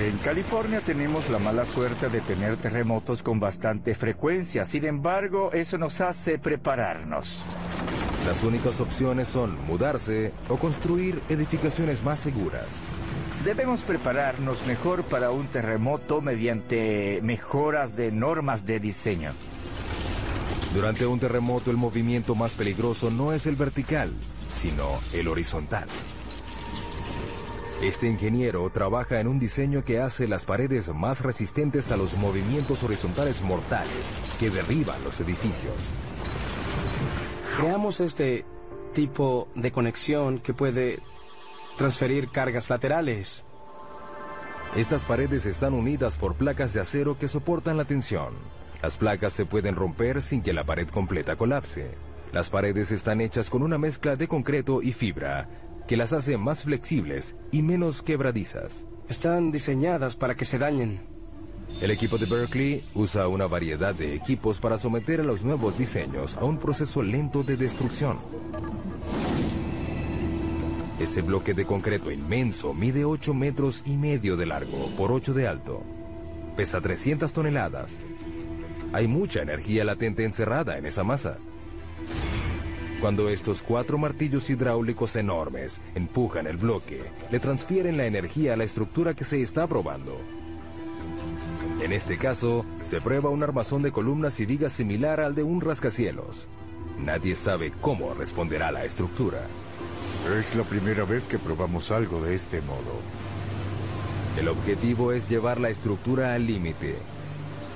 En 0.00 0.16
California 0.16 0.80
tenemos 0.80 1.28
la 1.28 1.38
mala 1.38 1.66
suerte 1.66 2.08
de 2.08 2.22
tener 2.22 2.56
terremotos 2.56 3.22
con 3.22 3.38
bastante 3.38 3.94
frecuencia. 3.94 4.64
Sin 4.64 4.86
embargo, 4.86 5.52
eso 5.52 5.76
nos 5.76 6.00
hace 6.00 6.38
prepararnos. 6.38 7.38
Las 8.26 8.42
únicas 8.42 8.80
opciones 8.80 9.28
son 9.28 9.62
mudarse 9.66 10.32
o 10.48 10.56
construir 10.56 11.20
edificaciones 11.28 12.02
más 12.02 12.18
seguras. 12.18 12.64
Debemos 13.44 13.82
prepararnos 13.82 14.66
mejor 14.66 15.04
para 15.04 15.32
un 15.32 15.48
terremoto 15.48 16.22
mediante 16.22 17.20
mejoras 17.22 17.94
de 17.94 18.10
normas 18.10 18.64
de 18.64 18.80
diseño. 18.80 19.34
Durante 20.74 21.04
un 21.04 21.20
terremoto 21.20 21.70
el 21.70 21.76
movimiento 21.76 22.34
más 22.34 22.56
peligroso 22.56 23.10
no 23.10 23.34
es 23.34 23.46
el 23.46 23.56
vertical, 23.56 24.14
sino 24.48 24.98
el 25.12 25.28
horizontal. 25.28 25.88
Este 27.82 28.08
ingeniero 28.08 28.68
trabaja 28.68 29.20
en 29.20 29.26
un 29.26 29.38
diseño 29.38 29.82
que 29.84 30.00
hace 30.00 30.28
las 30.28 30.44
paredes 30.44 30.92
más 30.92 31.22
resistentes 31.22 31.90
a 31.90 31.96
los 31.96 32.14
movimientos 32.18 32.82
horizontales 32.82 33.40
mortales 33.40 34.12
que 34.38 34.50
derriban 34.50 35.02
los 35.02 35.18
edificios. 35.20 35.72
Creamos 37.56 38.00
este 38.00 38.44
tipo 38.92 39.48
de 39.54 39.72
conexión 39.72 40.40
que 40.40 40.52
puede 40.52 40.98
transferir 41.78 42.28
cargas 42.28 42.68
laterales. 42.68 43.46
Estas 44.76 45.06
paredes 45.06 45.46
están 45.46 45.72
unidas 45.72 46.18
por 46.18 46.34
placas 46.34 46.74
de 46.74 46.80
acero 46.80 47.16
que 47.18 47.28
soportan 47.28 47.78
la 47.78 47.86
tensión. 47.86 48.34
Las 48.82 48.98
placas 48.98 49.32
se 49.32 49.46
pueden 49.46 49.74
romper 49.74 50.20
sin 50.20 50.42
que 50.42 50.52
la 50.52 50.64
pared 50.64 50.88
completa 50.88 51.36
colapse. 51.36 51.94
Las 52.30 52.50
paredes 52.50 52.92
están 52.92 53.22
hechas 53.22 53.48
con 53.48 53.62
una 53.62 53.78
mezcla 53.78 54.16
de 54.16 54.28
concreto 54.28 54.82
y 54.82 54.92
fibra 54.92 55.48
que 55.90 55.96
las 55.96 56.12
hace 56.12 56.36
más 56.36 56.62
flexibles 56.62 57.34
y 57.50 57.62
menos 57.62 58.00
quebradizas. 58.02 58.86
Están 59.08 59.50
diseñadas 59.50 60.14
para 60.14 60.36
que 60.36 60.44
se 60.44 60.56
dañen. 60.56 61.00
El 61.82 61.90
equipo 61.90 62.16
de 62.16 62.26
Berkeley 62.26 62.84
usa 62.94 63.26
una 63.26 63.48
variedad 63.48 63.92
de 63.92 64.14
equipos 64.14 64.60
para 64.60 64.78
someter 64.78 65.18
a 65.18 65.24
los 65.24 65.42
nuevos 65.42 65.76
diseños 65.76 66.36
a 66.36 66.44
un 66.44 66.58
proceso 66.58 67.02
lento 67.02 67.42
de 67.42 67.56
destrucción. 67.56 68.18
Ese 71.00 71.22
bloque 71.22 71.54
de 71.54 71.64
concreto 71.64 72.12
inmenso 72.12 72.72
mide 72.72 73.04
8 73.04 73.34
metros 73.34 73.82
y 73.84 73.96
medio 73.96 74.36
de 74.36 74.46
largo 74.46 74.94
por 74.96 75.10
8 75.10 75.34
de 75.34 75.48
alto. 75.48 75.82
Pesa 76.56 76.80
300 76.80 77.32
toneladas. 77.32 77.98
Hay 78.92 79.08
mucha 79.08 79.42
energía 79.42 79.84
latente 79.84 80.22
encerrada 80.22 80.78
en 80.78 80.86
esa 80.86 81.02
masa. 81.02 81.38
Cuando 83.00 83.30
estos 83.30 83.62
cuatro 83.62 83.96
martillos 83.96 84.50
hidráulicos 84.50 85.16
enormes 85.16 85.80
empujan 85.94 86.46
el 86.46 86.58
bloque, 86.58 87.00
le 87.30 87.40
transfieren 87.40 87.96
la 87.96 88.04
energía 88.04 88.52
a 88.52 88.56
la 88.56 88.64
estructura 88.64 89.14
que 89.14 89.24
se 89.24 89.40
está 89.40 89.66
probando. 89.66 90.20
En 91.80 91.92
este 91.92 92.18
caso, 92.18 92.66
se 92.82 93.00
prueba 93.00 93.30
un 93.30 93.42
armazón 93.42 93.80
de 93.80 93.90
columnas 93.90 94.38
y 94.40 94.44
vigas 94.44 94.74
similar 94.74 95.18
al 95.18 95.34
de 95.34 95.42
un 95.42 95.62
rascacielos. 95.62 96.46
Nadie 96.98 97.36
sabe 97.36 97.72
cómo 97.80 98.12
responderá 98.12 98.70
la 98.70 98.84
estructura. 98.84 99.46
Es 100.38 100.54
la 100.54 100.64
primera 100.64 101.04
vez 101.04 101.26
que 101.26 101.38
probamos 101.38 101.90
algo 101.90 102.20
de 102.20 102.34
este 102.34 102.60
modo. 102.60 103.00
El 104.38 104.48
objetivo 104.48 105.12
es 105.12 105.26
llevar 105.30 105.58
la 105.58 105.70
estructura 105.70 106.34
al 106.34 106.46
límite. 106.46 106.96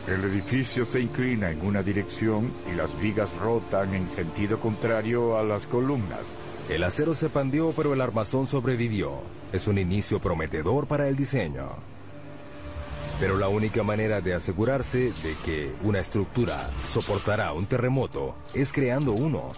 El 0.07 0.23
edificio 0.23 0.85
se 0.85 1.01
inclina 1.01 1.51
en 1.51 1.65
una 1.65 1.83
dirección 1.83 2.53
y 2.71 2.77
las 2.77 2.99
vigas 3.01 3.35
rotan 3.39 3.95
en 3.95 4.07
sentido 4.11 4.61
contrario 4.61 5.39
a 5.39 5.43
las 5.43 5.65
columnas. 5.67 6.21
El 6.69 6.83
acero 6.83 7.15
se 7.15 7.31
pandeó 7.31 7.73
pero 7.73 7.95
el 7.95 8.03
armazón 8.03 8.47
sobrevivió. 8.47 9.13
Es 9.51 9.67
un 9.67 9.79
inicio 9.79 10.21
prometedor 10.21 10.87
para 10.87 11.09
el 11.09 11.17
diseño. 11.17 11.71
Pero 13.19 13.39
la 13.39 13.49
única 13.49 13.83
manera 13.83 14.21
de 14.21 14.35
asegurarse 14.35 15.13
de 15.23 15.37
que 15.43 15.73
una 15.83 16.01
estructura 16.01 16.69
soportará 16.83 17.55
un 17.55 17.65
terremoto 17.65 18.35
es 18.53 18.75
creando 18.75 19.13
uno. 19.13 19.53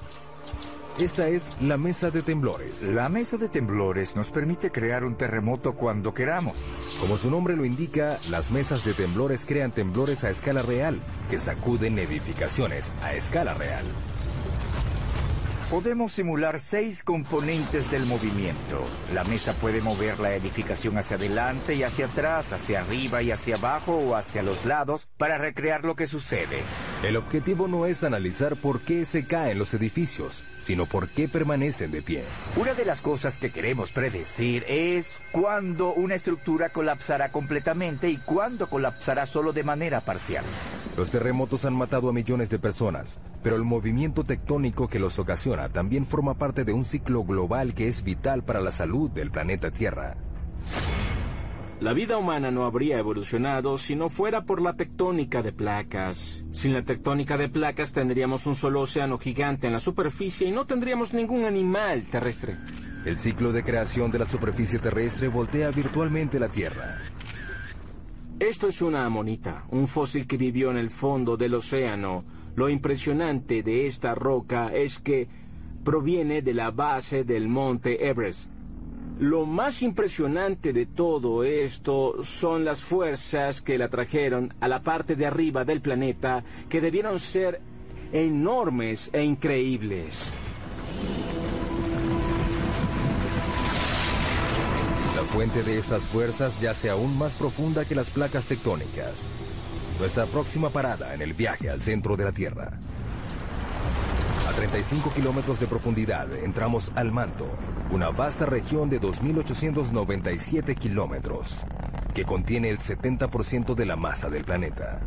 Esta 0.99 1.29
es 1.29 1.53
la 1.61 1.77
mesa 1.77 2.11
de 2.11 2.23
temblores. 2.23 2.83
La 2.85 3.11
mesa 3.11 3.37
de 3.37 3.51
temblores 3.51 4.17
nos 4.17 4.31
permite 4.31 4.73
crear 4.73 5.05
un 5.05 5.15
terremoto 5.15 5.75
cuando 5.75 6.15
queramos. 6.15 6.57
Como 7.03 7.19
su 7.19 7.31
nombre 7.31 7.55
lo 7.55 7.67
indica, 7.67 8.19
las 8.31 8.51
mesas 8.51 8.83
de 8.83 8.95
temblores 8.95 9.45
crean 9.45 9.73
temblores 9.73 10.25
a 10.25 10.31
escala 10.31 10.63
real, 10.63 10.99
que 11.29 11.39
sacuden 11.39 11.99
edificaciones 11.99 12.95
a 13.03 13.13
escala 13.13 13.53
real. 13.53 13.85
Podemos 15.71 16.13
simular 16.13 16.61
seis 16.61 17.03
componentes 17.03 17.91
del 17.91 18.07
movimiento. 18.07 18.85
La 19.13 19.25
mesa 19.25 19.53
puede 19.53 19.81
mover 19.81 20.21
la 20.21 20.33
edificación 20.33 20.97
hacia 20.97 21.17
adelante 21.17 21.75
y 21.75 21.83
hacia 21.83 22.07
atrás, 22.07 22.53
hacia 22.53 22.83
arriba 22.83 23.21
y 23.21 23.33
hacia 23.33 23.57
abajo 23.57 23.97
o 23.97 24.15
hacia 24.15 24.45
los 24.45 24.65
lados 24.65 25.09
para 25.19 25.39
recrear 25.39 25.85
lo 25.85 25.97
que 25.97 26.07
sucede. 26.07 26.61
El 27.03 27.17
objetivo 27.17 27.67
no 27.67 27.85
es 27.87 28.05
analizar 28.05 28.55
por 28.55 28.81
qué 28.81 29.05
se 29.05 29.27
caen 29.27 29.59
los 29.59 29.75
edificios, 29.75 30.45
sino 30.61 30.87
por 30.87 31.09
qué 31.09 31.27
permanecen 31.27 31.91
de 31.91 32.01
pie. 32.01 32.25
Una 32.55 32.75
de 32.75 32.85
las 32.85 33.01
cosas 33.01 33.37
que 33.37 33.51
queremos 33.51 33.91
predecir 33.91 34.65
es 34.69 35.21
cuándo 35.33 35.93
una 35.95 36.15
estructura 36.15 36.69
colapsará 36.69 37.33
completamente 37.33 38.09
y 38.09 38.19
cuándo 38.19 38.69
colapsará 38.69 39.27
solo 39.27 39.53
de 39.53 39.65
manera 39.65 40.01
parcial. 40.01 40.45
Los 40.97 41.11
terremotos 41.11 41.65
han 41.65 41.75
matado 41.75 42.09
a 42.09 42.13
millones 42.13 42.51
de 42.51 42.61
personas, 42.61 43.19
pero 43.43 43.57
el 43.57 43.65
movimiento 43.65 44.23
tectónico 44.25 44.89
que 44.89 44.99
los 44.99 45.19
ocasiona 45.19 45.56
también 45.69 46.07
forma 46.07 46.35
parte 46.35 46.65
de 46.65 46.73
un 46.73 46.85
ciclo 46.85 47.25
global 47.25 47.75
que 47.75 47.89
es 47.89 48.05
vital 48.05 48.45
para 48.45 48.61
la 48.61 48.71
salud 48.71 49.11
del 49.11 49.31
planeta 49.31 49.71
Tierra. 49.71 50.17
La 51.81 51.93
vida 51.93 52.17
humana 52.17 52.51
no 52.51 52.65
habría 52.65 52.99
evolucionado 52.99 53.77
si 53.77 53.97
no 53.97 54.09
fuera 54.09 54.45
por 54.45 54.63
la 54.63 54.77
tectónica 54.77 55.43
de 55.43 55.53
placas. 55.53 56.47
Sin 56.51 56.73
la 56.73 56.83
tectónica 56.83 57.37
de 57.37 57.51
placas 57.51 57.93
tendríamos 57.93 58.47
un 58.47 58.55
solo 58.55 58.81
océano 58.81 59.19
gigante 59.19 59.67
en 59.67 59.75
la 59.75 59.81
superficie 59.81 60.49
y 60.49 60.53
no 60.53 60.67
tendríamos 60.67 61.13
ningún 61.13 61.45
animal 61.45 62.07
terrestre. 62.07 62.57
El 63.05 63.19
ciclo 63.19 63.53
de 63.53 63.63
creación 63.63 64.11
de 64.11 64.21
la 64.21 64.27
superficie 64.29 64.79
terrestre 64.79 65.29
voltea 65.29 65.71
virtualmente 65.71 66.41
la 66.41 66.49
Tierra. 66.49 66.97
Esto 68.39 68.69
es 68.69 68.81
una 68.81 69.05
amonita, 69.05 69.65
un 69.71 69.87
fósil 69.87 70.27
que 70.27 70.37
vivió 70.37 70.71
en 70.71 70.79
el 70.79 70.91
fondo 70.91 71.37
del 71.37 71.55
océano. 71.55 72.25
Lo 72.55 72.71
impresionante 72.71 73.63
de 73.63 73.87
esta 73.87 74.15
roca 74.15 74.73
es 74.75 74.99
que 74.99 75.29
proviene 75.87 76.43
de 76.43 76.53
la 76.53 76.73
base 76.73 77.23
del 77.23 77.47
monte 77.47 78.09
Everest. 78.09 78.51
Lo 79.21 79.47
más 79.47 79.83
impresionante 79.83 80.73
de 80.73 80.85
todo 80.85 81.45
esto 81.45 82.25
son 82.25 82.65
las 82.65 82.83
fuerzas 82.83 83.63
que 83.63 83.79
la 83.79 83.89
trajeron 83.89 84.53
a 84.61 84.67
la 84.67 84.83
parte 84.83 85.15
de 85.15 85.27
arriba 85.27 85.65
del 85.65 85.81
planeta 85.81 86.43
que 86.69 86.81
debieron 86.81 87.21
ser 87.21 87.61
enormes 88.13 89.11
e 89.13 89.23
increíbles. 89.23 90.29
La 95.15 95.23
fuente 95.23 95.63
de 95.63 95.79
estas 95.79 96.03
fuerzas 96.03 96.61
yace 96.61 96.91
aún 96.91 97.17
más 97.17 97.35
profunda 97.35 97.85
que 97.85 97.95
las 97.95 98.11
placas 98.11 98.47
tectónicas. 98.47 99.29
Nuestra 100.01 100.27
próxima 100.27 100.69
parada 100.69 101.15
en 101.15 101.23
el 101.23 101.33
viaje 101.33 101.71
al 101.71 101.81
centro 101.81 102.17
de 102.17 102.25
la 102.25 102.33
Tierra. 102.33 102.77
A 104.47 104.53
35 104.53 105.13
kilómetros 105.13 105.59
de 105.59 105.67
profundidad 105.67 106.33
entramos 106.33 106.93
al 106.95 107.11
manto, 107.11 107.49
una 107.91 108.11
vasta 108.11 108.47
región 108.47 108.89
de 108.89 109.01
2.897 109.01 110.77
kilómetros, 110.77 111.65
que 112.15 112.25
contiene 112.25 112.71
el 112.71 112.79
70% 112.79 113.75
de 113.75 113.85
la 113.85 113.97
masa 113.97 114.31
del 114.31 114.45
planeta. 114.45 115.01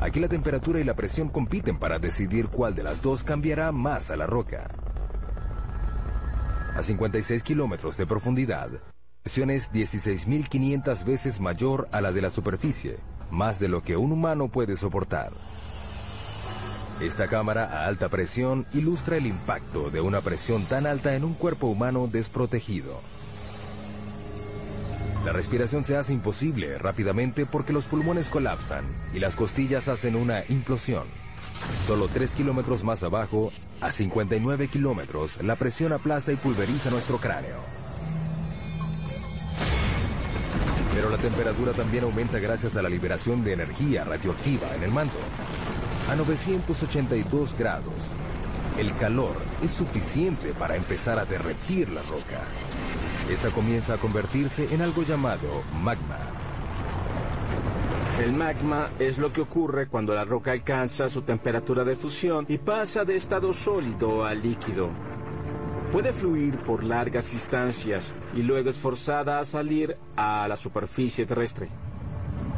Aquí 0.00 0.20
la 0.20 0.28
temperatura 0.28 0.80
y 0.80 0.84
la 0.84 0.94
presión 0.94 1.28
compiten 1.28 1.78
para 1.78 1.98
decidir 1.98 2.48
cuál 2.48 2.74
de 2.74 2.82
las 2.82 3.02
dos 3.02 3.22
cambiará 3.22 3.72
más 3.72 4.10
a 4.10 4.16
la 4.16 4.26
roca. 4.26 4.70
A 6.74 6.82
56 6.82 7.42
kilómetros 7.42 7.98
de 7.98 8.06
profundidad, 8.06 8.70
la 8.70 8.80
presión 9.22 9.50
es 9.50 9.70
16.500 9.70 11.04
veces 11.04 11.40
mayor 11.40 11.88
a 11.92 12.00
la 12.00 12.10
de 12.10 12.22
la 12.22 12.30
superficie, 12.30 13.00
más 13.30 13.60
de 13.60 13.68
lo 13.68 13.82
que 13.82 13.98
un 13.98 14.12
humano 14.12 14.48
puede 14.48 14.76
soportar. 14.76 15.28
Esta 17.00 17.28
cámara 17.28 17.64
a 17.64 17.86
alta 17.86 18.10
presión 18.10 18.66
ilustra 18.74 19.16
el 19.16 19.24
impacto 19.24 19.90
de 19.90 20.02
una 20.02 20.20
presión 20.20 20.62
tan 20.66 20.86
alta 20.86 21.16
en 21.16 21.24
un 21.24 21.32
cuerpo 21.32 21.66
humano 21.66 22.06
desprotegido. 22.12 23.00
La 25.24 25.32
respiración 25.32 25.82
se 25.82 25.96
hace 25.96 26.12
imposible 26.12 26.76
rápidamente 26.76 27.46
porque 27.46 27.72
los 27.72 27.86
pulmones 27.86 28.28
colapsan 28.28 28.84
y 29.14 29.18
las 29.18 29.34
costillas 29.34 29.88
hacen 29.88 30.14
una 30.14 30.44
implosión. 30.50 31.04
Solo 31.86 32.08
3 32.08 32.34
kilómetros 32.34 32.84
más 32.84 33.02
abajo, 33.02 33.50
a 33.80 33.90
59 33.90 34.68
kilómetros, 34.68 35.42
la 35.42 35.56
presión 35.56 35.94
aplasta 35.94 36.32
y 36.32 36.36
pulveriza 36.36 36.90
nuestro 36.90 37.16
cráneo. 37.16 37.56
Pero 40.94 41.08
la 41.08 41.16
temperatura 41.16 41.72
también 41.72 42.04
aumenta 42.04 42.38
gracias 42.38 42.76
a 42.76 42.82
la 42.82 42.90
liberación 42.90 43.42
de 43.42 43.54
energía 43.54 44.04
radioactiva 44.04 44.74
en 44.74 44.82
el 44.82 44.90
manto. 44.90 45.16
A 46.10 46.16
982 46.16 47.56
grados, 47.56 47.94
el 48.76 48.92
calor 48.96 49.36
es 49.62 49.70
suficiente 49.70 50.52
para 50.58 50.74
empezar 50.74 51.20
a 51.20 51.24
derretir 51.24 51.88
la 51.88 52.02
roca. 52.02 52.42
Esta 53.30 53.50
comienza 53.50 53.94
a 53.94 53.96
convertirse 53.96 54.74
en 54.74 54.82
algo 54.82 55.04
llamado 55.04 55.62
magma. 55.72 56.18
El 58.18 58.32
magma 58.32 58.90
es 58.98 59.18
lo 59.18 59.32
que 59.32 59.42
ocurre 59.42 59.86
cuando 59.86 60.12
la 60.12 60.24
roca 60.24 60.50
alcanza 60.50 61.08
su 61.08 61.22
temperatura 61.22 61.84
de 61.84 61.94
fusión 61.94 62.44
y 62.48 62.58
pasa 62.58 63.04
de 63.04 63.14
estado 63.14 63.52
sólido 63.52 64.24
a 64.24 64.34
líquido. 64.34 64.90
Puede 65.92 66.12
fluir 66.12 66.58
por 66.58 66.82
largas 66.82 67.30
distancias 67.30 68.16
y 68.34 68.42
luego 68.42 68.70
es 68.70 68.78
forzada 68.78 69.38
a 69.38 69.44
salir 69.44 69.96
a 70.16 70.48
la 70.48 70.56
superficie 70.56 71.24
terrestre. 71.24 71.68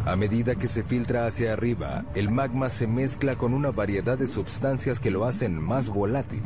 A 0.04 0.16
medida 0.16 0.56
que 0.56 0.66
se 0.66 0.82
filtra 0.82 1.26
hacia 1.26 1.52
arriba, 1.52 2.04
el 2.14 2.28
magma 2.28 2.68
se 2.68 2.88
mezcla 2.88 3.36
con 3.36 3.54
una 3.54 3.70
variedad 3.70 4.18
de 4.18 4.26
sustancias 4.26 4.98
que 4.98 5.12
lo 5.12 5.24
hacen 5.24 5.56
más 5.56 5.90
volátil. 5.90 6.42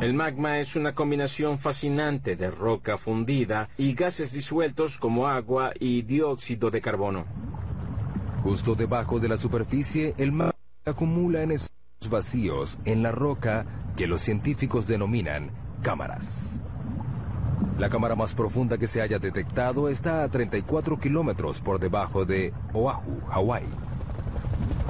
El 0.00 0.14
magma 0.14 0.60
es 0.60 0.76
una 0.76 0.94
combinación 0.94 1.58
fascinante 1.58 2.36
de 2.36 2.52
roca 2.52 2.98
fundida 2.98 3.68
y 3.76 3.94
gases 3.94 4.32
disueltos 4.32 4.96
como 4.96 5.26
agua 5.26 5.72
y 5.80 6.02
dióxido 6.02 6.70
de 6.70 6.80
carbono. 6.80 7.24
Justo 8.44 8.76
debajo 8.76 9.18
de 9.18 9.28
la 9.28 9.36
superficie, 9.36 10.14
el 10.18 10.30
magma 10.30 10.54
acumula 10.84 11.42
en 11.42 11.50
esos 11.50 11.72
vacíos 12.08 12.78
en 12.84 13.02
la 13.02 13.10
roca 13.10 13.66
que 13.96 14.06
los 14.06 14.20
científicos 14.20 14.86
denominan 14.86 15.50
cámaras. 15.82 16.62
La 17.78 17.88
cámara 17.88 18.16
más 18.16 18.34
profunda 18.34 18.76
que 18.76 18.86
se 18.86 19.00
haya 19.00 19.18
detectado 19.18 19.88
está 19.88 20.24
a 20.24 20.28
34 20.28 20.98
kilómetros 20.98 21.60
por 21.60 21.78
debajo 21.78 22.24
de 22.24 22.52
Oahu, 22.72 23.20
Hawái. 23.28 23.64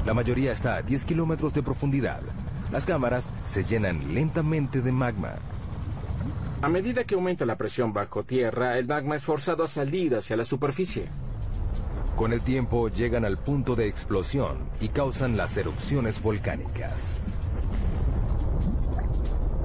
La 0.06 0.14
mayoría 0.14 0.52
está 0.52 0.76
a 0.76 0.82
10 0.82 1.04
kilómetros 1.04 1.52
de 1.52 1.62
profundidad. 1.62 2.20
Las 2.72 2.86
cámaras 2.86 3.30
se 3.46 3.64
llenan 3.64 4.14
lentamente 4.14 4.80
de 4.80 4.92
magma. 4.92 5.34
A 6.60 6.68
medida 6.68 7.04
que 7.04 7.14
aumenta 7.14 7.44
la 7.44 7.56
presión 7.56 7.92
bajo 7.92 8.24
tierra, 8.24 8.78
el 8.78 8.86
magma 8.86 9.16
es 9.16 9.22
forzado 9.22 9.64
a 9.64 9.68
salir 9.68 10.16
hacia 10.16 10.36
la 10.36 10.44
superficie. 10.44 11.08
Con 12.16 12.32
el 12.32 12.42
tiempo 12.42 12.88
llegan 12.88 13.24
al 13.24 13.36
punto 13.36 13.76
de 13.76 13.86
explosión 13.86 14.58
y 14.80 14.88
causan 14.88 15.36
las 15.36 15.56
erupciones 15.56 16.20
volcánicas. 16.20 17.22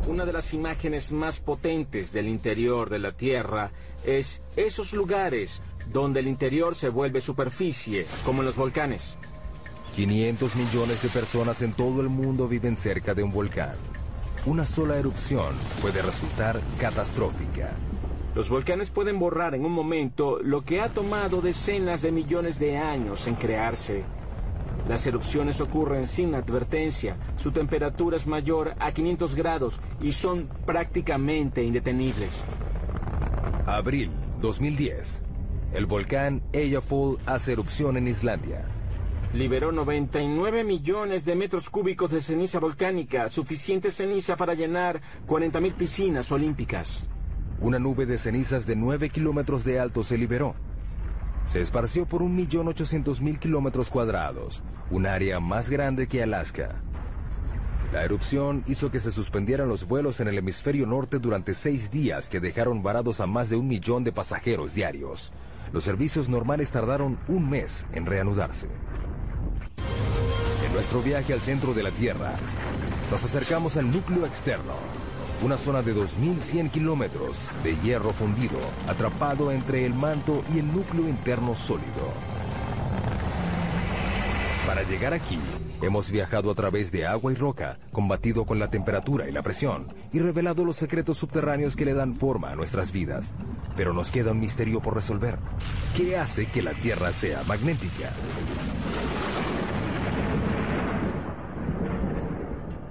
Una 0.06 0.26
de 0.26 0.34
las 0.34 0.54
imágenes 0.54 1.14
más 1.14 1.40
potentes 1.40 2.12
del 2.12 2.28
interior 2.28 2.90
de 2.90 3.00
la 3.00 3.14
Tierra 3.14 3.72
es 4.06 4.42
esos 4.58 4.92
lugares 4.92 5.62
donde 5.94 6.20
el 6.20 6.28
interior 6.28 6.76
se 6.76 6.90
vuelve 6.90 7.22
superficie, 7.22 8.06
como 8.26 8.42
en 8.42 8.48
los 8.48 8.58
volcanes. 8.58 9.18
500 9.96 10.56
millones 10.58 11.02
de 11.02 11.10
personas 11.10 11.62
en 11.62 11.72
todo 11.74 12.02
el 12.02 12.10
mundo 12.10 12.50
viven 12.50 12.78
cerca 12.78 13.14
de 13.14 13.24
un 13.24 13.32
volcán. 13.32 13.76
Una 14.46 14.66
sola 14.66 14.98
erupción 14.98 15.56
puede 15.82 16.02
resultar 16.02 16.60
catastrófica. 16.82 17.72
Los 18.36 18.50
volcanes 18.50 18.90
pueden 18.90 19.20
borrar 19.20 19.56
en 19.56 19.64
un 19.64 19.72
momento 19.72 20.40
lo 20.44 20.66
que 20.66 20.82
ha 20.82 20.90
tomado 20.90 21.40
decenas 21.40 22.02
de 22.02 22.12
millones 22.12 22.60
de 22.60 22.78
años 22.78 23.26
en 23.28 23.36
crearse. 23.36 24.04
Las 24.88 25.08
erupciones 25.08 25.62
ocurren 25.62 26.08
sin 26.08 26.36
advertencia, 26.36 27.16
su 27.38 27.52
temperatura 27.52 28.18
es 28.18 28.28
mayor 28.28 28.76
a 28.80 28.92
500 28.92 29.36
grados 29.36 29.80
y 30.02 30.12
son 30.12 30.50
prácticamente 30.66 31.64
indetenibles. 31.64 32.44
Abril 33.66 34.12
2010. 34.42 35.24
El 35.74 35.86
volcán 35.86 36.44
Eyjafjall 36.52 37.18
hace 37.26 37.54
erupción 37.54 37.96
en 37.96 38.10
Islandia. 38.10 38.66
Liberó 39.34 39.72
99 39.72 40.64
millones 40.66 41.24
de 41.26 41.36
metros 41.36 41.70
cúbicos 41.70 42.12
de 42.12 42.22
ceniza 42.22 42.60
volcánica, 42.60 43.30
suficiente 43.30 43.90
ceniza 43.90 44.36
para 44.36 44.54
llenar 44.54 45.02
40.000 45.28 45.74
piscinas 45.74 46.32
olímpicas. 46.32 47.08
Una 47.62 47.80
nube 47.80 48.06
de 48.06 48.18
cenizas 48.18 48.68
de 48.68 48.76
9 48.76 49.10
kilómetros 49.10 49.64
de 49.64 49.80
alto 49.80 50.04
se 50.04 50.18
liberó. 50.18 50.56
Se 51.46 51.62
esparció 51.62 52.06
por 52.06 52.22
1.800.000 52.22 53.38
kilómetros 53.38 53.90
cuadrados, 53.90 54.64
un 54.90 55.06
área 55.06 55.40
más 55.40 55.70
grande 55.70 56.08
que 56.08 56.24
Alaska. 56.24 56.82
La 57.92 58.04
erupción 58.04 58.64
hizo 58.66 58.90
que 58.90 59.00
se 59.00 59.12
suspendieran 59.12 59.70
los 59.70 59.88
vuelos 59.88 60.20
en 60.20 60.28
el 60.28 60.40
hemisferio 60.40 60.88
norte 60.88 61.20
durante 61.20 61.54
seis 61.54 61.92
días 61.92 62.28
que 62.28 62.40
dejaron 62.40 62.82
varados 62.82 63.22
a 63.22 63.28
más 63.28 63.52
de 63.52 63.56
un 63.56 63.68
millón 63.68 64.04
de 64.04 64.12
pasajeros 64.12 64.74
diarios. 64.74 65.32
Los 65.72 65.84
servicios 65.84 66.28
normales 66.28 66.72
tardaron 66.72 67.20
un 67.28 67.50
mes 67.50 67.86
en 67.94 68.08
reanudarse. 68.08 68.68
En 70.66 70.74
nuestro 70.74 71.04
viaje 71.04 71.34
al 71.34 71.42
centro 71.42 71.76
de 71.76 71.84
la 71.84 71.92
Tierra, 71.92 72.34
nos 73.12 73.24
acercamos 73.24 73.78
al 73.78 73.92
núcleo 73.92 74.26
externo, 74.26 74.74
una 75.44 75.58
zona 75.58 75.82
de 75.82 75.94
2.100 75.94 76.72
kilómetros 76.72 77.38
de 77.64 77.76
hierro 77.82 78.14
fundido, 78.14 78.60
atrapado 78.88 79.52
entre 79.52 79.86
el 79.86 79.94
manto 79.94 80.42
y 80.56 80.60
el 80.60 80.74
núcleo 80.74 81.10
interno 81.10 81.54
sólido. 81.54 82.14
Para 84.66 84.84
llegar 84.84 85.14
aquí, 85.14 85.38
hemos 85.82 86.10
viajado 86.10 86.50
a 86.50 86.56
través 86.56 86.94
de 86.94 87.06
agua 87.06 87.34
y 87.34 87.36
roca, 87.36 87.78
combatido 87.92 88.46
con 88.46 88.58
la 88.58 88.70
temperatura 88.70 89.28
y 89.28 89.34
la 89.34 89.42
presión, 89.42 89.94
y 90.14 90.20
revelado 90.20 90.64
los 90.64 90.78
secretos 90.78 91.18
subterráneos 91.18 91.76
que 91.76 91.86
le 91.86 91.94
dan 91.94 92.14
forma 92.14 92.52
a 92.52 92.56
nuestras 92.56 92.94
vidas. 92.94 93.34
Pero 93.76 93.94
nos 93.94 94.12
queda 94.12 94.32
un 94.32 94.40
misterio 94.40 94.80
por 94.80 94.96
resolver. 94.96 95.38
¿Qué 95.98 96.18
hace 96.18 96.46
que 96.46 96.62
la 96.62 96.72
Tierra 96.72 97.12
sea 97.12 97.44
magnética? 97.44 98.12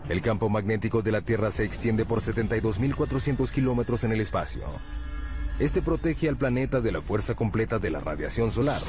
El 0.09 0.20
campo 0.20 0.49
magnético 0.49 1.01
de 1.03 1.12
la 1.12 1.20
Tierra 1.20 1.51
se 1.51 1.65
extiende 1.65 2.05
por 2.05 2.20
72.400 2.20 3.51
kilómetros 3.51 4.05
en 4.05 4.12
el 4.12 4.20
espacio. 4.20 4.62
Este 5.59 5.81
protege 5.81 6.29
al 6.29 6.37
planeta 6.37 6.81
de 6.81 6.93
la 6.93 7.01
fuerza 7.01 7.35
completa 7.35 7.79
de 7.79 7.91
la 7.91 8.01
radiación 8.01 8.51
solar. 8.51 8.81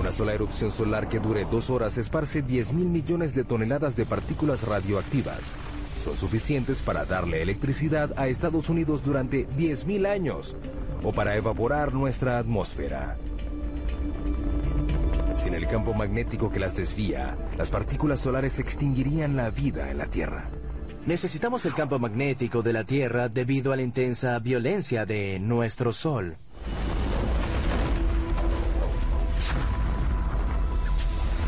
Una 0.00 0.10
sola 0.12 0.32
erupción 0.32 0.70
solar 0.70 1.08
que 1.08 1.18
dure 1.18 1.44
dos 1.44 1.70
horas 1.70 1.98
esparce 1.98 2.44
10.000 2.44 2.72
millones 2.72 3.34
de 3.34 3.44
toneladas 3.44 3.96
de 3.96 4.06
partículas 4.06 4.66
radioactivas. 4.66 5.40
Son 6.00 6.16
suficientes 6.16 6.82
para 6.82 7.04
darle 7.04 7.42
electricidad 7.42 8.14
a 8.16 8.28
Estados 8.28 8.70
Unidos 8.70 9.02
durante 9.02 9.48
10.000 9.48 10.06
años 10.06 10.56
o 11.02 11.12
para 11.12 11.36
evaporar 11.36 11.92
nuestra 11.92 12.38
atmósfera. 12.38 13.18
Sin 15.38 15.54
el 15.54 15.68
campo 15.68 15.94
magnético 15.94 16.50
que 16.50 16.58
las 16.58 16.74
desvía, 16.74 17.38
las 17.56 17.70
partículas 17.70 18.18
solares 18.18 18.58
extinguirían 18.58 19.36
la 19.36 19.50
vida 19.50 19.90
en 19.90 19.98
la 19.98 20.06
Tierra. 20.06 20.50
Necesitamos 21.06 21.64
el 21.64 21.74
campo 21.74 21.98
magnético 22.00 22.62
de 22.62 22.72
la 22.72 22.84
Tierra 22.84 23.28
debido 23.28 23.72
a 23.72 23.76
la 23.76 23.82
intensa 23.82 24.38
violencia 24.40 25.06
de 25.06 25.38
nuestro 25.38 25.92
Sol. 25.92 26.36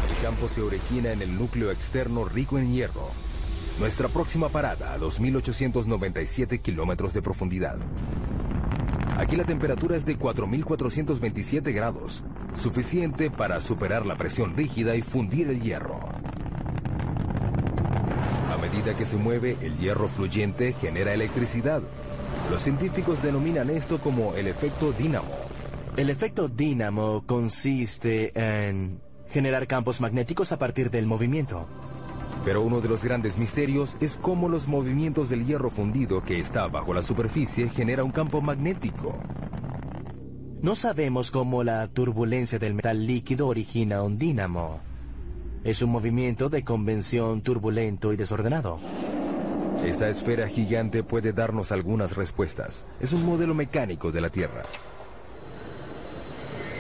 El 0.09 0.23
campo 0.23 0.47
se 0.47 0.63
origina 0.63 1.11
en 1.11 1.21
el 1.21 1.37
núcleo 1.37 1.73
externo 1.73 2.25
rico 2.25 2.59
en 2.59 2.73
hierro. 2.73 3.11
Nuestra 3.81 4.09
próxima 4.09 4.49
parada 4.51 4.95
a 4.95 4.99
2.897 4.99 6.63
kilómetros 6.63 7.13
de 7.13 7.23
profundidad. 7.23 7.79
Aquí 9.19 9.37
la 9.37 9.45
temperatura 9.45 9.97
es 9.97 10.07
de 10.07 10.19
4.427 10.19 11.75
grados, 11.75 12.23
suficiente 12.55 13.31
para 13.31 13.61
superar 13.61 14.07
la 14.07 14.17
presión 14.17 14.57
rígida 14.57 14.97
y 14.97 15.03
fundir 15.03 15.49
el 15.49 15.61
hierro. 15.61 16.01
A 18.53 18.57
medida 18.59 18.97
que 18.97 19.07
se 19.07 19.17
mueve, 19.17 19.57
el 19.63 19.77
hierro 19.79 20.09
fluyente 20.09 20.73
genera 20.75 21.15
electricidad. 21.15 21.83
Los 22.51 22.63
científicos 22.63 23.23
denominan 23.23 23.71
esto 23.71 23.99
como 23.99 24.35
el 24.35 24.47
efecto 24.47 24.93
dínamo. 24.93 25.31
El 25.97 26.11
efecto 26.11 26.49
dínamo 26.49 27.25
consiste 27.27 28.33
en 28.35 29.01
generar 29.29 29.67
campos 29.67 30.01
magnéticos 30.01 30.53
a 30.53 30.59
partir 30.59 30.91
del 30.91 31.07
movimiento. 31.07 31.67
Pero 32.45 32.63
uno 32.63 32.81
de 32.81 32.89
los 32.89 33.05
grandes 33.05 33.37
misterios 33.37 33.97
es 34.01 34.17
cómo 34.17 34.49
los 34.49 34.67
movimientos 34.67 35.29
del 35.29 35.45
hierro 35.45 35.71
fundido 35.71 36.23
que 36.23 36.41
está 36.41 36.67
bajo 36.69 36.95
la 36.95 37.03
superficie 37.03 37.69
genera 37.69 38.03
un 38.03 38.13
campo 38.13 38.41
magnético. 38.41 39.19
No 40.63 40.75
sabemos 40.75 41.31
cómo 41.31 41.65
la 41.65 41.89
turbulencia 41.89 42.59
del 42.59 42.75
metal 42.75 43.07
líquido 43.07 43.49
origina 43.49 44.03
un 44.03 44.19
dínamo. 44.19 44.81
Es 45.65 45.81
un 45.81 45.91
movimiento 45.91 46.51
de 46.51 46.65
convención 46.65 47.41
turbulento 47.41 48.13
y 48.13 48.17
desordenado. 48.17 48.79
Esta 49.83 50.11
esfera 50.11 50.49
gigante 50.49 51.03
puede 51.03 51.33
darnos 51.33 51.73
algunas 51.73 52.15
respuestas. 52.15 52.85
Es 53.01 53.15
un 53.15 53.25
modelo 53.25 53.55
mecánico 53.55 54.13
de 54.13 54.21
la 54.21 54.29
Tierra. 54.29 54.65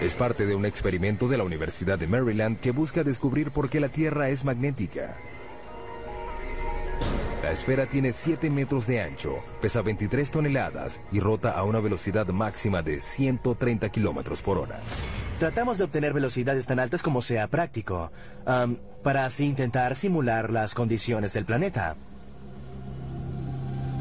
Es 0.02 0.14
parte 0.14 0.44
de 0.44 0.54
un 0.54 0.66
experimento 0.66 1.26
de 1.26 1.38
la 1.38 1.44
Universidad 1.44 1.98
de 1.98 2.06
Maryland 2.06 2.60
que 2.60 2.72
busca 2.72 3.02
descubrir 3.02 3.50
por 3.50 3.70
qué 3.70 3.80
la 3.80 3.88
Tierra 3.88 4.28
es 4.28 4.44
magnética. 4.44 5.16
La 7.42 7.52
esfera 7.52 7.86
tiene 7.86 8.12
7 8.12 8.50
metros 8.50 8.86
de 8.86 9.00
ancho, 9.00 9.38
pesa 9.62 9.80
23 9.80 10.30
toneladas 10.30 11.00
y 11.10 11.20
rota 11.20 11.52
a 11.52 11.64
una 11.64 11.80
velocidad 11.80 12.26
máxima 12.28 12.82
de 12.82 13.00
130 13.00 13.88
kilómetros 13.88 14.42
por 14.42 14.58
hora. 14.58 14.78
Tratamos 15.38 15.78
de 15.78 15.84
obtener 15.84 16.12
velocidades 16.12 16.66
tan 16.66 16.78
altas 16.78 17.02
como 17.02 17.22
sea 17.22 17.48
práctico, 17.48 18.12
para 19.02 19.24
así 19.24 19.46
intentar 19.46 19.96
simular 19.96 20.50
las 20.50 20.74
condiciones 20.74 21.32
del 21.32 21.46
planeta. 21.46 21.96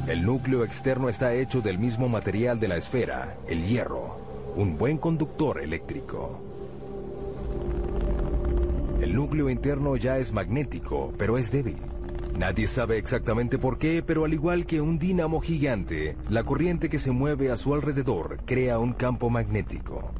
El 0.06 0.26
núcleo 0.26 0.66
externo 0.66 1.08
está 1.08 1.34
hecho 1.34 1.62
del 1.62 1.78
mismo 1.78 2.10
material 2.10 2.60
de 2.60 2.68
la 2.68 2.76
esfera, 2.76 3.38
el 3.48 3.64
hierro, 3.64 4.18
un 4.58 4.78
buen 4.78 4.98
conductor 4.98 5.62
eléctrico. 5.62 6.44
El 9.00 9.16
núcleo 9.16 9.50
interno 9.50 9.96
ya 9.96 10.18
es 10.18 10.34
magnético, 10.34 11.14
pero 11.18 11.38
es 11.38 11.52
débil. 11.52 11.78
Nadie 12.40 12.68
sabe 12.68 12.98
exactamente 12.98 13.58
por 13.58 13.78
qué, 13.78 14.02
pero 14.02 14.24
al 14.24 14.34
igual 14.34 14.66
que 14.66 14.80
un 14.80 14.98
dínamo 14.98 15.42
gigante, 15.42 16.16
la 16.30 16.46
corriente 16.46 16.88
que 16.88 16.98
se 16.98 17.12
mueve 17.12 17.52
a 17.52 17.58
su 17.58 17.74
alrededor 17.74 18.40
crea 18.46 18.80
un 18.80 18.94
campo 18.94 19.30
magnético. 19.30 20.14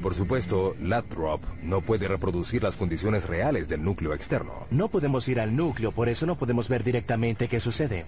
Por 0.00 0.14
supuesto, 0.14 0.74
Lathrop 0.80 1.42
no 1.62 1.82
puede 1.82 2.08
reproducir 2.08 2.62
las 2.62 2.78
condiciones 2.78 3.28
reales 3.28 3.68
del 3.68 3.84
núcleo 3.84 4.14
externo, 4.14 4.66
No 4.70 4.88
podemos 4.88 5.28
ir 5.28 5.40
al 5.40 5.54
núcleo, 5.54 5.92
por 5.92 6.08
eso 6.08 6.24
no 6.24 6.36
podemos 6.36 6.70
ver 6.70 6.82
directamente 6.82 7.46
qué 7.46 7.60
sucede. 7.60 8.06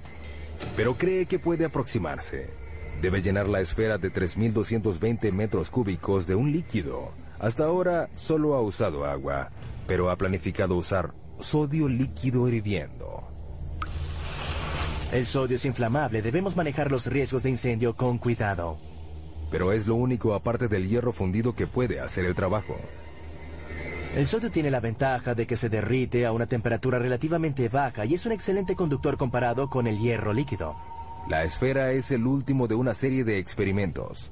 pero 0.74 0.94
cree 0.94 1.26
que 1.26 1.38
puede 1.38 1.66
aproximarse. 1.66 2.48
Debe 3.02 3.20
llenar 3.20 3.46
la 3.46 3.60
esfera 3.60 3.98
de 3.98 4.10
3.220 4.10 5.30
metros 5.32 5.70
cúbicos 5.70 6.26
de 6.26 6.34
un 6.34 6.50
líquido. 6.50 7.12
Hasta 7.38 7.66
ahora 7.66 8.08
solo 8.16 8.54
ha 8.54 8.62
usado 8.62 9.04
agua, 9.04 9.50
pero 9.86 10.10
ha 10.10 10.16
planificado 10.16 10.74
usar 10.74 11.12
sodio 11.40 11.88
líquido 11.88 12.48
hirviendo. 12.48 13.22
El 15.12 15.26
sodio 15.26 15.56
es 15.56 15.64
inflamable, 15.64 16.20
debemos 16.20 16.56
manejar 16.56 16.90
los 16.90 17.06
riesgos 17.06 17.42
de 17.42 17.50
incendio 17.50 17.96
con 17.96 18.18
cuidado. 18.18 18.78
Pero 19.50 19.72
es 19.72 19.86
lo 19.86 19.94
único 19.94 20.34
aparte 20.34 20.68
del 20.68 20.88
hierro 20.88 21.12
fundido 21.12 21.54
que 21.54 21.66
puede 21.66 22.00
hacer 22.00 22.26
el 22.26 22.34
trabajo. 22.34 22.76
El 24.14 24.26
sodio 24.26 24.50
tiene 24.50 24.70
la 24.70 24.80
ventaja 24.80 25.34
de 25.34 25.46
que 25.46 25.56
se 25.56 25.68
derrite 25.68 26.26
a 26.26 26.32
una 26.32 26.46
temperatura 26.46 26.98
relativamente 26.98 27.68
baja 27.68 28.04
y 28.04 28.14
es 28.14 28.26
un 28.26 28.32
excelente 28.32 28.74
conductor 28.74 29.16
comparado 29.16 29.70
con 29.70 29.86
el 29.86 29.98
hierro 29.98 30.32
líquido. 30.32 30.76
La 31.28 31.44
esfera 31.44 31.92
es 31.92 32.10
el 32.10 32.26
último 32.26 32.66
de 32.68 32.74
una 32.74 32.94
serie 32.94 33.24
de 33.24 33.38
experimentos. 33.38 34.30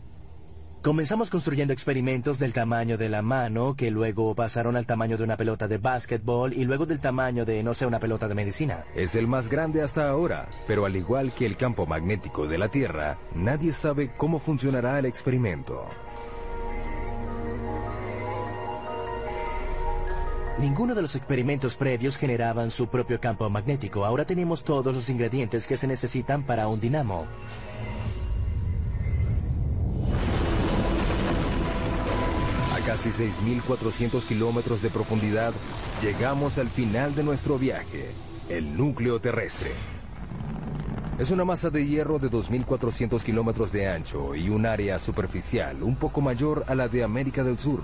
Comenzamos 0.87 1.31
construyendo 1.31 1.73
experimentos 1.73 2.39
del 2.39 2.53
tamaño 2.53 2.97
de 2.97 3.09
la 3.09 3.21
mano, 3.21 3.75
que 3.75 3.91
luego 3.91 4.37
pasaron 4.37 4.77
al 4.77 4.87
tamaño 4.87 5.17
de 5.17 5.25
una 5.25 5.37
pelota 5.37 5.67
de 5.67 5.79
básquetbol 5.79 6.53
y 6.53 6.65
luego 6.65 6.87
del 6.87 7.01
tamaño 7.01 7.45
de, 7.45 7.61
no 7.65 7.75
sé, 7.75 7.87
una 7.87 7.99
pelota 7.99 8.29
de 8.29 8.37
medicina. 8.37 8.85
Es 8.95 9.17
el 9.17 9.27
más 9.27 9.49
grande 9.49 9.83
hasta 9.83 10.09
ahora, 10.09 10.49
pero 10.69 10.87
al 10.87 10.95
igual 10.95 11.33
que 11.33 11.45
el 11.45 11.57
campo 11.57 11.87
magnético 11.87 12.47
de 12.47 12.59
la 12.59 12.69
Tierra, 12.69 13.19
nadie 13.35 13.73
sabe 13.73 14.13
cómo 14.17 14.39
funcionará 14.39 15.01
el 15.01 15.07
experimento. 15.07 15.87
Ninguno 20.61 20.95
de 20.95 21.03
los 21.03 21.17
experimentos 21.17 21.75
previos 21.75 22.17
generaban 22.17 22.71
su 22.71 22.87
propio 22.87 23.21
campo 23.21 23.51
magnético. 23.51 24.05
Ahora 24.05 24.25
tenemos 24.25 24.63
todos 24.63 24.95
los 24.95 25.11
ingredientes 25.11 25.67
que 25.67 25.77
se 25.77 25.89
necesitan 25.89 26.45
para 26.45 26.69
un 26.69 26.79
dinamo. 26.79 27.27
Casi 32.87 33.11
6.400 33.11 34.25
kilómetros 34.25 34.81
de 34.81 34.91
profundidad, 34.91 35.53
llegamos 36.01 36.57
al 36.59 36.69
final 36.69 37.17
de 37.17 37.25
nuestro 37.25 37.59
viaje, 37.59 38.13
el 38.49 38.77
núcleo 38.77 39.21
terrestre. 39.21 39.73
Es 41.19 41.33
una 41.33 41.45
masa 41.45 41.69
de 41.69 41.85
hierro 41.85 42.21
de 42.21 42.31
2.400 42.31 43.25
kilómetros 43.25 43.73
de 43.73 43.89
ancho 43.89 44.37
y 44.37 44.51
un 44.51 44.67
área 44.67 45.01
superficial 45.01 45.83
un 45.83 45.97
poco 45.97 46.21
mayor 46.21 46.65
a 46.69 46.77
la 46.77 46.87
de 46.87 47.03
América 47.03 47.43
del 47.43 47.59
Sur. 47.59 47.81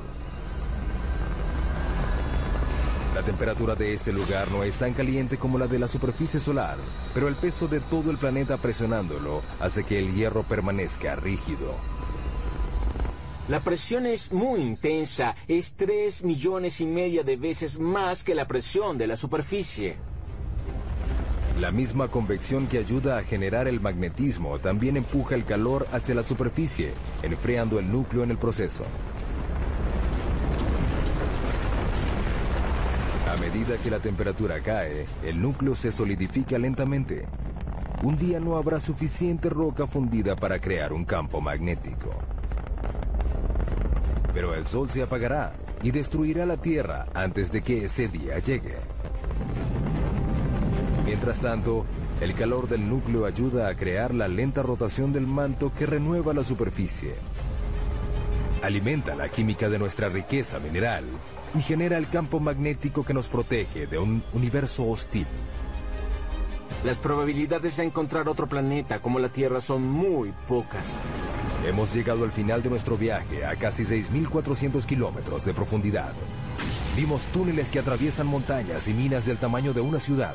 La 3.16 3.22
temperatura 3.22 3.74
de 3.74 3.94
este 3.94 4.12
lugar 4.12 4.52
no 4.52 4.62
es 4.62 4.78
tan 4.78 4.92
caliente 4.94 5.36
como 5.36 5.58
la 5.58 5.66
de 5.66 5.80
la 5.80 5.88
superficie 5.88 6.38
solar, 6.38 6.76
pero 7.12 7.26
el 7.26 7.34
peso 7.34 7.66
de 7.66 7.80
todo 7.80 8.12
el 8.12 8.18
planeta 8.18 8.56
presionándolo 8.56 9.42
hace 9.58 9.82
que 9.82 9.98
el 9.98 10.14
hierro 10.14 10.44
permanezca 10.44 11.16
rígido. 11.16 11.74
La 13.48 13.58
presión 13.58 14.06
es 14.06 14.32
muy 14.32 14.60
intensa, 14.60 15.34
es 15.48 15.74
tres 15.74 16.22
millones 16.22 16.80
y 16.80 16.86
media 16.86 17.24
de 17.24 17.36
veces 17.36 17.80
más 17.80 18.22
que 18.22 18.36
la 18.36 18.46
presión 18.46 18.96
de 18.96 19.08
la 19.08 19.16
superficie. 19.16 19.96
La 21.58 21.72
misma 21.72 22.06
convección 22.06 22.68
que 22.68 22.78
ayuda 22.78 23.18
a 23.18 23.24
generar 23.24 23.66
el 23.66 23.80
magnetismo 23.80 24.60
también 24.60 24.96
empuja 24.96 25.34
el 25.34 25.44
calor 25.44 25.88
hacia 25.92 26.14
la 26.14 26.22
superficie, 26.22 26.94
enfriando 27.22 27.80
el 27.80 27.90
núcleo 27.90 28.22
en 28.22 28.30
el 28.30 28.38
proceso. 28.38 28.84
A 33.28 33.36
medida 33.38 33.76
que 33.78 33.90
la 33.90 33.98
temperatura 33.98 34.60
cae, 34.60 35.04
el 35.24 35.42
núcleo 35.42 35.74
se 35.74 35.90
solidifica 35.90 36.58
lentamente. 36.58 37.26
Un 38.04 38.16
día 38.16 38.38
no 38.38 38.56
habrá 38.56 38.78
suficiente 38.78 39.50
roca 39.50 39.88
fundida 39.88 40.36
para 40.36 40.60
crear 40.60 40.92
un 40.92 41.04
campo 41.04 41.40
magnético. 41.40 42.31
Pero 44.34 44.54
el 44.54 44.66
sol 44.66 44.88
se 44.90 45.02
apagará 45.02 45.52
y 45.82 45.90
destruirá 45.90 46.46
la 46.46 46.56
Tierra 46.56 47.06
antes 47.14 47.52
de 47.52 47.62
que 47.62 47.84
ese 47.84 48.08
día 48.08 48.38
llegue. 48.38 48.76
Mientras 51.04 51.40
tanto, 51.40 51.84
el 52.20 52.34
calor 52.34 52.68
del 52.68 52.88
núcleo 52.88 53.26
ayuda 53.26 53.68
a 53.68 53.74
crear 53.74 54.14
la 54.14 54.28
lenta 54.28 54.62
rotación 54.62 55.12
del 55.12 55.26
manto 55.26 55.72
que 55.74 55.86
renueva 55.86 56.32
la 56.32 56.44
superficie. 56.44 57.14
Alimenta 58.62 59.16
la 59.16 59.28
química 59.28 59.68
de 59.68 59.78
nuestra 59.78 60.08
riqueza 60.08 60.60
mineral 60.60 61.04
y 61.54 61.60
genera 61.60 61.98
el 61.98 62.08
campo 62.08 62.38
magnético 62.38 63.04
que 63.04 63.12
nos 63.12 63.28
protege 63.28 63.86
de 63.86 63.98
un 63.98 64.22
universo 64.32 64.88
hostil. 64.88 65.26
Las 66.84 66.98
probabilidades 66.98 67.76
de 67.76 67.84
encontrar 67.84 68.28
otro 68.28 68.48
planeta 68.48 69.00
como 69.00 69.18
la 69.18 69.28
Tierra 69.28 69.60
son 69.60 69.82
muy 69.82 70.32
pocas. 70.46 70.98
Hemos 71.64 71.94
llegado 71.94 72.24
al 72.24 72.32
final 72.32 72.60
de 72.60 72.70
nuestro 72.70 72.98
viaje 72.98 73.46
a 73.46 73.54
casi 73.54 73.84
6.400 73.84 74.84
kilómetros 74.84 75.44
de 75.44 75.54
profundidad. 75.54 76.12
Vimos 76.96 77.26
túneles 77.26 77.70
que 77.70 77.78
atraviesan 77.78 78.26
montañas 78.26 78.88
y 78.88 78.92
minas 78.92 79.26
del 79.26 79.38
tamaño 79.38 79.72
de 79.72 79.80
una 79.80 80.00
ciudad. 80.00 80.34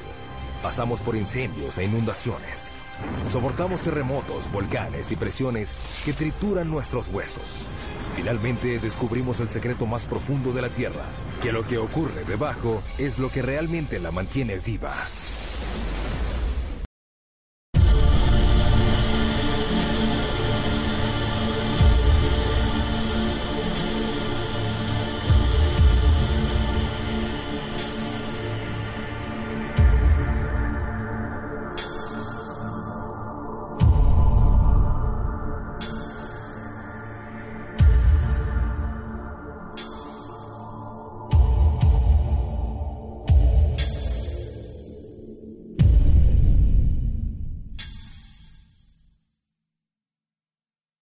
Pasamos 0.63 1.01
por 1.01 1.17
incendios 1.17 1.77
e 1.77 1.83
inundaciones. 1.83 2.71
Soportamos 3.29 3.81
terremotos, 3.81 4.49
volcanes 4.53 5.11
y 5.11 5.17
presiones 5.17 5.75
que 6.05 6.13
trituran 6.13 6.71
nuestros 6.71 7.09
huesos. 7.09 7.67
Finalmente 8.15 8.79
descubrimos 8.79 9.41
el 9.41 9.49
secreto 9.49 9.85
más 9.85 10.05
profundo 10.05 10.53
de 10.53 10.61
la 10.61 10.69
Tierra, 10.69 11.03
que 11.43 11.51
lo 11.51 11.67
que 11.67 11.77
ocurre 11.77 12.23
debajo 12.23 12.81
es 12.97 13.19
lo 13.19 13.29
que 13.29 13.41
realmente 13.41 13.99
la 13.99 14.11
mantiene 14.11 14.57
viva. 14.59 14.93